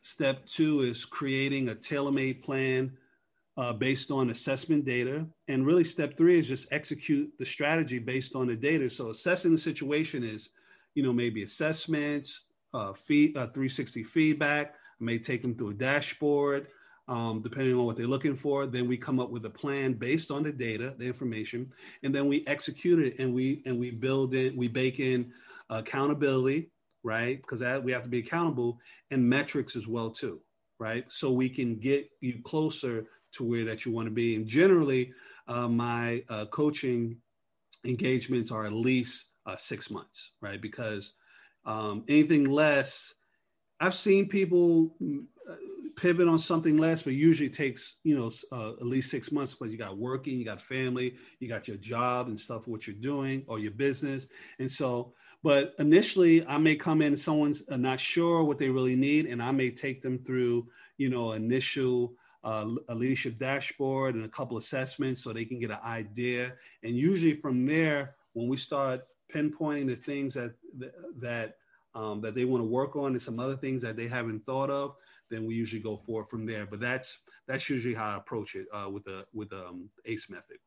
Step 0.00 0.44
two 0.46 0.82
is 0.82 1.04
creating 1.04 1.68
a 1.68 1.74
tailor-made 1.74 2.42
plan 2.42 2.96
uh, 3.56 3.72
based 3.72 4.10
on 4.10 4.30
assessment 4.30 4.84
data. 4.84 5.26
And 5.48 5.66
really, 5.66 5.84
step 5.84 6.16
three 6.16 6.38
is 6.38 6.48
just 6.48 6.72
execute 6.72 7.30
the 7.38 7.46
strategy 7.46 7.98
based 7.98 8.34
on 8.34 8.48
the 8.48 8.56
data. 8.56 8.90
So 8.90 9.10
assessing 9.10 9.52
the 9.52 9.58
situation 9.58 10.24
is, 10.24 10.48
you 10.94 11.02
know, 11.02 11.12
maybe 11.12 11.42
assessments, 11.42 12.44
uh, 12.74 12.92
feed, 12.92 13.36
uh, 13.36 13.46
360 13.46 14.02
feedback. 14.04 14.74
I 15.00 15.04
may 15.04 15.18
take 15.18 15.42
them 15.42 15.54
through 15.54 15.70
a 15.70 15.74
dashboard 15.74 16.68
um, 17.12 17.42
depending 17.42 17.74
on 17.74 17.84
what 17.84 17.96
they're 17.96 18.06
looking 18.06 18.34
for. 18.34 18.66
Then 18.66 18.88
we 18.88 18.96
come 18.96 19.20
up 19.20 19.28
with 19.28 19.44
a 19.44 19.50
plan 19.50 19.92
based 19.92 20.30
on 20.30 20.42
the 20.42 20.52
data, 20.52 20.94
the 20.96 21.06
information, 21.06 21.70
and 22.02 22.14
then 22.14 22.26
we 22.26 22.42
execute 22.46 22.98
it 23.00 23.18
and 23.18 23.34
we 23.34 23.62
and 23.66 23.78
we 23.78 23.90
build 23.90 24.34
it. 24.34 24.56
We 24.56 24.66
bake 24.66 24.98
in 24.98 25.30
accountability, 25.68 26.70
right? 27.04 27.36
Because 27.36 27.60
we 27.82 27.92
have 27.92 28.02
to 28.04 28.08
be 28.08 28.20
accountable 28.20 28.78
and 29.10 29.28
metrics 29.28 29.76
as 29.76 29.86
well 29.86 30.10
too, 30.10 30.40
right? 30.78 31.04
So 31.12 31.30
we 31.30 31.50
can 31.50 31.76
get 31.76 32.08
you 32.22 32.40
closer 32.44 33.04
to 33.32 33.44
where 33.44 33.64
that 33.66 33.84
you 33.84 33.92
want 33.92 34.06
to 34.06 34.14
be. 34.14 34.36
And 34.36 34.46
generally, 34.46 35.12
uh, 35.48 35.68
my 35.68 36.24
uh, 36.30 36.46
coaching 36.46 37.18
engagements 37.84 38.50
are 38.50 38.64
at 38.64 38.72
least 38.72 39.26
uh, 39.44 39.56
six 39.56 39.90
months, 39.90 40.30
right? 40.40 40.60
Because 40.62 41.12
um, 41.66 42.04
anything 42.08 42.46
less, 42.46 43.14
I've 43.80 43.94
seen 43.94 44.28
people 44.28 44.94
pivot 45.96 46.28
on 46.28 46.38
something 46.38 46.76
less, 46.76 47.02
but 47.02 47.12
usually 47.14 47.48
takes 47.48 47.96
you 48.04 48.16
know 48.16 48.30
uh, 48.50 48.72
at 48.72 48.86
least 48.86 49.10
six 49.10 49.32
months 49.32 49.54
because 49.54 49.72
you 49.72 49.78
got 49.78 49.98
working, 49.98 50.38
you 50.38 50.44
got 50.44 50.60
family, 50.60 51.16
you 51.40 51.48
got 51.48 51.68
your 51.68 51.76
job 51.76 52.28
and 52.28 52.38
stuff, 52.38 52.66
what 52.66 52.86
you're 52.86 52.96
doing 52.96 53.44
or 53.46 53.58
your 53.58 53.72
business, 53.72 54.26
and 54.58 54.70
so. 54.70 55.12
But 55.44 55.74
initially, 55.80 56.46
I 56.46 56.56
may 56.58 56.76
come 56.76 57.02
in 57.02 57.16
someone's 57.16 57.64
uh, 57.68 57.76
not 57.76 57.98
sure 57.98 58.44
what 58.44 58.58
they 58.58 58.68
really 58.68 58.94
need, 58.94 59.26
and 59.26 59.42
I 59.42 59.50
may 59.50 59.70
take 59.70 60.00
them 60.00 60.18
through 60.18 60.68
you 60.98 61.10
know 61.10 61.32
initial 61.32 62.14
uh, 62.44 62.68
a 62.88 62.94
leadership 62.94 63.38
dashboard 63.38 64.14
and 64.14 64.24
a 64.24 64.28
couple 64.28 64.58
assessments 64.58 65.22
so 65.22 65.32
they 65.32 65.44
can 65.44 65.58
get 65.58 65.70
an 65.70 65.78
idea. 65.84 66.52
And 66.82 66.94
usually 66.94 67.34
from 67.34 67.66
there, 67.66 68.14
when 68.32 68.48
we 68.48 68.56
start 68.56 69.06
pinpointing 69.32 69.88
the 69.88 69.96
things 69.96 70.34
that 70.34 70.54
that 71.18 71.56
um, 71.94 72.20
that 72.22 72.34
they 72.34 72.44
want 72.44 72.62
to 72.62 72.68
work 72.68 72.96
on 72.96 73.12
and 73.12 73.22
some 73.22 73.38
other 73.38 73.56
things 73.56 73.82
that 73.82 73.96
they 73.96 74.08
haven't 74.08 74.46
thought 74.46 74.70
of, 74.70 74.96
then 75.32 75.46
we 75.46 75.54
usually 75.54 75.80
go 75.80 75.96
forward 75.96 76.28
from 76.28 76.44
there. 76.44 76.66
But 76.66 76.80
that's 76.80 77.18
that's 77.46 77.68
usually 77.70 77.94
how 77.94 78.10
I 78.10 78.16
approach 78.16 78.54
it 78.54 78.66
uh, 78.72 78.88
with 78.90 79.04
the 79.04 79.24
with 79.32 79.50
the 79.50 79.66
um, 79.66 79.88
ACE 80.04 80.28
method. 80.28 80.58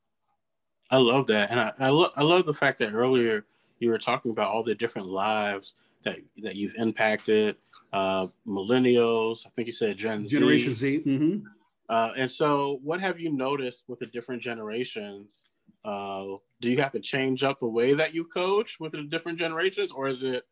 I 0.92 0.98
love 0.98 1.28
that, 1.28 1.52
and 1.52 1.60
I 1.60 1.72
I, 1.80 1.90
lo- 1.90 2.12
I 2.16 2.24
love 2.24 2.46
the 2.46 2.54
fact 2.54 2.80
that 2.80 2.94
earlier 2.94 3.46
you 3.80 3.90
were 3.90 3.98
talking 3.98 4.32
about 4.32 4.52
all 4.52 4.64
the 4.64 4.76
different 4.76 5.08
lives 5.08 5.74
that 6.04 6.18
that 6.44 6.56
you've 6.56 6.76
impacted, 6.76 7.56
uh, 7.94 8.28
millennials. 8.48 9.46
I 9.46 9.50
think 9.56 9.68
you 9.68 9.74
said 9.74 9.98
Gen 9.98 10.28
Generation 10.28 10.74
Z. 10.74 11.04
Z. 11.04 11.10
Mm-hmm. 11.10 11.48
Uh, 11.88 12.12
and 12.18 12.32
so, 12.32 12.80
what 12.84 13.00
have 13.00 13.20
you 13.20 13.32
noticed 13.32 13.84
with 13.88 14.00
the 14.00 14.08
different 14.08 14.42
generations? 14.42 15.44
Uh, 15.84 16.38
do 16.62 16.72
you 16.72 16.78
have 16.78 16.92
to 16.92 17.00
change 17.00 17.44
up 17.44 17.60
the 17.60 17.68
way 17.68 17.94
that 17.94 18.14
you 18.14 18.26
coach 18.26 18.78
with 18.80 18.94
the 18.94 19.04
different 19.04 19.38
generations, 19.38 19.92
or 19.92 20.08
is 20.08 20.24
it 20.24 20.44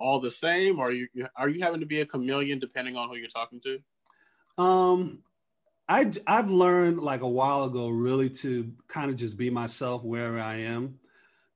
all 0.00 0.20
the 0.20 0.30
same, 0.30 0.78
or 0.78 0.88
are 0.88 0.92
you 0.92 1.08
are 1.36 1.48
you 1.48 1.62
having 1.62 1.80
to 1.80 1.86
be 1.86 2.00
a 2.00 2.06
chameleon 2.06 2.58
depending 2.58 2.96
on 2.96 3.08
who 3.08 3.16
you're 3.16 3.28
talking 3.28 3.60
to? 3.60 4.62
Um, 4.62 5.20
I 5.88 6.10
I've 6.26 6.50
learned 6.50 7.00
like 7.00 7.22
a 7.22 7.28
while 7.28 7.64
ago 7.64 7.88
really 7.88 8.30
to 8.30 8.72
kind 8.88 9.10
of 9.10 9.16
just 9.16 9.36
be 9.36 9.50
myself 9.50 10.02
wherever 10.04 10.38
I 10.38 10.56
am, 10.56 10.98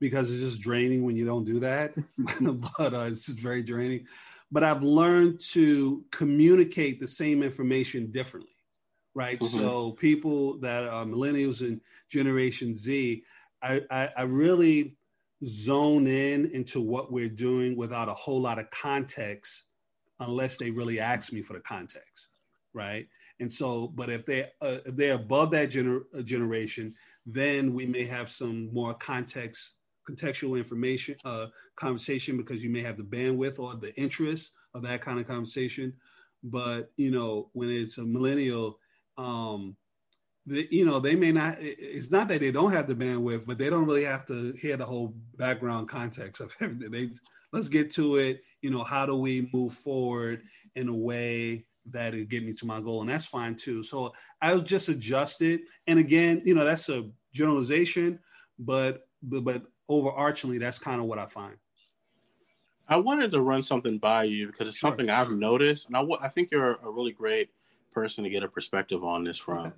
because 0.00 0.30
it's 0.30 0.42
just 0.42 0.60
draining 0.60 1.04
when 1.04 1.16
you 1.16 1.24
don't 1.24 1.44
do 1.44 1.60
that. 1.60 1.94
but 2.40 2.94
uh, 2.94 3.06
it's 3.08 3.26
just 3.26 3.38
very 3.38 3.62
draining. 3.62 4.06
But 4.50 4.64
I've 4.64 4.82
learned 4.82 5.40
to 5.52 6.04
communicate 6.10 7.00
the 7.00 7.08
same 7.08 7.42
information 7.42 8.10
differently, 8.10 8.52
right? 9.14 9.40
Mm-hmm. 9.40 9.58
So 9.58 9.92
people 9.92 10.58
that 10.58 10.84
are 10.84 11.06
millennials 11.06 11.66
and 11.66 11.80
Generation 12.10 12.74
Z, 12.74 13.24
I, 13.62 13.80
I, 13.90 14.10
I 14.14 14.22
really 14.24 14.96
zone 15.44 16.06
in 16.06 16.46
into 16.52 16.80
what 16.80 17.12
we're 17.12 17.28
doing 17.28 17.76
without 17.76 18.08
a 18.08 18.14
whole 18.14 18.40
lot 18.40 18.58
of 18.58 18.70
context 18.70 19.64
unless 20.20 20.56
they 20.56 20.70
really 20.70 21.00
ask 21.00 21.32
me 21.32 21.42
for 21.42 21.54
the 21.54 21.60
context 21.60 22.28
right? 22.74 23.06
And 23.40 23.52
so 23.52 23.88
but 23.88 24.10
if 24.10 24.24
they 24.24 24.44
uh, 24.60 24.78
if 24.86 24.96
they're 24.96 25.14
above 25.14 25.50
that 25.52 25.70
gener- 25.70 26.04
uh, 26.16 26.22
generation 26.22 26.94
then 27.26 27.72
we 27.74 27.86
may 27.86 28.04
have 28.04 28.28
some 28.28 28.72
more 28.72 28.94
context 28.94 29.74
contextual 30.08 30.58
information 30.58 31.16
uh, 31.24 31.46
conversation 31.76 32.36
because 32.36 32.62
you 32.62 32.70
may 32.70 32.80
have 32.80 32.96
the 32.96 33.02
bandwidth 33.02 33.58
or 33.58 33.74
the 33.76 33.94
interest 34.00 34.52
of 34.74 34.82
that 34.82 35.00
kind 35.00 35.20
of 35.20 35.26
conversation. 35.28 35.92
But 36.42 36.90
you 36.96 37.10
know 37.10 37.50
when 37.52 37.70
it's 37.70 37.98
a 37.98 38.04
millennial 38.04 38.78
um 39.18 39.76
the, 40.46 40.66
you 40.70 40.84
know 40.84 40.98
they 40.98 41.14
may 41.14 41.30
not 41.30 41.56
it's 41.60 42.10
not 42.10 42.28
that 42.28 42.40
they 42.40 42.50
don't 42.50 42.72
have 42.72 42.86
the 42.86 42.94
bandwidth 42.94 43.46
but 43.46 43.58
they 43.58 43.70
don't 43.70 43.86
really 43.86 44.04
have 44.04 44.26
to 44.26 44.52
hear 44.52 44.76
the 44.76 44.84
whole 44.84 45.14
background 45.36 45.88
context 45.88 46.40
of 46.40 46.52
everything. 46.60 46.90
They 46.90 47.10
let's 47.52 47.68
get 47.68 47.90
to 47.92 48.16
it. 48.16 48.42
You 48.60 48.70
know 48.70 48.82
how 48.82 49.06
do 49.06 49.16
we 49.16 49.48
move 49.52 49.74
forward 49.74 50.42
in 50.74 50.88
a 50.88 50.96
way 50.96 51.64
that 51.90 52.14
it 52.14 52.28
get 52.28 52.44
me 52.44 52.52
to 52.54 52.66
my 52.66 52.80
goal? 52.80 53.02
And 53.02 53.10
that's 53.10 53.26
fine 53.26 53.54
too. 53.54 53.82
So 53.82 54.12
i'll 54.40 54.60
just 54.60 54.88
adjust 54.88 55.42
it. 55.42 55.62
And 55.86 55.98
again 55.98 56.42
you 56.44 56.54
know 56.54 56.64
that's 56.64 56.88
a 56.88 57.08
generalization 57.32 58.18
but 58.58 59.06
but, 59.22 59.44
but 59.44 59.62
overarchingly 59.88 60.58
that's 60.58 60.78
kind 60.78 61.00
of 61.00 61.06
what 61.06 61.18
i 61.18 61.26
find. 61.26 61.56
I 62.88 62.96
wanted 62.96 63.30
to 63.30 63.40
run 63.40 63.62
something 63.62 63.98
by 63.98 64.24
you 64.24 64.48
because 64.48 64.68
it's 64.68 64.78
sure. 64.78 64.90
something 64.90 65.08
i've 65.08 65.30
noticed. 65.30 65.86
And 65.86 65.96
I, 65.96 66.04
I 66.20 66.28
think 66.28 66.50
you're 66.50 66.74
a 66.82 66.90
really 66.90 67.12
great 67.12 67.50
person 67.92 68.24
to 68.24 68.30
get 68.30 68.42
a 68.42 68.48
perspective 68.48 69.04
on 69.04 69.22
this 69.22 69.38
from. 69.38 69.72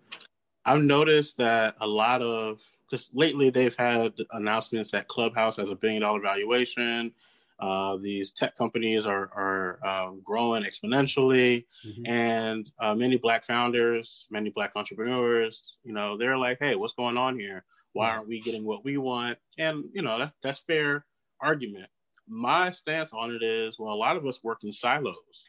I've 0.65 0.83
noticed 0.83 1.37
that 1.39 1.77
a 1.81 1.87
lot 1.87 2.23
of 2.23 2.61
because 2.91 3.09
lately 3.12 3.51
they've 3.51 3.75
had 3.75 4.15
announcements 4.33 4.91
that 4.93 5.09
Clubhouse 5.09 5.57
has 5.57 5.71
a 5.71 5.75
billion 5.75 6.03
dollar 6.03 6.21
valuation. 6.21 7.12
Uh, 7.61 7.97
these 7.97 8.33
tech 8.33 8.57
companies 8.57 9.07
are 9.07 9.31
are 9.35 9.87
um, 9.87 10.21
growing 10.25 10.65
exponentially, 10.65 11.65
mm-hmm. 11.87 12.07
and 12.07 12.71
uh, 12.81 12.95
many 12.95 13.17
black 13.17 13.45
founders, 13.45 14.27
many 14.31 14.51
black 14.51 14.73
entrepreneurs, 14.75 15.77
you 15.85 15.93
know, 15.93 16.17
they're 16.17 16.37
like, 16.37 16.59
"Hey, 16.59 16.75
what's 16.75 16.95
going 16.95 17.17
on 17.17 17.39
here? 17.39 17.65
Why 17.93 18.11
aren't 18.11 18.29
we 18.29 18.41
getting 18.41 18.65
what 18.65 18.85
we 18.85 18.97
want?" 18.97 19.39
And 19.59 19.85
you 19.93 20.03
know, 20.03 20.19
that's 20.19 20.33
that's 20.43 20.61
fair 20.61 21.05
argument. 21.41 21.89
My 22.27 22.71
stance 22.71 23.12
on 23.12 23.31
it 23.31 23.43
is, 23.43 23.79
well, 23.79 23.95
a 23.95 23.95
lot 23.95 24.17
of 24.17 24.27
us 24.27 24.43
work 24.43 24.65
in 24.65 24.73
silos. 24.73 25.49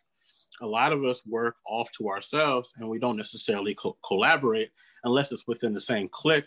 A 0.62 0.68
lot 0.68 0.94
of 0.94 1.04
us 1.04 1.26
work 1.26 1.56
off 1.68 1.92
to 1.94 2.10
ourselves, 2.10 2.74
and 2.78 2.88
we 2.88 3.00
don't 3.00 3.18
necessarily 3.18 3.74
co- 3.76 3.98
collaborate 4.06 4.72
unless 5.06 5.32
it's 5.32 5.48
within 5.48 5.74
the 5.74 5.80
same 5.80 6.10
clique 6.10 6.46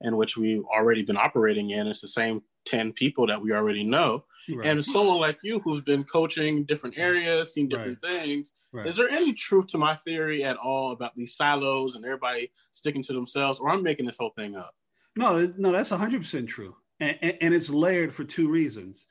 in 0.00 0.16
which 0.16 0.36
we've 0.36 0.64
already 0.64 1.02
been 1.02 1.16
operating 1.16 1.70
in. 1.70 1.86
It's 1.86 2.00
the 2.00 2.08
same 2.08 2.42
10 2.66 2.92
people 2.92 3.26
that 3.26 3.40
we 3.40 3.52
already 3.52 3.84
know. 3.84 4.24
Right. 4.48 4.68
And 4.68 4.84
someone 4.84 5.18
like 5.18 5.38
you 5.42 5.60
who's 5.60 5.82
been 5.82 6.04
coaching 6.04 6.64
different 6.64 6.98
areas, 6.98 7.54
seen 7.54 7.68
different 7.68 7.98
right. 8.02 8.12
things, 8.12 8.52
right. 8.72 8.86
is 8.86 8.96
there 8.96 9.08
any 9.08 9.32
truth 9.32 9.68
to 9.68 9.78
my 9.78 9.96
theory 9.96 10.44
at 10.44 10.56
all 10.56 10.92
about 10.92 11.16
these 11.16 11.36
silos 11.36 11.94
and 11.94 12.04
everybody 12.04 12.52
sticking 12.72 13.02
to 13.04 13.12
themselves, 13.12 13.58
or 13.58 13.70
I'm 13.70 13.82
making 13.82 14.06
this 14.06 14.18
whole 14.18 14.32
thing 14.36 14.56
up? 14.56 14.74
No, 15.16 15.52
no, 15.56 15.72
that's 15.72 15.90
100% 15.90 16.46
true. 16.46 16.74
And, 17.00 17.18
and, 17.22 17.38
and 17.40 17.54
it's 17.54 17.70
layered 17.70 18.14
for 18.14 18.24
two 18.24 18.50
reasons. 18.50 19.06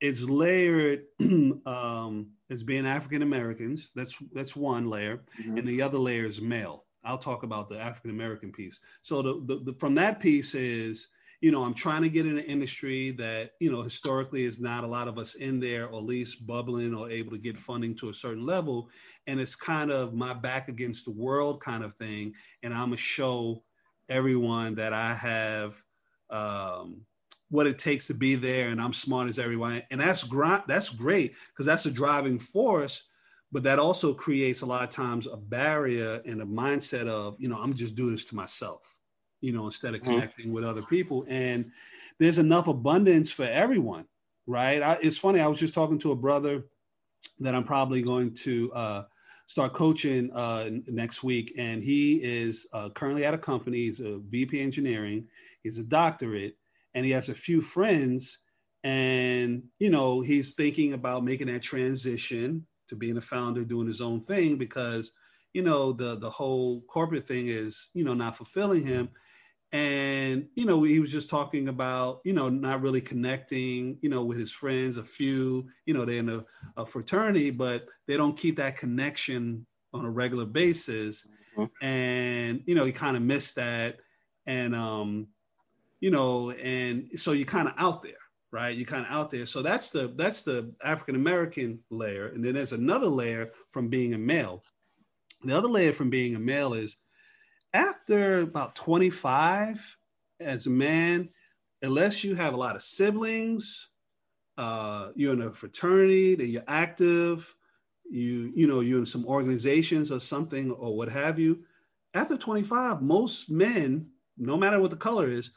It's 0.00 0.22
layered 0.22 1.04
um, 1.66 2.30
as 2.50 2.62
being 2.62 2.86
African 2.86 3.22
Americans. 3.22 3.90
That's 3.94 4.18
that's 4.32 4.54
one 4.56 4.88
layer, 4.88 5.22
mm-hmm. 5.40 5.56
and 5.56 5.66
the 5.66 5.80
other 5.80 5.98
layer 5.98 6.26
is 6.26 6.40
male. 6.40 6.84
I'll 7.04 7.18
talk 7.18 7.42
about 7.42 7.68
the 7.68 7.78
African 7.78 8.10
American 8.10 8.52
piece. 8.52 8.78
So 9.02 9.22
the, 9.22 9.42
the, 9.46 9.64
the, 9.64 9.78
from 9.78 9.94
that 9.96 10.20
piece 10.20 10.54
is, 10.54 11.08
you 11.40 11.50
know, 11.50 11.62
I'm 11.62 11.74
trying 11.74 12.02
to 12.02 12.08
get 12.08 12.26
in 12.26 12.38
an 12.38 12.44
industry 12.44 13.10
that, 13.12 13.52
you 13.60 13.70
know, 13.70 13.82
historically 13.82 14.44
is 14.44 14.60
not 14.60 14.84
a 14.84 14.86
lot 14.86 15.08
of 15.08 15.18
us 15.18 15.34
in 15.34 15.60
there, 15.60 15.88
or 15.88 15.98
at 15.98 16.04
least 16.04 16.46
bubbling 16.46 16.94
or 16.94 17.10
able 17.10 17.32
to 17.32 17.38
get 17.38 17.58
funding 17.58 17.94
to 17.96 18.08
a 18.08 18.14
certain 18.14 18.46
level. 18.46 18.88
And 19.26 19.38
it's 19.38 19.54
kind 19.54 19.90
of 19.90 20.14
my 20.14 20.32
back 20.32 20.68
against 20.68 21.04
the 21.04 21.10
world 21.12 21.60
kind 21.60 21.84
of 21.84 21.94
thing. 21.94 22.32
And 22.62 22.72
I'm 22.72 22.86
gonna 22.86 22.96
show 22.96 23.62
everyone 24.08 24.74
that 24.76 24.92
I 24.92 25.14
have 25.14 25.82
um, 26.30 27.02
what 27.50 27.66
it 27.66 27.78
takes 27.78 28.06
to 28.06 28.14
be 28.14 28.34
there, 28.34 28.70
and 28.70 28.80
I'm 28.80 28.92
smart 28.92 29.28
as 29.28 29.38
everyone. 29.38 29.82
And 29.90 30.00
that's 30.00 30.24
great. 30.24 30.62
That's 30.66 30.88
great 30.88 31.34
because 31.52 31.66
that's 31.66 31.86
a 31.86 31.90
driving 31.90 32.38
force 32.38 33.02
but 33.54 33.62
that 33.62 33.78
also 33.78 34.12
creates 34.12 34.62
a 34.62 34.66
lot 34.66 34.82
of 34.82 34.90
times 34.90 35.28
a 35.28 35.36
barrier 35.36 36.20
and 36.26 36.42
a 36.42 36.44
mindset 36.44 37.06
of 37.06 37.36
you 37.38 37.48
know 37.48 37.56
i'm 37.56 37.72
just 37.72 37.94
doing 37.94 38.10
this 38.10 38.24
to 38.26 38.34
myself 38.34 38.96
you 39.40 39.52
know 39.52 39.64
instead 39.66 39.94
of 39.94 40.00
mm-hmm. 40.00 40.10
connecting 40.10 40.46
mm-hmm. 40.46 40.54
with 40.54 40.64
other 40.64 40.82
people. 40.82 41.24
And 41.28 41.70
there's 42.18 42.38
enough 42.38 42.68
abundance 42.68 43.30
for 43.30 43.44
everyone 43.44 44.06
right? 44.46 44.82
I, 44.82 44.98
it's 45.00 45.16
funny 45.16 45.40
i 45.40 45.46
was 45.46 45.58
just 45.58 45.72
talking 45.72 45.98
to 46.00 46.12
a 46.12 46.16
brother 46.16 46.64
that 47.38 47.54
i'm 47.54 47.64
probably 47.64 48.02
going 48.02 48.34
to 48.34 48.72
uh, 48.72 49.04
start 49.46 49.72
coaching 49.72 50.30
uh, 50.32 50.70
next 50.88 51.22
week. 51.22 51.54
And 51.58 51.82
he 51.82 52.16
is 52.16 52.66
uh, 52.72 52.88
currently 52.90 53.24
at 53.24 53.34
a 53.34 53.38
company. 53.38 53.78
He's 53.78 54.00
a 54.00 54.18
vp 54.18 54.60
engineering. 54.60 55.26
He's 55.62 55.78
a 55.78 55.84
doctorate. 55.84 56.56
And 56.94 57.04
he 57.04 57.12
has 57.12 57.28
a 57.28 57.34
few 57.34 57.60
friends. 57.60 58.38
And 58.82 59.64
you 59.78 59.90
know 59.90 60.20
he's 60.20 60.54
thinking 60.54 60.92
about 60.92 61.24
making 61.24 61.46
that 61.46 61.62
transition 61.62 62.66
to 62.94 62.98
being 62.98 63.16
a 63.16 63.20
founder, 63.20 63.64
doing 63.64 63.86
his 63.86 64.00
own 64.00 64.20
thing 64.20 64.56
because 64.56 65.12
you 65.52 65.62
know 65.62 65.92
the 65.92 66.16
the 66.16 66.30
whole 66.30 66.82
corporate 66.82 67.26
thing 67.26 67.48
is 67.48 67.90
you 67.94 68.04
know 68.04 68.14
not 68.14 68.36
fulfilling 68.36 68.86
him. 68.86 69.08
And 69.72 70.46
you 70.54 70.66
know 70.66 70.82
he 70.84 71.00
was 71.00 71.10
just 71.10 71.28
talking 71.28 71.68
about 71.68 72.20
you 72.24 72.32
know 72.32 72.48
not 72.48 72.82
really 72.82 73.00
connecting 73.00 73.98
you 74.02 74.08
know 74.08 74.24
with 74.24 74.38
his 74.38 74.52
friends 74.52 74.98
a 74.98 75.02
few 75.02 75.66
you 75.86 75.94
know 75.94 76.04
they're 76.04 76.20
in 76.20 76.28
a, 76.28 76.44
a 76.76 76.86
fraternity 76.86 77.50
but 77.50 77.86
they 78.06 78.16
don't 78.16 78.36
keep 78.36 78.56
that 78.56 78.76
connection 78.76 79.66
on 79.92 80.04
a 80.04 80.10
regular 80.10 80.44
basis. 80.46 81.26
Mm-hmm. 81.56 81.86
and 81.86 82.62
you 82.66 82.74
know 82.74 82.84
he 82.84 82.92
kind 82.92 83.16
of 83.16 83.22
missed 83.22 83.56
that. 83.56 83.98
And 84.46 84.74
um 84.74 85.28
you 86.00 86.10
know 86.10 86.50
and 86.50 87.08
so 87.16 87.32
you're 87.32 87.46
kind 87.46 87.68
of 87.68 87.74
out 87.78 88.02
there 88.02 88.23
right? 88.54 88.76
You're 88.76 88.86
kind 88.86 89.04
of 89.04 89.10
out 89.10 89.30
there. 89.30 89.46
So 89.46 89.62
that's 89.62 89.90
the 89.90 90.14
that's 90.16 90.42
the 90.42 90.72
African 90.84 91.16
American 91.16 91.80
layer, 91.90 92.28
and 92.28 92.44
then 92.44 92.54
there's 92.54 92.72
another 92.72 93.08
layer 93.08 93.50
from 93.70 93.88
being 93.88 94.14
a 94.14 94.18
male. 94.18 94.62
The 95.42 95.58
other 95.58 95.68
layer 95.68 95.92
from 95.92 96.08
being 96.08 96.36
a 96.36 96.38
male 96.38 96.72
is 96.72 96.96
after 97.72 98.42
about 98.42 98.76
25 98.76 99.98
as 100.38 100.66
a 100.66 100.70
man, 100.70 101.28
unless 101.82 102.22
you 102.22 102.36
have 102.36 102.54
a 102.54 102.56
lot 102.56 102.76
of 102.76 102.82
siblings, 102.84 103.88
uh, 104.56 105.08
you're 105.16 105.32
in 105.32 105.42
a 105.42 105.52
fraternity, 105.52 106.36
that 106.36 106.46
you're 106.46 106.62
active, 106.68 107.52
you 108.08 108.52
you 108.54 108.68
know 108.68 108.80
you're 108.80 109.00
in 109.00 109.06
some 109.06 109.26
organizations 109.26 110.12
or 110.12 110.20
something 110.20 110.70
or 110.70 110.96
what 110.96 111.08
have 111.08 111.40
you. 111.40 111.64
After 112.14 112.36
25, 112.36 113.02
most 113.02 113.50
men, 113.50 114.06
no 114.38 114.56
matter 114.56 114.80
what 114.80 114.92
the 114.92 114.96
color 114.96 115.28
is, 115.28 115.50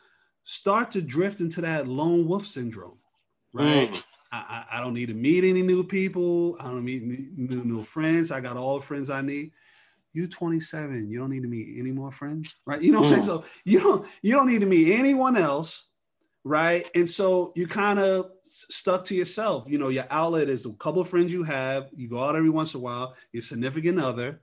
start 0.47 0.89
to 0.89 1.01
drift 1.01 1.41
into 1.41 1.59
that 1.59 1.89
lone 1.89 2.25
wolf 2.25 2.45
syndrome, 2.45 2.97
right? 3.51 3.91
Mm. 3.91 4.01
I, 4.31 4.63
I, 4.71 4.81
don't 4.81 4.93
need 4.93 5.09
to 5.09 5.13
meet 5.13 5.43
any 5.43 5.61
new 5.61 5.83
people. 5.83 6.55
I 6.61 6.65
don't 6.65 6.85
need 6.85 7.37
new, 7.37 7.65
new 7.65 7.83
friends. 7.83 8.31
I 8.31 8.39
got 8.39 8.55
all 8.55 8.79
the 8.79 8.85
friends 8.85 9.09
I 9.09 9.21
need. 9.21 9.51
You 10.13 10.25
27, 10.25 11.09
you 11.09 11.19
don't 11.19 11.29
need 11.29 11.43
to 11.43 11.49
meet 11.49 11.77
any 11.77 11.91
more 11.91 12.13
friends, 12.13 12.55
right? 12.65 12.81
You 12.81 12.93
know 12.93 13.01
what 13.01 13.11
I'm 13.11 13.21
saying? 13.21 13.39
Mm. 13.39 13.43
So 13.43 13.49
you 13.65 13.81
don't 13.81 14.07
you 14.21 14.33
don't 14.33 14.47
need 14.47 14.61
to 14.61 14.65
meet 14.65 14.97
anyone 14.97 15.35
else, 15.35 15.89
right? 16.45 16.89
And 16.95 17.09
so 17.09 17.51
you 17.55 17.67
kind 17.67 17.99
of 17.99 18.31
stuck 18.45 19.03
to 19.05 19.15
yourself. 19.15 19.65
You 19.67 19.77
know, 19.79 19.89
your 19.89 20.05
outlet 20.09 20.47
is 20.47 20.65
a 20.65 20.71
couple 20.73 21.01
of 21.01 21.09
friends 21.09 21.31
you 21.31 21.43
have. 21.43 21.89
You 21.93 22.07
go 22.07 22.23
out 22.23 22.37
every 22.37 22.49
once 22.49 22.73
in 22.73 22.79
a 22.79 22.83
while. 22.83 23.15
Your 23.33 23.43
significant 23.43 23.99
other, 23.99 24.39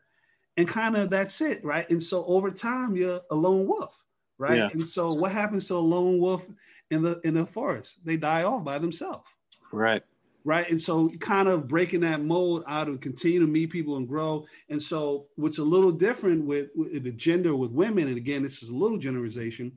and 0.59 0.69
kind 0.69 0.97
of 0.97 1.09
that's 1.09 1.41
it, 1.41 1.65
right? 1.65 1.89
And 1.89 2.03
so 2.03 2.27
over 2.27 2.51
time, 2.51 2.95
you're 2.95 3.23
a 3.31 3.35
lone 3.35 3.67
wolf 3.67 4.04
right? 4.39 4.59
Yeah. 4.59 4.69
And 4.73 4.87
so 4.87 5.13
what 5.13 5.33
happens 5.33 5.69
to 5.69 5.75
a 5.75 5.79
lone 5.79 6.19
wolf 6.19 6.47
in 6.91 7.03
the 7.03 7.21
in 7.25 7.35
the 7.35 7.47
forest? 7.47 7.97
They 8.05 8.17
die 8.17 8.43
off 8.43 8.65
by 8.65 8.79
themselves. 8.79 9.29
Right. 9.73 10.03
Right. 10.47 10.69
And 10.69 10.81
so 10.81 11.09
kind 11.21 11.49
of 11.49 11.67
breaking 11.67 12.01
that 12.01 12.21
mold 12.21 12.65
out 12.67 12.89
and 12.89 13.01
continue 13.01 13.41
to 13.41 13.47
meet 13.47 13.71
people 13.71 13.97
and 13.97 14.07
grow. 14.07 14.45
And 14.69 14.81
so 14.81 15.27
what's 15.37 15.57
a 15.57 15.65
little 15.65 15.91
different 15.91 16.45
with, 16.45 16.69
with 16.77 17.03
the 17.03 17.13
gender 17.13 17.57
with 17.57 17.71
women, 17.71 18.09
and 18.09 18.19
again, 18.19 18.43
this 18.43 18.63
is 18.63 18.69
a 18.69 18.75
little 18.75 18.99
generalization, 18.99 19.73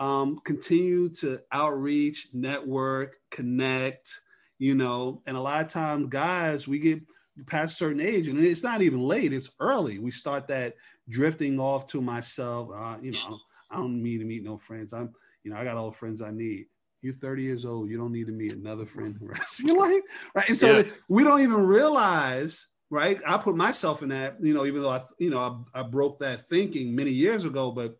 um, 0.00 0.38
continue 0.44 1.08
to 1.14 1.40
outreach, 1.50 2.28
network, 2.34 3.16
connect, 3.30 4.20
you 4.58 4.74
know, 4.74 5.22
and 5.26 5.34
a 5.34 5.40
lot 5.40 5.62
of 5.62 5.68
times 5.68 6.08
guys, 6.10 6.68
we 6.68 6.78
get 6.78 7.00
past 7.46 7.72
a 7.72 7.76
certain 7.76 8.00
age 8.00 8.28
and 8.28 8.38
it's 8.38 8.62
not 8.62 8.82
even 8.82 9.00
late, 9.00 9.32
it's 9.32 9.54
early. 9.60 9.98
We 9.98 10.10
start 10.10 10.46
that 10.48 10.74
drifting 11.08 11.58
off 11.58 11.86
to 11.86 12.02
myself, 12.02 12.68
uh, 12.74 12.98
you 13.00 13.12
know, 13.12 13.38
I 13.72 13.76
don't 13.76 14.02
need 14.02 14.18
to 14.18 14.24
meet 14.24 14.44
no 14.44 14.56
friends. 14.56 14.92
I'm, 14.92 15.12
you 15.44 15.50
know, 15.50 15.56
I 15.56 15.64
got 15.64 15.76
all 15.76 15.90
the 15.90 15.96
friends 15.96 16.22
I 16.22 16.30
need. 16.30 16.66
You're 17.00 17.14
30 17.14 17.42
years 17.42 17.64
old. 17.64 17.90
You 17.90 17.98
don't 17.98 18.12
need 18.12 18.26
to 18.26 18.32
meet 18.32 18.52
another 18.52 18.86
friend 18.86 19.16
the 19.18 19.26
rest 19.26 19.60
of 19.60 19.66
your 19.66 19.78
life, 19.78 20.02
right? 20.34 20.48
And 20.48 20.56
so 20.56 20.78
yeah. 20.78 20.90
we 21.08 21.24
don't 21.24 21.40
even 21.40 21.66
realize, 21.66 22.68
right? 22.90 23.20
I 23.26 23.38
put 23.38 23.56
myself 23.56 24.02
in 24.02 24.10
that, 24.10 24.36
you 24.40 24.54
know, 24.54 24.66
even 24.66 24.82
though 24.82 24.90
I, 24.90 25.02
you 25.18 25.30
know, 25.30 25.66
I, 25.74 25.80
I 25.80 25.82
broke 25.82 26.20
that 26.20 26.48
thinking 26.48 26.94
many 26.94 27.10
years 27.10 27.44
ago, 27.44 27.72
but 27.72 27.98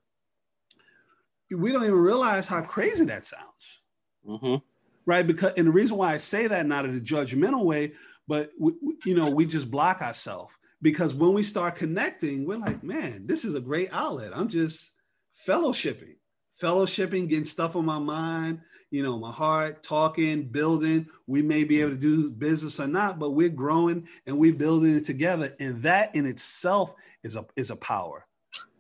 we 1.51 1.73
don't 1.73 1.83
even 1.83 1.99
realize 1.99 2.47
how 2.47 2.63
crazy 2.63 3.05
that 3.07 3.25
sounds. 3.25 3.81
Mm-hmm. 4.29 4.57
right? 5.05 5.27
Because 5.27 5.53
and 5.57 5.67
the 5.67 5.73
reason 5.73 5.97
why 5.97 6.13
I 6.13 6.19
say 6.19 6.47
that 6.47 6.67
not 6.67 6.85
in 6.85 6.97
a 6.97 7.01
judgmental 7.01 7.65
way, 7.65 7.93
but 8.29 8.53
we, 8.59 8.73
you 9.05 9.17
know, 9.17 9.29
we 9.29 9.47
just 9.47 9.69
block 9.69 10.01
ourselves 10.01 10.55
because 10.81 11.13
when 11.13 11.33
we 11.33 11.43
start 11.43 11.75
connecting, 11.75 12.47
we're 12.47 12.59
like, 12.59 12.85
man, 12.85 13.27
this 13.27 13.45
is 13.45 13.57
a 13.57 13.61
great 13.61 13.89
outlet. 13.93 14.31
I'm 14.33 14.49
just 14.49 14.92
fellowshipping, 15.35 16.17
fellowshipping, 16.61 17.29
getting 17.29 17.45
stuff 17.45 17.77
on 17.77 17.85
my 17.85 17.99
mind, 17.99 18.61
you 18.91 19.03
know, 19.03 19.19
my 19.19 19.31
heart, 19.31 19.83
talking, 19.83 20.45
building. 20.45 21.07
We 21.27 21.43
may 21.43 21.65
be 21.65 21.81
able 21.81 21.93
to 21.93 21.97
do 21.97 22.31
business 22.31 22.79
or 22.79 22.87
not, 22.87 23.19
but 23.19 23.31
we're 23.31 23.49
growing 23.49 24.07
and 24.27 24.39
we're 24.39 24.55
building 24.55 24.95
it 24.97 25.05
together. 25.05 25.57
And 25.59 25.83
that 25.83 26.15
in 26.15 26.27
itself 26.27 26.95
is 27.23 27.37
a 27.37 27.47
is 27.57 27.71
a 27.71 27.77
power. 27.77 28.27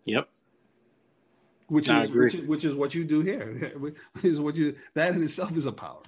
Yep. 0.05 0.29
Which 1.69 1.89
is, 1.89 2.11
which 2.11 2.35
is 2.35 2.43
which 2.43 2.65
is 2.65 2.77
what 2.77 2.95
you 2.95 3.05
do 3.05 3.23
here. 3.23 3.73
is 4.23 4.39
what 4.39 4.55
you 4.55 4.77
that 4.95 5.15
in 5.15 5.23
itself 5.23 5.57
is 5.57 5.67
a 5.67 5.73
power. 5.73 6.03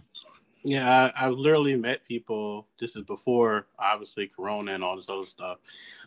Yeah, 0.67 1.11
I, 1.15 1.25
have 1.25 1.35
literally 1.35 1.77
met 1.77 2.07
people. 2.09 2.67
This 2.81 2.97
is 2.97 3.03
before, 3.03 3.67
obviously, 3.79 4.27
Corona 4.27 4.73
and 4.73 4.83
all 4.83 4.97
this 4.97 5.11
other 5.11 5.27
stuff. 5.27 5.59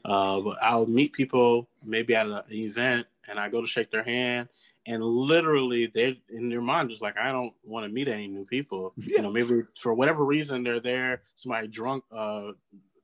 Uh, 0.03 0.39
but 0.41 0.57
I'll 0.63 0.87
meet 0.87 1.13
people 1.13 1.67
maybe 1.85 2.15
at 2.15 2.25
an 2.25 2.41
event, 2.49 3.05
and 3.27 3.39
I 3.39 3.49
go 3.49 3.61
to 3.61 3.67
shake 3.67 3.91
their 3.91 4.03
hand, 4.03 4.49
and 4.85 5.03
literally 5.03 5.87
they 5.93 6.21
in 6.29 6.49
their 6.49 6.61
mind 6.61 6.89
just 6.89 7.01
like 7.01 7.17
I 7.17 7.31
don't 7.31 7.53
want 7.63 7.85
to 7.85 7.91
meet 7.91 8.07
any 8.07 8.27
new 8.27 8.45
people. 8.45 8.93
Yeah. 8.97 9.17
You 9.17 9.21
know, 9.23 9.31
maybe 9.31 9.63
for 9.81 9.93
whatever 9.93 10.25
reason 10.25 10.63
they're 10.63 10.79
there. 10.79 11.21
Somebody 11.35 11.67
drunk, 11.67 12.03
uh, 12.11 12.51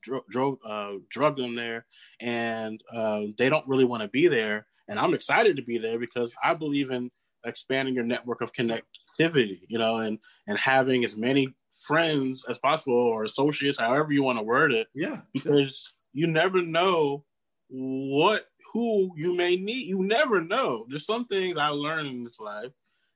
dro- 0.02 0.26
drove, 0.30 0.58
uh, 0.66 0.94
drugged 1.10 1.40
them 1.40 1.56
there, 1.56 1.86
and 2.20 2.82
uh, 2.94 3.22
they 3.38 3.50
don't 3.50 3.68
really 3.68 3.86
want 3.86 4.04
to 4.04 4.10
be 4.10 4.28
there. 4.28 4.66
And 4.88 5.00
I'm 5.00 5.14
excited 5.14 5.56
to 5.58 5.64
be 5.64 5.78
there 5.78 6.00
because 6.00 6.34
I 6.44 6.54
believe 6.54 6.92
in 6.92 7.10
expanding 7.46 7.94
your 7.94 8.04
network 8.04 8.42
of 8.42 8.54
connectivity, 8.54 9.62
you 9.68 9.78
know, 9.78 9.98
and 9.98 10.20
and 10.48 10.58
having 10.58 11.06
as 11.06 11.16
many 11.16 11.54
friends 11.86 12.46
as 12.50 12.58
possible 12.60 12.94
or 12.94 13.24
associates, 13.24 13.78
however 13.80 14.12
you 14.12 14.24
want 14.24 14.40
to 14.40 14.44
word 14.44 14.72
it. 14.72 14.88
Yeah. 14.94 15.22
Because 15.34 15.94
you 16.14 16.28
never 16.28 16.62
know 16.62 17.26
what 17.70 18.46
who 18.74 19.12
you 19.16 19.36
may 19.36 19.56
need. 19.56 19.88
You 19.88 20.04
never 20.04 20.42
know. 20.42 20.86
There's 20.90 21.06
some 21.06 21.26
things 21.26 21.58
I 21.58 21.68
learned 21.68 22.08
in 22.08 22.24
this 22.24 22.40
life 22.40 22.72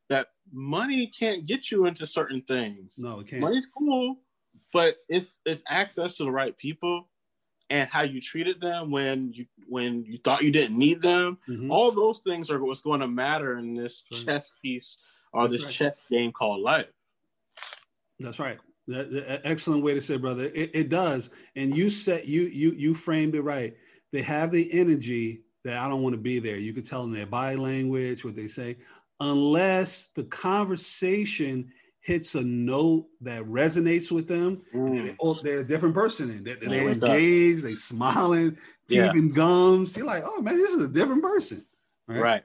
that 0.07 0.27
money 0.53 1.07
can't 1.07 1.45
get 1.45 1.71
you 1.71 1.87
into 1.87 2.05
certain 2.05 2.43
things. 2.47 2.95
No, 2.99 3.19
it 3.19 3.27
can't. 3.27 3.41
Money's 3.41 3.67
cool, 3.75 4.17
but 4.71 4.97
it's 5.09 5.31
it's 5.45 5.63
access 5.67 6.15
to 6.17 6.23
the 6.23 6.31
right 6.31 6.55
people 6.57 7.09
and 7.69 7.89
how 7.89 8.03
you 8.03 8.21
treated 8.21 8.61
them 8.61 8.91
when 8.91 9.33
you 9.33 9.45
when 9.67 10.03
you 10.03 10.17
thought 10.23 10.43
you 10.43 10.51
didn't 10.51 10.77
need 10.77 11.01
them. 11.01 11.39
Mm-hmm. 11.49 11.71
All 11.71 11.91
those 11.91 12.19
things 12.19 12.51
are 12.51 12.63
what's 12.63 12.81
going 12.81 13.01
to 13.01 13.07
matter 13.07 13.57
in 13.57 13.73
this 13.73 14.03
right. 14.11 14.25
chess 14.25 14.45
piece 14.61 14.97
or 15.33 15.43
That's 15.43 15.55
this 15.55 15.65
right. 15.65 15.73
chess 15.73 15.93
game 16.09 16.31
called 16.31 16.61
life. 16.61 16.85
That's 18.19 18.39
right. 18.39 18.59
That, 18.87 19.11
that, 19.11 19.41
excellent 19.43 19.83
way 19.83 19.93
to 19.95 20.01
say, 20.01 20.15
it, 20.15 20.21
brother. 20.21 20.49
It, 20.55 20.71
it 20.73 20.89
does, 20.89 21.29
and 21.57 21.75
you 21.75 21.89
said 21.89 22.25
you 22.25 22.43
you 22.43 22.71
you 22.71 22.93
framed 22.93 23.35
it 23.35 23.41
right. 23.41 23.75
They 24.13 24.21
have 24.21 24.51
the 24.51 24.71
energy 24.71 25.41
that 25.63 25.77
I 25.77 25.87
don't 25.87 26.01
want 26.01 26.13
to 26.13 26.21
be 26.21 26.39
there. 26.39 26.57
You 26.57 26.73
could 26.73 26.85
tell 26.85 27.03
in 27.03 27.13
their 27.13 27.25
body 27.25 27.55
language 27.55 28.23
what 28.23 28.35
they 28.35 28.47
say, 28.47 28.77
unless 29.19 30.07
the 30.15 30.23
conversation 30.25 31.71
hits 32.01 32.35
a 32.35 32.41
note 32.41 33.05
that 33.19 33.43
resonates 33.43 34.11
with 34.11 34.27
them, 34.27 34.61
mm. 34.73 35.15
oh, 35.19 35.33
they're 35.33 35.59
a 35.59 35.67
different 35.67 35.93
person. 35.93 36.41
They, 36.41 36.53
they, 36.53 36.67
they 36.67 36.87
engaged, 36.87 37.63
they 37.63 37.75
smiling, 37.75 38.51
teeth 38.87 38.97
yeah. 38.97 39.11
and 39.11 39.35
gums. 39.35 39.97
You're 39.97 40.05
like, 40.05 40.23
oh 40.25 40.41
man, 40.41 40.55
this 40.57 40.71
is 40.71 40.85
a 40.85 40.87
different 40.87 41.21
person. 41.21 41.65
Right. 42.07 42.21
right. 42.21 42.43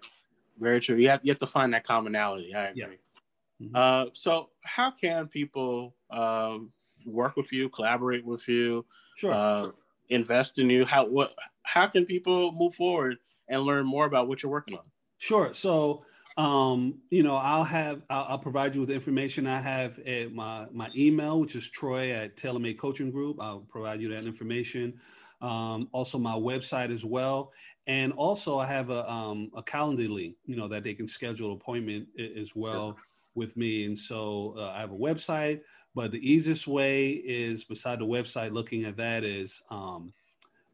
Very 0.58 0.80
true. 0.80 0.96
You 0.96 1.10
have, 1.10 1.20
you 1.22 1.30
have 1.30 1.38
to 1.38 1.46
find 1.46 1.72
that 1.74 1.84
commonality. 1.84 2.54
I 2.54 2.66
agree. 2.66 2.82
Yeah. 2.82 3.66
Mm-hmm. 3.66 3.76
Uh, 3.76 4.06
so, 4.14 4.48
how 4.62 4.90
can 4.90 5.28
people 5.28 5.94
um, 6.10 6.72
work 7.06 7.36
with 7.36 7.52
you, 7.52 7.68
collaborate 7.68 8.24
with 8.24 8.46
you, 8.48 8.84
sure. 9.16 9.32
uh, 9.32 9.68
invest 10.08 10.58
in 10.58 10.68
you? 10.68 10.84
How 10.84 11.06
what? 11.06 11.34
How 11.62 11.86
can 11.86 12.04
people 12.04 12.52
move 12.52 12.74
forward 12.74 13.18
and 13.48 13.62
learn 13.62 13.86
more 13.86 14.06
about 14.06 14.28
what 14.28 14.42
you're 14.42 14.52
working 14.52 14.74
on? 14.74 14.84
Sure. 15.18 15.54
So, 15.54 16.04
um, 16.36 16.98
you 17.10 17.22
know, 17.22 17.36
I'll 17.36 17.64
have 17.64 18.02
I'll, 18.08 18.26
I'll, 18.30 18.38
provide 18.38 18.74
you 18.74 18.80
with 18.80 18.90
information 18.90 19.46
I 19.46 19.60
have 19.60 19.98
my 20.32 20.66
my 20.72 20.90
email, 20.96 21.40
which 21.40 21.54
is 21.54 21.68
Troy 21.68 22.10
at 22.10 22.36
Taylor 22.36 22.58
Made 22.58 22.78
Coaching 22.78 23.10
Group. 23.10 23.40
I'll 23.40 23.60
provide 23.60 24.00
you 24.00 24.08
that 24.08 24.24
information. 24.24 24.98
Um, 25.42 25.88
also, 25.92 26.18
my 26.18 26.32
website 26.32 26.92
as 26.92 27.04
well, 27.04 27.52
and 27.86 28.12
also 28.12 28.58
I 28.58 28.66
have 28.66 28.90
a 28.90 29.10
um, 29.10 29.50
a 29.54 29.62
calendar 29.62 30.04
link, 30.04 30.36
you 30.46 30.56
know, 30.56 30.68
that 30.68 30.84
they 30.84 30.94
can 30.94 31.06
schedule 31.06 31.52
appointment 31.52 32.08
as 32.18 32.54
well 32.56 32.96
with 33.34 33.56
me. 33.56 33.84
And 33.86 33.98
so 33.98 34.54
uh, 34.56 34.72
I 34.74 34.80
have 34.80 34.92
a 34.92 34.96
website, 34.96 35.60
but 35.94 36.12
the 36.12 36.30
easiest 36.30 36.66
way 36.66 37.10
is 37.10 37.64
beside 37.64 37.98
the 37.98 38.06
website. 38.06 38.52
Looking 38.52 38.84
at 38.84 38.96
that 38.96 39.24
is 39.24 39.60
um, 39.70 40.12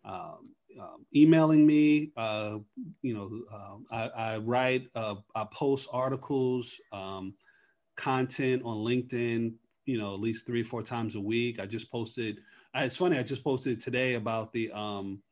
um, 0.05 0.51
um, 0.81 1.07
emailing 1.15 1.67
me. 1.67 2.13
Uh, 2.17 2.59
you 3.03 3.15
know, 3.15 3.31
uh, 3.53 3.77
I, 3.91 4.09
I, 4.09 4.39
write, 4.39 4.89
uh, 4.95 5.17
I 5.35 5.47
post 5.53 5.89
articles, 5.93 6.79
um, 6.93 7.35
content 7.97 8.63
on 8.65 8.79
LinkedIn. 8.79 9.55
You 9.87 9.99
know, 9.99 10.13
at 10.15 10.21
least 10.21 10.47
three, 10.47 10.63
four 10.63 10.83
times 10.83 11.15
a 11.15 11.21
week. 11.21 11.61
I 11.61 11.67
just 11.67 11.91
posted. 11.91 12.41
It's 12.75 12.97
funny. 12.97 13.19
I 13.19 13.23
just 13.23 13.43
posted 13.43 13.81
today 13.81 14.15
about 14.15 14.53
the 14.53 14.71
um, 14.73 15.23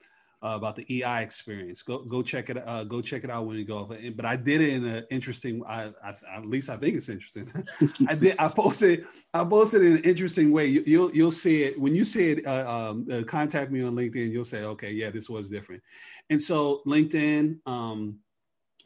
uh, 0.46 0.54
about 0.54 0.76
the 0.76 0.86
EI 0.88 1.22
experience. 1.22 1.82
Go 1.82 1.98
go 2.04 2.22
check 2.22 2.50
it. 2.50 2.62
Uh, 2.64 2.84
go 2.84 3.00
check 3.00 3.24
it 3.24 3.30
out 3.30 3.46
when 3.46 3.56
you 3.56 3.64
go. 3.64 3.84
But, 3.84 3.98
but 4.16 4.24
I 4.24 4.36
did 4.36 4.60
it 4.60 4.74
in 4.74 4.84
an 4.84 5.04
interesting. 5.10 5.62
I, 5.66 5.92
I, 6.04 6.14
at 6.36 6.46
least 6.46 6.70
I 6.70 6.76
think 6.76 6.96
it's 6.96 7.08
interesting. 7.08 7.50
I 8.08 8.14
did. 8.14 8.36
I 8.38 8.48
posted. 8.48 9.06
I 9.34 9.44
posted 9.44 9.82
in 9.82 9.96
an 9.96 10.04
interesting 10.04 10.52
way. 10.52 10.66
You, 10.66 10.80
will 10.80 10.88
you'll, 10.88 11.10
you'll 11.12 11.30
see 11.32 11.64
it 11.64 11.80
when 11.80 11.96
you 11.96 12.04
see 12.04 12.30
it. 12.30 12.46
Uh, 12.46 12.90
um, 12.90 13.06
uh, 13.10 13.22
contact 13.24 13.72
me 13.72 13.82
on 13.82 13.96
LinkedIn. 13.96 14.30
You'll 14.30 14.44
say, 14.44 14.62
okay, 14.62 14.92
yeah, 14.92 15.10
this 15.10 15.28
was 15.28 15.50
different. 15.50 15.82
And 16.30 16.40
so 16.40 16.82
LinkedIn, 16.86 17.58
um, 17.66 18.18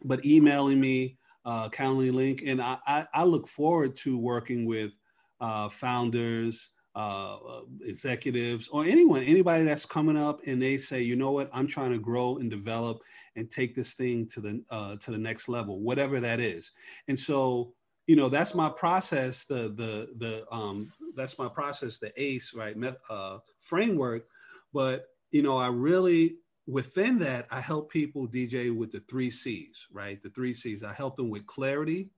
but 0.03 0.25
emailing 0.25 0.81
me, 0.81 1.19
uh, 1.45 1.69
Calendly 1.69 2.13
link, 2.13 2.43
and 2.47 2.63
I, 2.63 2.79
I, 2.87 3.07
I 3.13 3.25
look 3.25 3.47
forward 3.47 3.97
to 3.97 4.19
working 4.19 4.65
with 4.65 4.93
uh, 5.41 5.69
founders 5.69 6.71
uh, 6.95 7.37
executives 7.83 8.69
or 8.69 8.85
anyone, 8.85 9.23
anybody 9.23 9.65
that's 9.65 9.87
coming 9.87 10.17
up 10.17 10.41
and 10.47 10.61
they 10.61 10.77
say, 10.77 11.01
you 11.01 11.17
know 11.17 11.31
what, 11.33 11.49
I'm 11.53 11.67
trying 11.67 11.93
to 11.93 11.99
grow 11.99 12.39
and 12.39 12.51
develop 12.51 13.01
and 13.37 13.51
take 13.51 13.75
this 13.75 13.95
thing 13.95 14.27
to 14.29 14.41
the 14.41 14.63
uh, 14.71 14.97
to 14.97 15.11
the 15.11 15.19
next 15.19 15.49
level, 15.49 15.81
whatever 15.81 16.21
that 16.21 16.41
is. 16.41 16.73
And 17.09 17.19
so, 17.19 17.75
you 18.07 18.17
know, 18.17 18.29
that's 18.29 18.55
my 18.55 18.69
process. 18.69 19.45
The 19.45 19.69
the 19.77 20.09
the 20.19 20.45
um, 20.53 20.93
that's 21.15 21.39
my 21.39 21.49
process. 21.49 21.99
The 21.99 22.13
ACE 22.21 22.55
right 22.55 22.77
uh, 23.09 23.39
framework. 23.61 24.27
But 24.73 25.07
you 25.31 25.43
know, 25.43 25.57
I 25.57 25.69
really 25.69 26.37
within 26.67 27.19
that 27.21 27.47
I 27.51 27.61
help 27.61 27.91
people 27.91 28.29
DJ 28.29 28.77
with 28.77 28.91
the 28.91 29.01
three 29.09 29.31
C's. 29.31 29.87
Right, 29.93 30.21
the 30.23 30.31
three 30.31 30.55
C's. 30.55 30.83
I 30.83 30.93
help 30.93 31.17
them 31.17 31.31
with 31.31 31.47
clarity, 31.47 32.11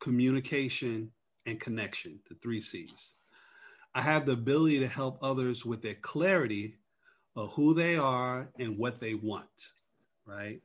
communication, 0.00 1.10
and 1.46 1.60
connection. 1.60 2.20
The 2.28 2.34
three 2.36 2.60
C's. 2.60 3.14
I 3.94 4.00
have 4.02 4.26
the 4.26 4.32
ability 4.32 4.78
to 4.80 4.88
help 4.88 5.18
others 5.22 5.64
with 5.64 5.82
their 5.82 5.94
clarity 5.94 6.76
of 7.34 7.52
who 7.52 7.74
they 7.74 7.96
are 7.96 8.50
and 8.58 8.76
what 8.76 9.00
they 9.00 9.14
want, 9.14 9.70
right? 10.26 10.60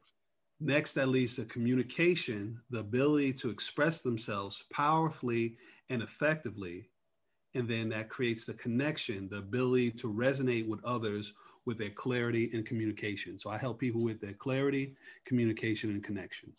Next, 0.59 0.93
that 0.93 1.09
leads 1.09 1.35
to 1.37 1.45
communication, 1.45 2.59
the 2.69 2.79
ability 2.79 3.33
to 3.33 3.49
express 3.49 4.01
themselves 4.01 4.63
powerfully 4.71 5.57
and 5.89 6.01
effectively. 6.01 6.89
And 7.55 7.67
then 7.67 7.89
that 7.89 8.09
creates 8.09 8.45
the 8.45 8.53
connection, 8.53 9.27
the 9.29 9.39
ability 9.39 9.91
to 9.91 10.13
resonate 10.13 10.67
with 10.67 10.83
others 10.85 11.33
with 11.65 11.77
their 11.77 11.89
clarity 11.89 12.49
and 12.53 12.65
communication. 12.65 13.37
So 13.37 13.49
I 13.49 13.57
help 13.57 13.79
people 13.79 14.01
with 14.01 14.19
their 14.19 14.33
clarity, 14.33 14.95
communication, 15.25 15.91
and 15.91 16.03
connection. 16.03 16.53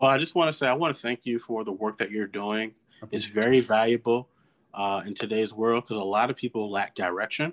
Well, 0.00 0.10
I 0.10 0.18
just 0.18 0.34
want 0.34 0.48
to 0.48 0.52
say 0.52 0.66
I 0.66 0.72
want 0.72 0.96
to 0.96 1.00
thank 1.00 1.26
you 1.26 1.38
for 1.38 1.64
the 1.64 1.72
work 1.72 1.98
that 1.98 2.10
you're 2.10 2.26
doing. 2.26 2.72
It's 3.10 3.24
very 3.24 3.60
valuable 3.60 4.28
uh, 4.74 5.02
in 5.06 5.14
today's 5.14 5.52
world 5.52 5.84
because 5.84 5.96
a 5.96 6.04
lot 6.04 6.30
of 6.30 6.36
people 6.36 6.70
lack 6.70 6.94
direction, 6.94 7.52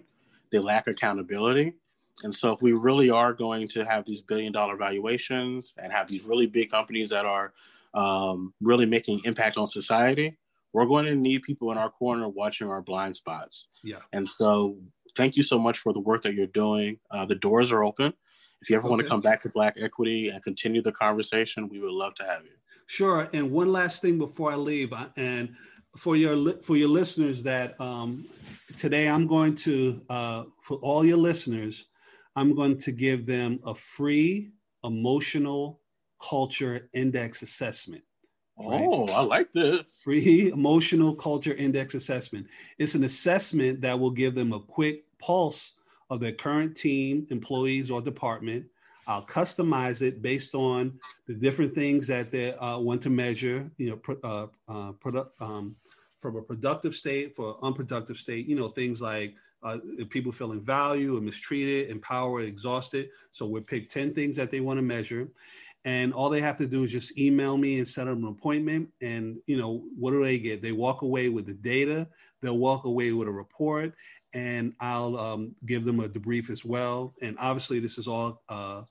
they 0.51 0.59
lack 0.59 0.87
accountability. 0.87 1.73
And 2.23 2.33
so, 2.33 2.51
if 2.51 2.61
we 2.61 2.73
really 2.73 3.09
are 3.09 3.33
going 3.33 3.67
to 3.69 3.85
have 3.85 4.03
these 4.05 4.21
billion 4.21 4.51
dollar 4.51 4.75
valuations 4.75 5.73
and 5.77 5.91
have 5.91 6.07
these 6.07 6.23
really 6.23 6.47
big 6.47 6.71
companies 6.71 7.09
that 7.11 7.25
are 7.25 7.53
um, 7.93 8.53
really 8.59 8.85
making 8.85 9.21
impact 9.23 9.57
on 9.57 9.67
society, 9.67 10.35
we're 10.73 10.87
going 10.87 11.05
to 11.05 11.15
need 11.15 11.43
people 11.43 11.71
in 11.71 11.77
our 11.77 11.89
corner 11.89 12.27
watching 12.27 12.69
our 12.69 12.81
blind 12.81 13.15
spots. 13.15 13.67
Yeah. 13.83 13.99
And 14.13 14.27
so, 14.27 14.77
thank 15.15 15.35
you 15.35 15.43
so 15.43 15.59
much 15.59 15.77
for 15.77 15.93
the 15.93 15.99
work 15.99 16.23
that 16.23 16.33
you're 16.33 16.47
doing. 16.47 16.97
Uh, 17.11 17.25
the 17.25 17.35
doors 17.35 17.71
are 17.71 17.83
open. 17.83 18.13
If 18.61 18.69
you 18.71 18.75
ever 18.75 18.85
okay. 18.85 18.91
want 18.91 19.01
to 19.03 19.07
come 19.07 19.21
back 19.21 19.43
to 19.43 19.49
Black 19.49 19.75
Equity 19.79 20.29
and 20.29 20.43
continue 20.43 20.81
the 20.81 20.91
conversation, 20.91 21.69
we 21.69 21.79
would 21.79 21.91
love 21.91 22.15
to 22.15 22.23
have 22.23 22.43
you. 22.43 22.51
Sure. 22.87 23.29
And 23.33 23.51
one 23.51 23.71
last 23.71 24.01
thing 24.01 24.17
before 24.17 24.51
I 24.51 24.55
leave, 24.55 24.93
and 25.17 25.55
for 25.97 26.15
your 26.15 26.53
for 26.61 26.75
your 26.75 26.89
listeners 26.89 27.43
that 27.43 27.79
um, 27.79 28.25
today 28.77 29.07
I'm 29.07 29.27
going 29.27 29.55
to 29.55 30.01
uh, 30.09 30.43
for 30.63 30.77
all 30.77 31.05
your 31.05 31.17
listeners, 31.17 31.85
I'm 32.35 32.55
going 32.55 32.77
to 32.79 32.91
give 32.91 33.25
them 33.25 33.59
a 33.65 33.75
free 33.75 34.51
emotional 34.83 35.81
culture 36.21 36.89
index 36.93 37.41
assessment. 37.41 38.03
Oh. 38.59 39.07
I 39.09 39.21
like 39.21 39.51
this. 39.53 40.01
Free 40.03 40.51
emotional 40.51 41.13
culture 41.13 41.53
index 41.53 41.93
assessment. 41.93 42.47
It's 42.79 42.95
an 42.95 43.03
assessment 43.03 43.81
that 43.81 43.99
will 43.99 44.11
give 44.11 44.33
them 44.33 44.53
a 44.53 44.59
quick 44.59 45.03
pulse 45.19 45.73
of 46.09 46.19
their 46.21 46.31
current 46.31 46.75
team, 46.75 47.27
employees, 47.29 47.91
or 47.91 48.01
department. 48.01 48.65
I'll 49.07 49.25
customize 49.25 50.01
it 50.01 50.21
based 50.21 50.53
on 50.53 50.99
the 51.27 51.33
different 51.33 51.73
things 51.73 52.07
that 52.07 52.29
they 52.29 52.53
uh, 52.53 52.77
want 52.77 53.01
to 53.03 53.09
measure. 53.09 53.71
You 53.77 53.91
know, 53.91 53.97
pro, 53.97 54.15
uh, 54.23 54.47
uh, 54.67 54.91
produ- 54.93 55.29
um, 55.39 55.75
from 56.19 56.35
a 56.35 56.41
productive 56.41 56.93
state 56.93 57.35
for 57.35 57.57
unproductive 57.63 58.17
state. 58.17 58.47
You 58.47 58.55
know, 58.57 58.67
things 58.67 59.01
like 59.01 59.35
uh, 59.63 59.77
people 60.09 60.31
feeling 60.31 60.61
valued 60.61 61.17
or 61.17 61.21
mistreated, 61.21 61.89
empowered, 61.89 62.45
exhausted. 62.45 63.09
So 63.31 63.45
we 63.45 63.61
pick 63.61 63.89
10 63.89 64.13
things 64.13 64.35
that 64.35 64.51
they 64.51 64.59
want 64.59 64.77
to 64.77 64.83
measure. 64.83 65.29
And 65.85 66.13
all 66.13 66.29
they 66.29 66.41
have 66.41 66.57
to 66.57 66.67
do 66.67 66.83
is 66.83 66.91
just 66.91 67.17
email 67.17 67.57
me 67.57 67.77
and 67.77 67.87
set 67.87 68.07
up 68.07 68.17
an 68.17 68.25
appointment. 68.25 68.89
And, 69.01 69.37
you 69.47 69.57
know, 69.57 69.85
what 69.97 70.11
do 70.11 70.21
they 70.21 70.37
get? 70.37 70.61
They 70.61 70.73
walk 70.73 71.01
away 71.01 71.29
with 71.29 71.45
the 71.45 71.53
data, 71.53 72.07
they'll 72.41 72.57
walk 72.57 72.83
away 72.83 73.13
with 73.13 73.29
a 73.29 73.31
report, 73.31 73.93
and 74.33 74.73
I'll 74.81 75.17
um, 75.17 75.55
give 75.65 75.85
them 75.85 76.01
a 76.01 76.09
debrief 76.09 76.49
as 76.49 76.65
well. 76.65 77.13
And 77.21 77.37
obviously, 77.39 77.79
this 77.79 77.97
is 77.97 78.07
all 78.07 78.41
uh, 78.49 78.83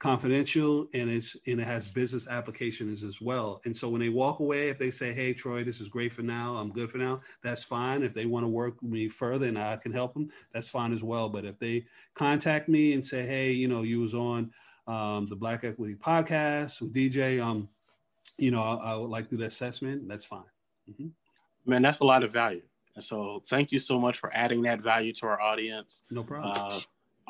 confidential 0.00 0.88
and 0.94 1.10
it's 1.10 1.36
and 1.46 1.60
it 1.60 1.64
has 1.64 1.90
business 1.90 2.26
applications 2.26 3.04
as 3.04 3.20
well. 3.20 3.60
And 3.66 3.76
so 3.76 3.88
when 3.88 4.00
they 4.00 4.08
walk 4.08 4.40
away, 4.40 4.70
if 4.70 4.78
they 4.78 4.90
say, 4.90 5.12
"Hey, 5.12 5.34
Troy, 5.34 5.62
this 5.62 5.80
is 5.80 5.88
great 5.88 6.10
for 6.12 6.22
now. 6.22 6.56
I'm 6.56 6.72
good 6.72 6.90
for 6.90 6.98
now," 6.98 7.20
that's 7.42 7.62
fine. 7.62 8.02
If 8.02 8.14
they 8.14 8.24
want 8.24 8.44
to 8.44 8.48
work 8.48 8.80
with 8.80 8.90
me 8.90 9.08
further 9.08 9.46
and 9.46 9.58
I 9.58 9.76
can 9.76 9.92
help 9.92 10.14
them, 10.14 10.30
that's 10.52 10.68
fine 10.68 10.92
as 10.92 11.04
well. 11.04 11.28
But 11.28 11.44
if 11.44 11.58
they 11.58 11.84
contact 12.14 12.68
me 12.68 12.94
and 12.94 13.04
say, 13.04 13.26
"Hey, 13.26 13.52
you 13.52 13.68
know, 13.68 13.82
you 13.82 14.00
was 14.00 14.14
on 14.14 14.50
um, 14.86 15.26
the 15.28 15.36
Black 15.36 15.64
Equity 15.64 15.94
Podcast 15.94 16.80
with 16.80 16.94
DJ," 16.94 17.38
um, 17.38 17.68
you 18.38 18.50
know, 18.50 18.62
I, 18.62 18.92
I 18.92 18.94
would 18.96 19.10
like 19.10 19.24
to 19.24 19.36
do 19.36 19.42
the 19.42 19.48
assessment. 19.48 20.08
That's 20.08 20.24
fine. 20.24 20.42
Mm-hmm. 20.90 21.08
Man, 21.66 21.82
that's 21.82 22.00
a 22.00 22.04
lot 22.04 22.24
of 22.24 22.32
value. 22.32 22.62
And 22.96 23.04
so, 23.04 23.42
thank 23.50 23.70
you 23.70 23.78
so 23.78 24.00
much 24.00 24.18
for 24.18 24.30
adding 24.34 24.62
that 24.62 24.80
value 24.80 25.12
to 25.14 25.26
our 25.26 25.40
audience. 25.40 26.00
No 26.10 26.24
problem. 26.24 26.52
Uh, 26.56 26.80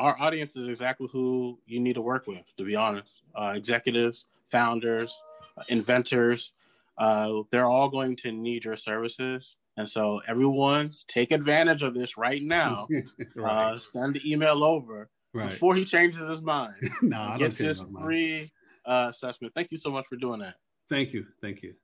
our 0.01 0.17
audience 0.19 0.57
is 0.57 0.67
exactly 0.67 1.09
who 1.13 1.59
you 1.67 1.79
need 1.79 1.93
to 1.95 2.01
work 2.01 2.27
with, 2.27 2.45
to 2.57 2.65
be 2.65 2.75
honest. 2.75 3.23
Uh, 3.39 3.53
executives, 3.55 4.25
founders, 4.47 5.23
uh, 5.59 5.63
inventors, 5.69 6.53
uh, 6.99 7.43
they're 7.53 7.69
all 7.69 7.89
going 7.89 8.17
to 8.17 8.33
need 8.33 8.65
your 8.65 8.77
services. 8.77 9.57
And 9.77 9.89
so, 9.89 10.21
everyone, 10.27 10.93
take 11.07 11.33
advantage 11.33 11.83
of 11.83 11.95
this 11.95 12.17
right 12.17 12.43
now. 12.43 12.89
right. 13.37 13.73
Uh, 13.75 13.79
send 13.79 14.15
the 14.15 14.31
email 14.33 14.65
over 14.65 15.09
right. 15.35 15.51
before 15.51 15.75
he 15.75 15.85
changes 15.85 16.29
his 16.29 16.41
mind. 16.41 16.75
no, 17.03 17.21
I 17.21 17.39
get 17.39 17.55
this 17.55 17.81
free 18.01 18.51
uh, 18.87 19.09
assessment. 19.11 19.53
Thank 19.55 19.71
you 19.71 19.79
so 19.79 19.91
much 19.91 20.07
for 20.07 20.17
doing 20.17 20.41
that. 20.41 20.55
Thank 20.89 21.13
you. 21.13 21.27
Thank 21.41 21.63
you. 21.63 21.75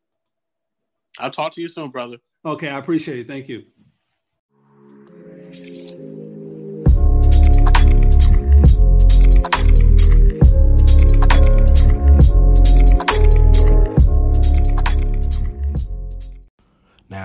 I'll 1.18 1.30
talk 1.30 1.52
to 1.54 1.60
you 1.60 1.68
soon, 1.68 1.90
brother. 1.90 2.16
Okay, 2.44 2.68
I 2.68 2.78
appreciate 2.78 3.20
it. 3.20 3.28
Thank 3.28 3.48
you. 3.48 3.64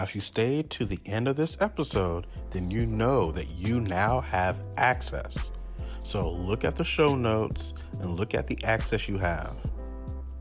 Now, 0.02 0.06
if 0.06 0.16
you 0.16 0.22
stayed 0.22 0.72
to 0.72 0.86
the 0.88 1.00
end 1.06 1.28
of 1.28 1.36
this 1.36 1.56
episode, 1.60 2.26
then 2.50 2.72
you 2.72 2.88
know 2.88 3.32
that 3.34 3.50
you 3.50 3.80
now 3.80 4.20
have 4.20 4.58
access. 4.76 5.52
So 6.00 6.32
look 6.32 6.66
at 6.66 6.76
the 6.76 6.84
show 6.84 7.14
notes 7.14 7.76
and 8.00 8.16
look 8.16 8.34
at 8.34 8.48
the 8.48 8.58
access 8.64 9.08
you 9.08 9.20
have. 9.20 9.56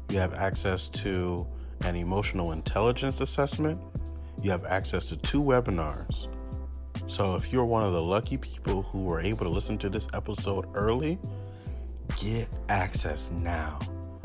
You 0.09 0.19
have 0.19 0.33
access 0.33 0.89
to 0.89 1.47
an 1.83 1.95
emotional 1.95 2.53
intelligence 2.53 3.21
assessment. 3.21 3.79
You 4.43 4.51
have 4.51 4.65
access 4.65 5.05
to 5.07 5.19
two 5.19 5.43
webinars. 5.43 6.29
So 7.07 7.35
if 7.35 7.53
you're 7.53 7.67
one 7.67 7.83
of 7.83 7.93
the 7.93 8.01
lucky 8.01 8.39
people 8.39 8.85
who 8.85 9.05
were 9.05 9.21
able 9.21 9.45
to 9.45 9.51
listen 9.51 9.77
to 9.77 9.91
this 9.91 10.07
episode 10.15 10.75
early, 10.75 11.19
get 12.19 12.49
access 12.71 13.29
now. 13.31 13.79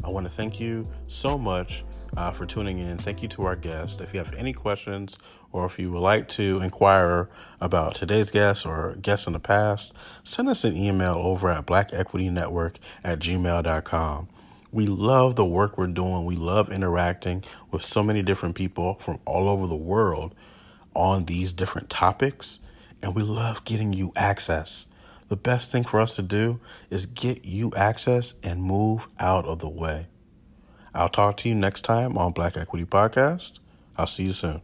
I 0.05 0.09
want 0.09 0.27
to 0.27 0.31
thank 0.31 0.59
you 0.59 0.85
so 1.07 1.35
much 1.35 1.83
uh, 2.15 2.29
for 2.29 2.45
tuning 2.45 2.77
in. 2.77 2.95
Thank 2.95 3.23
you 3.23 3.27
to 3.29 3.47
our 3.47 3.55
guest. 3.55 4.01
If 4.01 4.13
you 4.13 4.19
have 4.19 4.35
any 4.35 4.53
questions 4.53 5.17
or 5.51 5.65
if 5.65 5.79
you 5.79 5.91
would 5.91 5.99
like 5.99 6.29
to 6.29 6.61
inquire 6.61 7.27
about 7.59 7.95
today's 7.95 8.29
guest 8.29 8.67
or 8.67 8.93
guests 9.01 9.25
in 9.25 9.33
the 9.33 9.39
past, 9.39 9.93
send 10.23 10.47
us 10.47 10.63
an 10.63 10.77
email 10.77 11.15
over 11.15 11.49
at 11.49 11.65
blackequitynetwork 11.65 12.75
at 13.03 13.17
gmail.com. 13.17 14.27
We 14.71 14.85
love 14.85 15.37
the 15.37 15.45
work 15.45 15.75
we're 15.75 15.87
doing. 15.87 16.25
We 16.25 16.35
love 16.35 16.71
interacting 16.71 17.43
with 17.71 17.83
so 17.83 18.03
many 18.03 18.21
different 18.21 18.53
people 18.53 18.99
from 18.99 19.17
all 19.25 19.49
over 19.49 19.65
the 19.65 19.73
world 19.73 20.35
on 20.95 21.25
these 21.25 21.51
different 21.51 21.89
topics, 21.89 22.59
and 23.01 23.15
we 23.15 23.23
love 23.23 23.65
getting 23.65 23.91
you 23.91 24.11
access. 24.15 24.85
The 25.27 25.35
best 25.35 25.71
thing 25.71 25.83
for 25.83 26.01
us 26.01 26.15
to 26.15 26.21
do 26.21 26.59
is 26.89 27.07
get 27.07 27.45
you 27.45 27.71
access 27.75 28.33
and 28.43 28.61
move 28.61 29.07
out 29.19 29.45
of 29.45 29.59
the 29.59 29.69
way. 29.69 30.07
I'll 30.93 31.09
talk 31.09 31.37
to 31.37 31.49
you 31.49 31.55
next 31.55 31.81
time 31.81 32.17
on 32.17 32.31
Black 32.31 32.55
Equity 32.57 32.85
Podcast. 32.85 33.53
I'll 33.97 34.07
see 34.07 34.23
you 34.23 34.33
soon. 34.33 34.61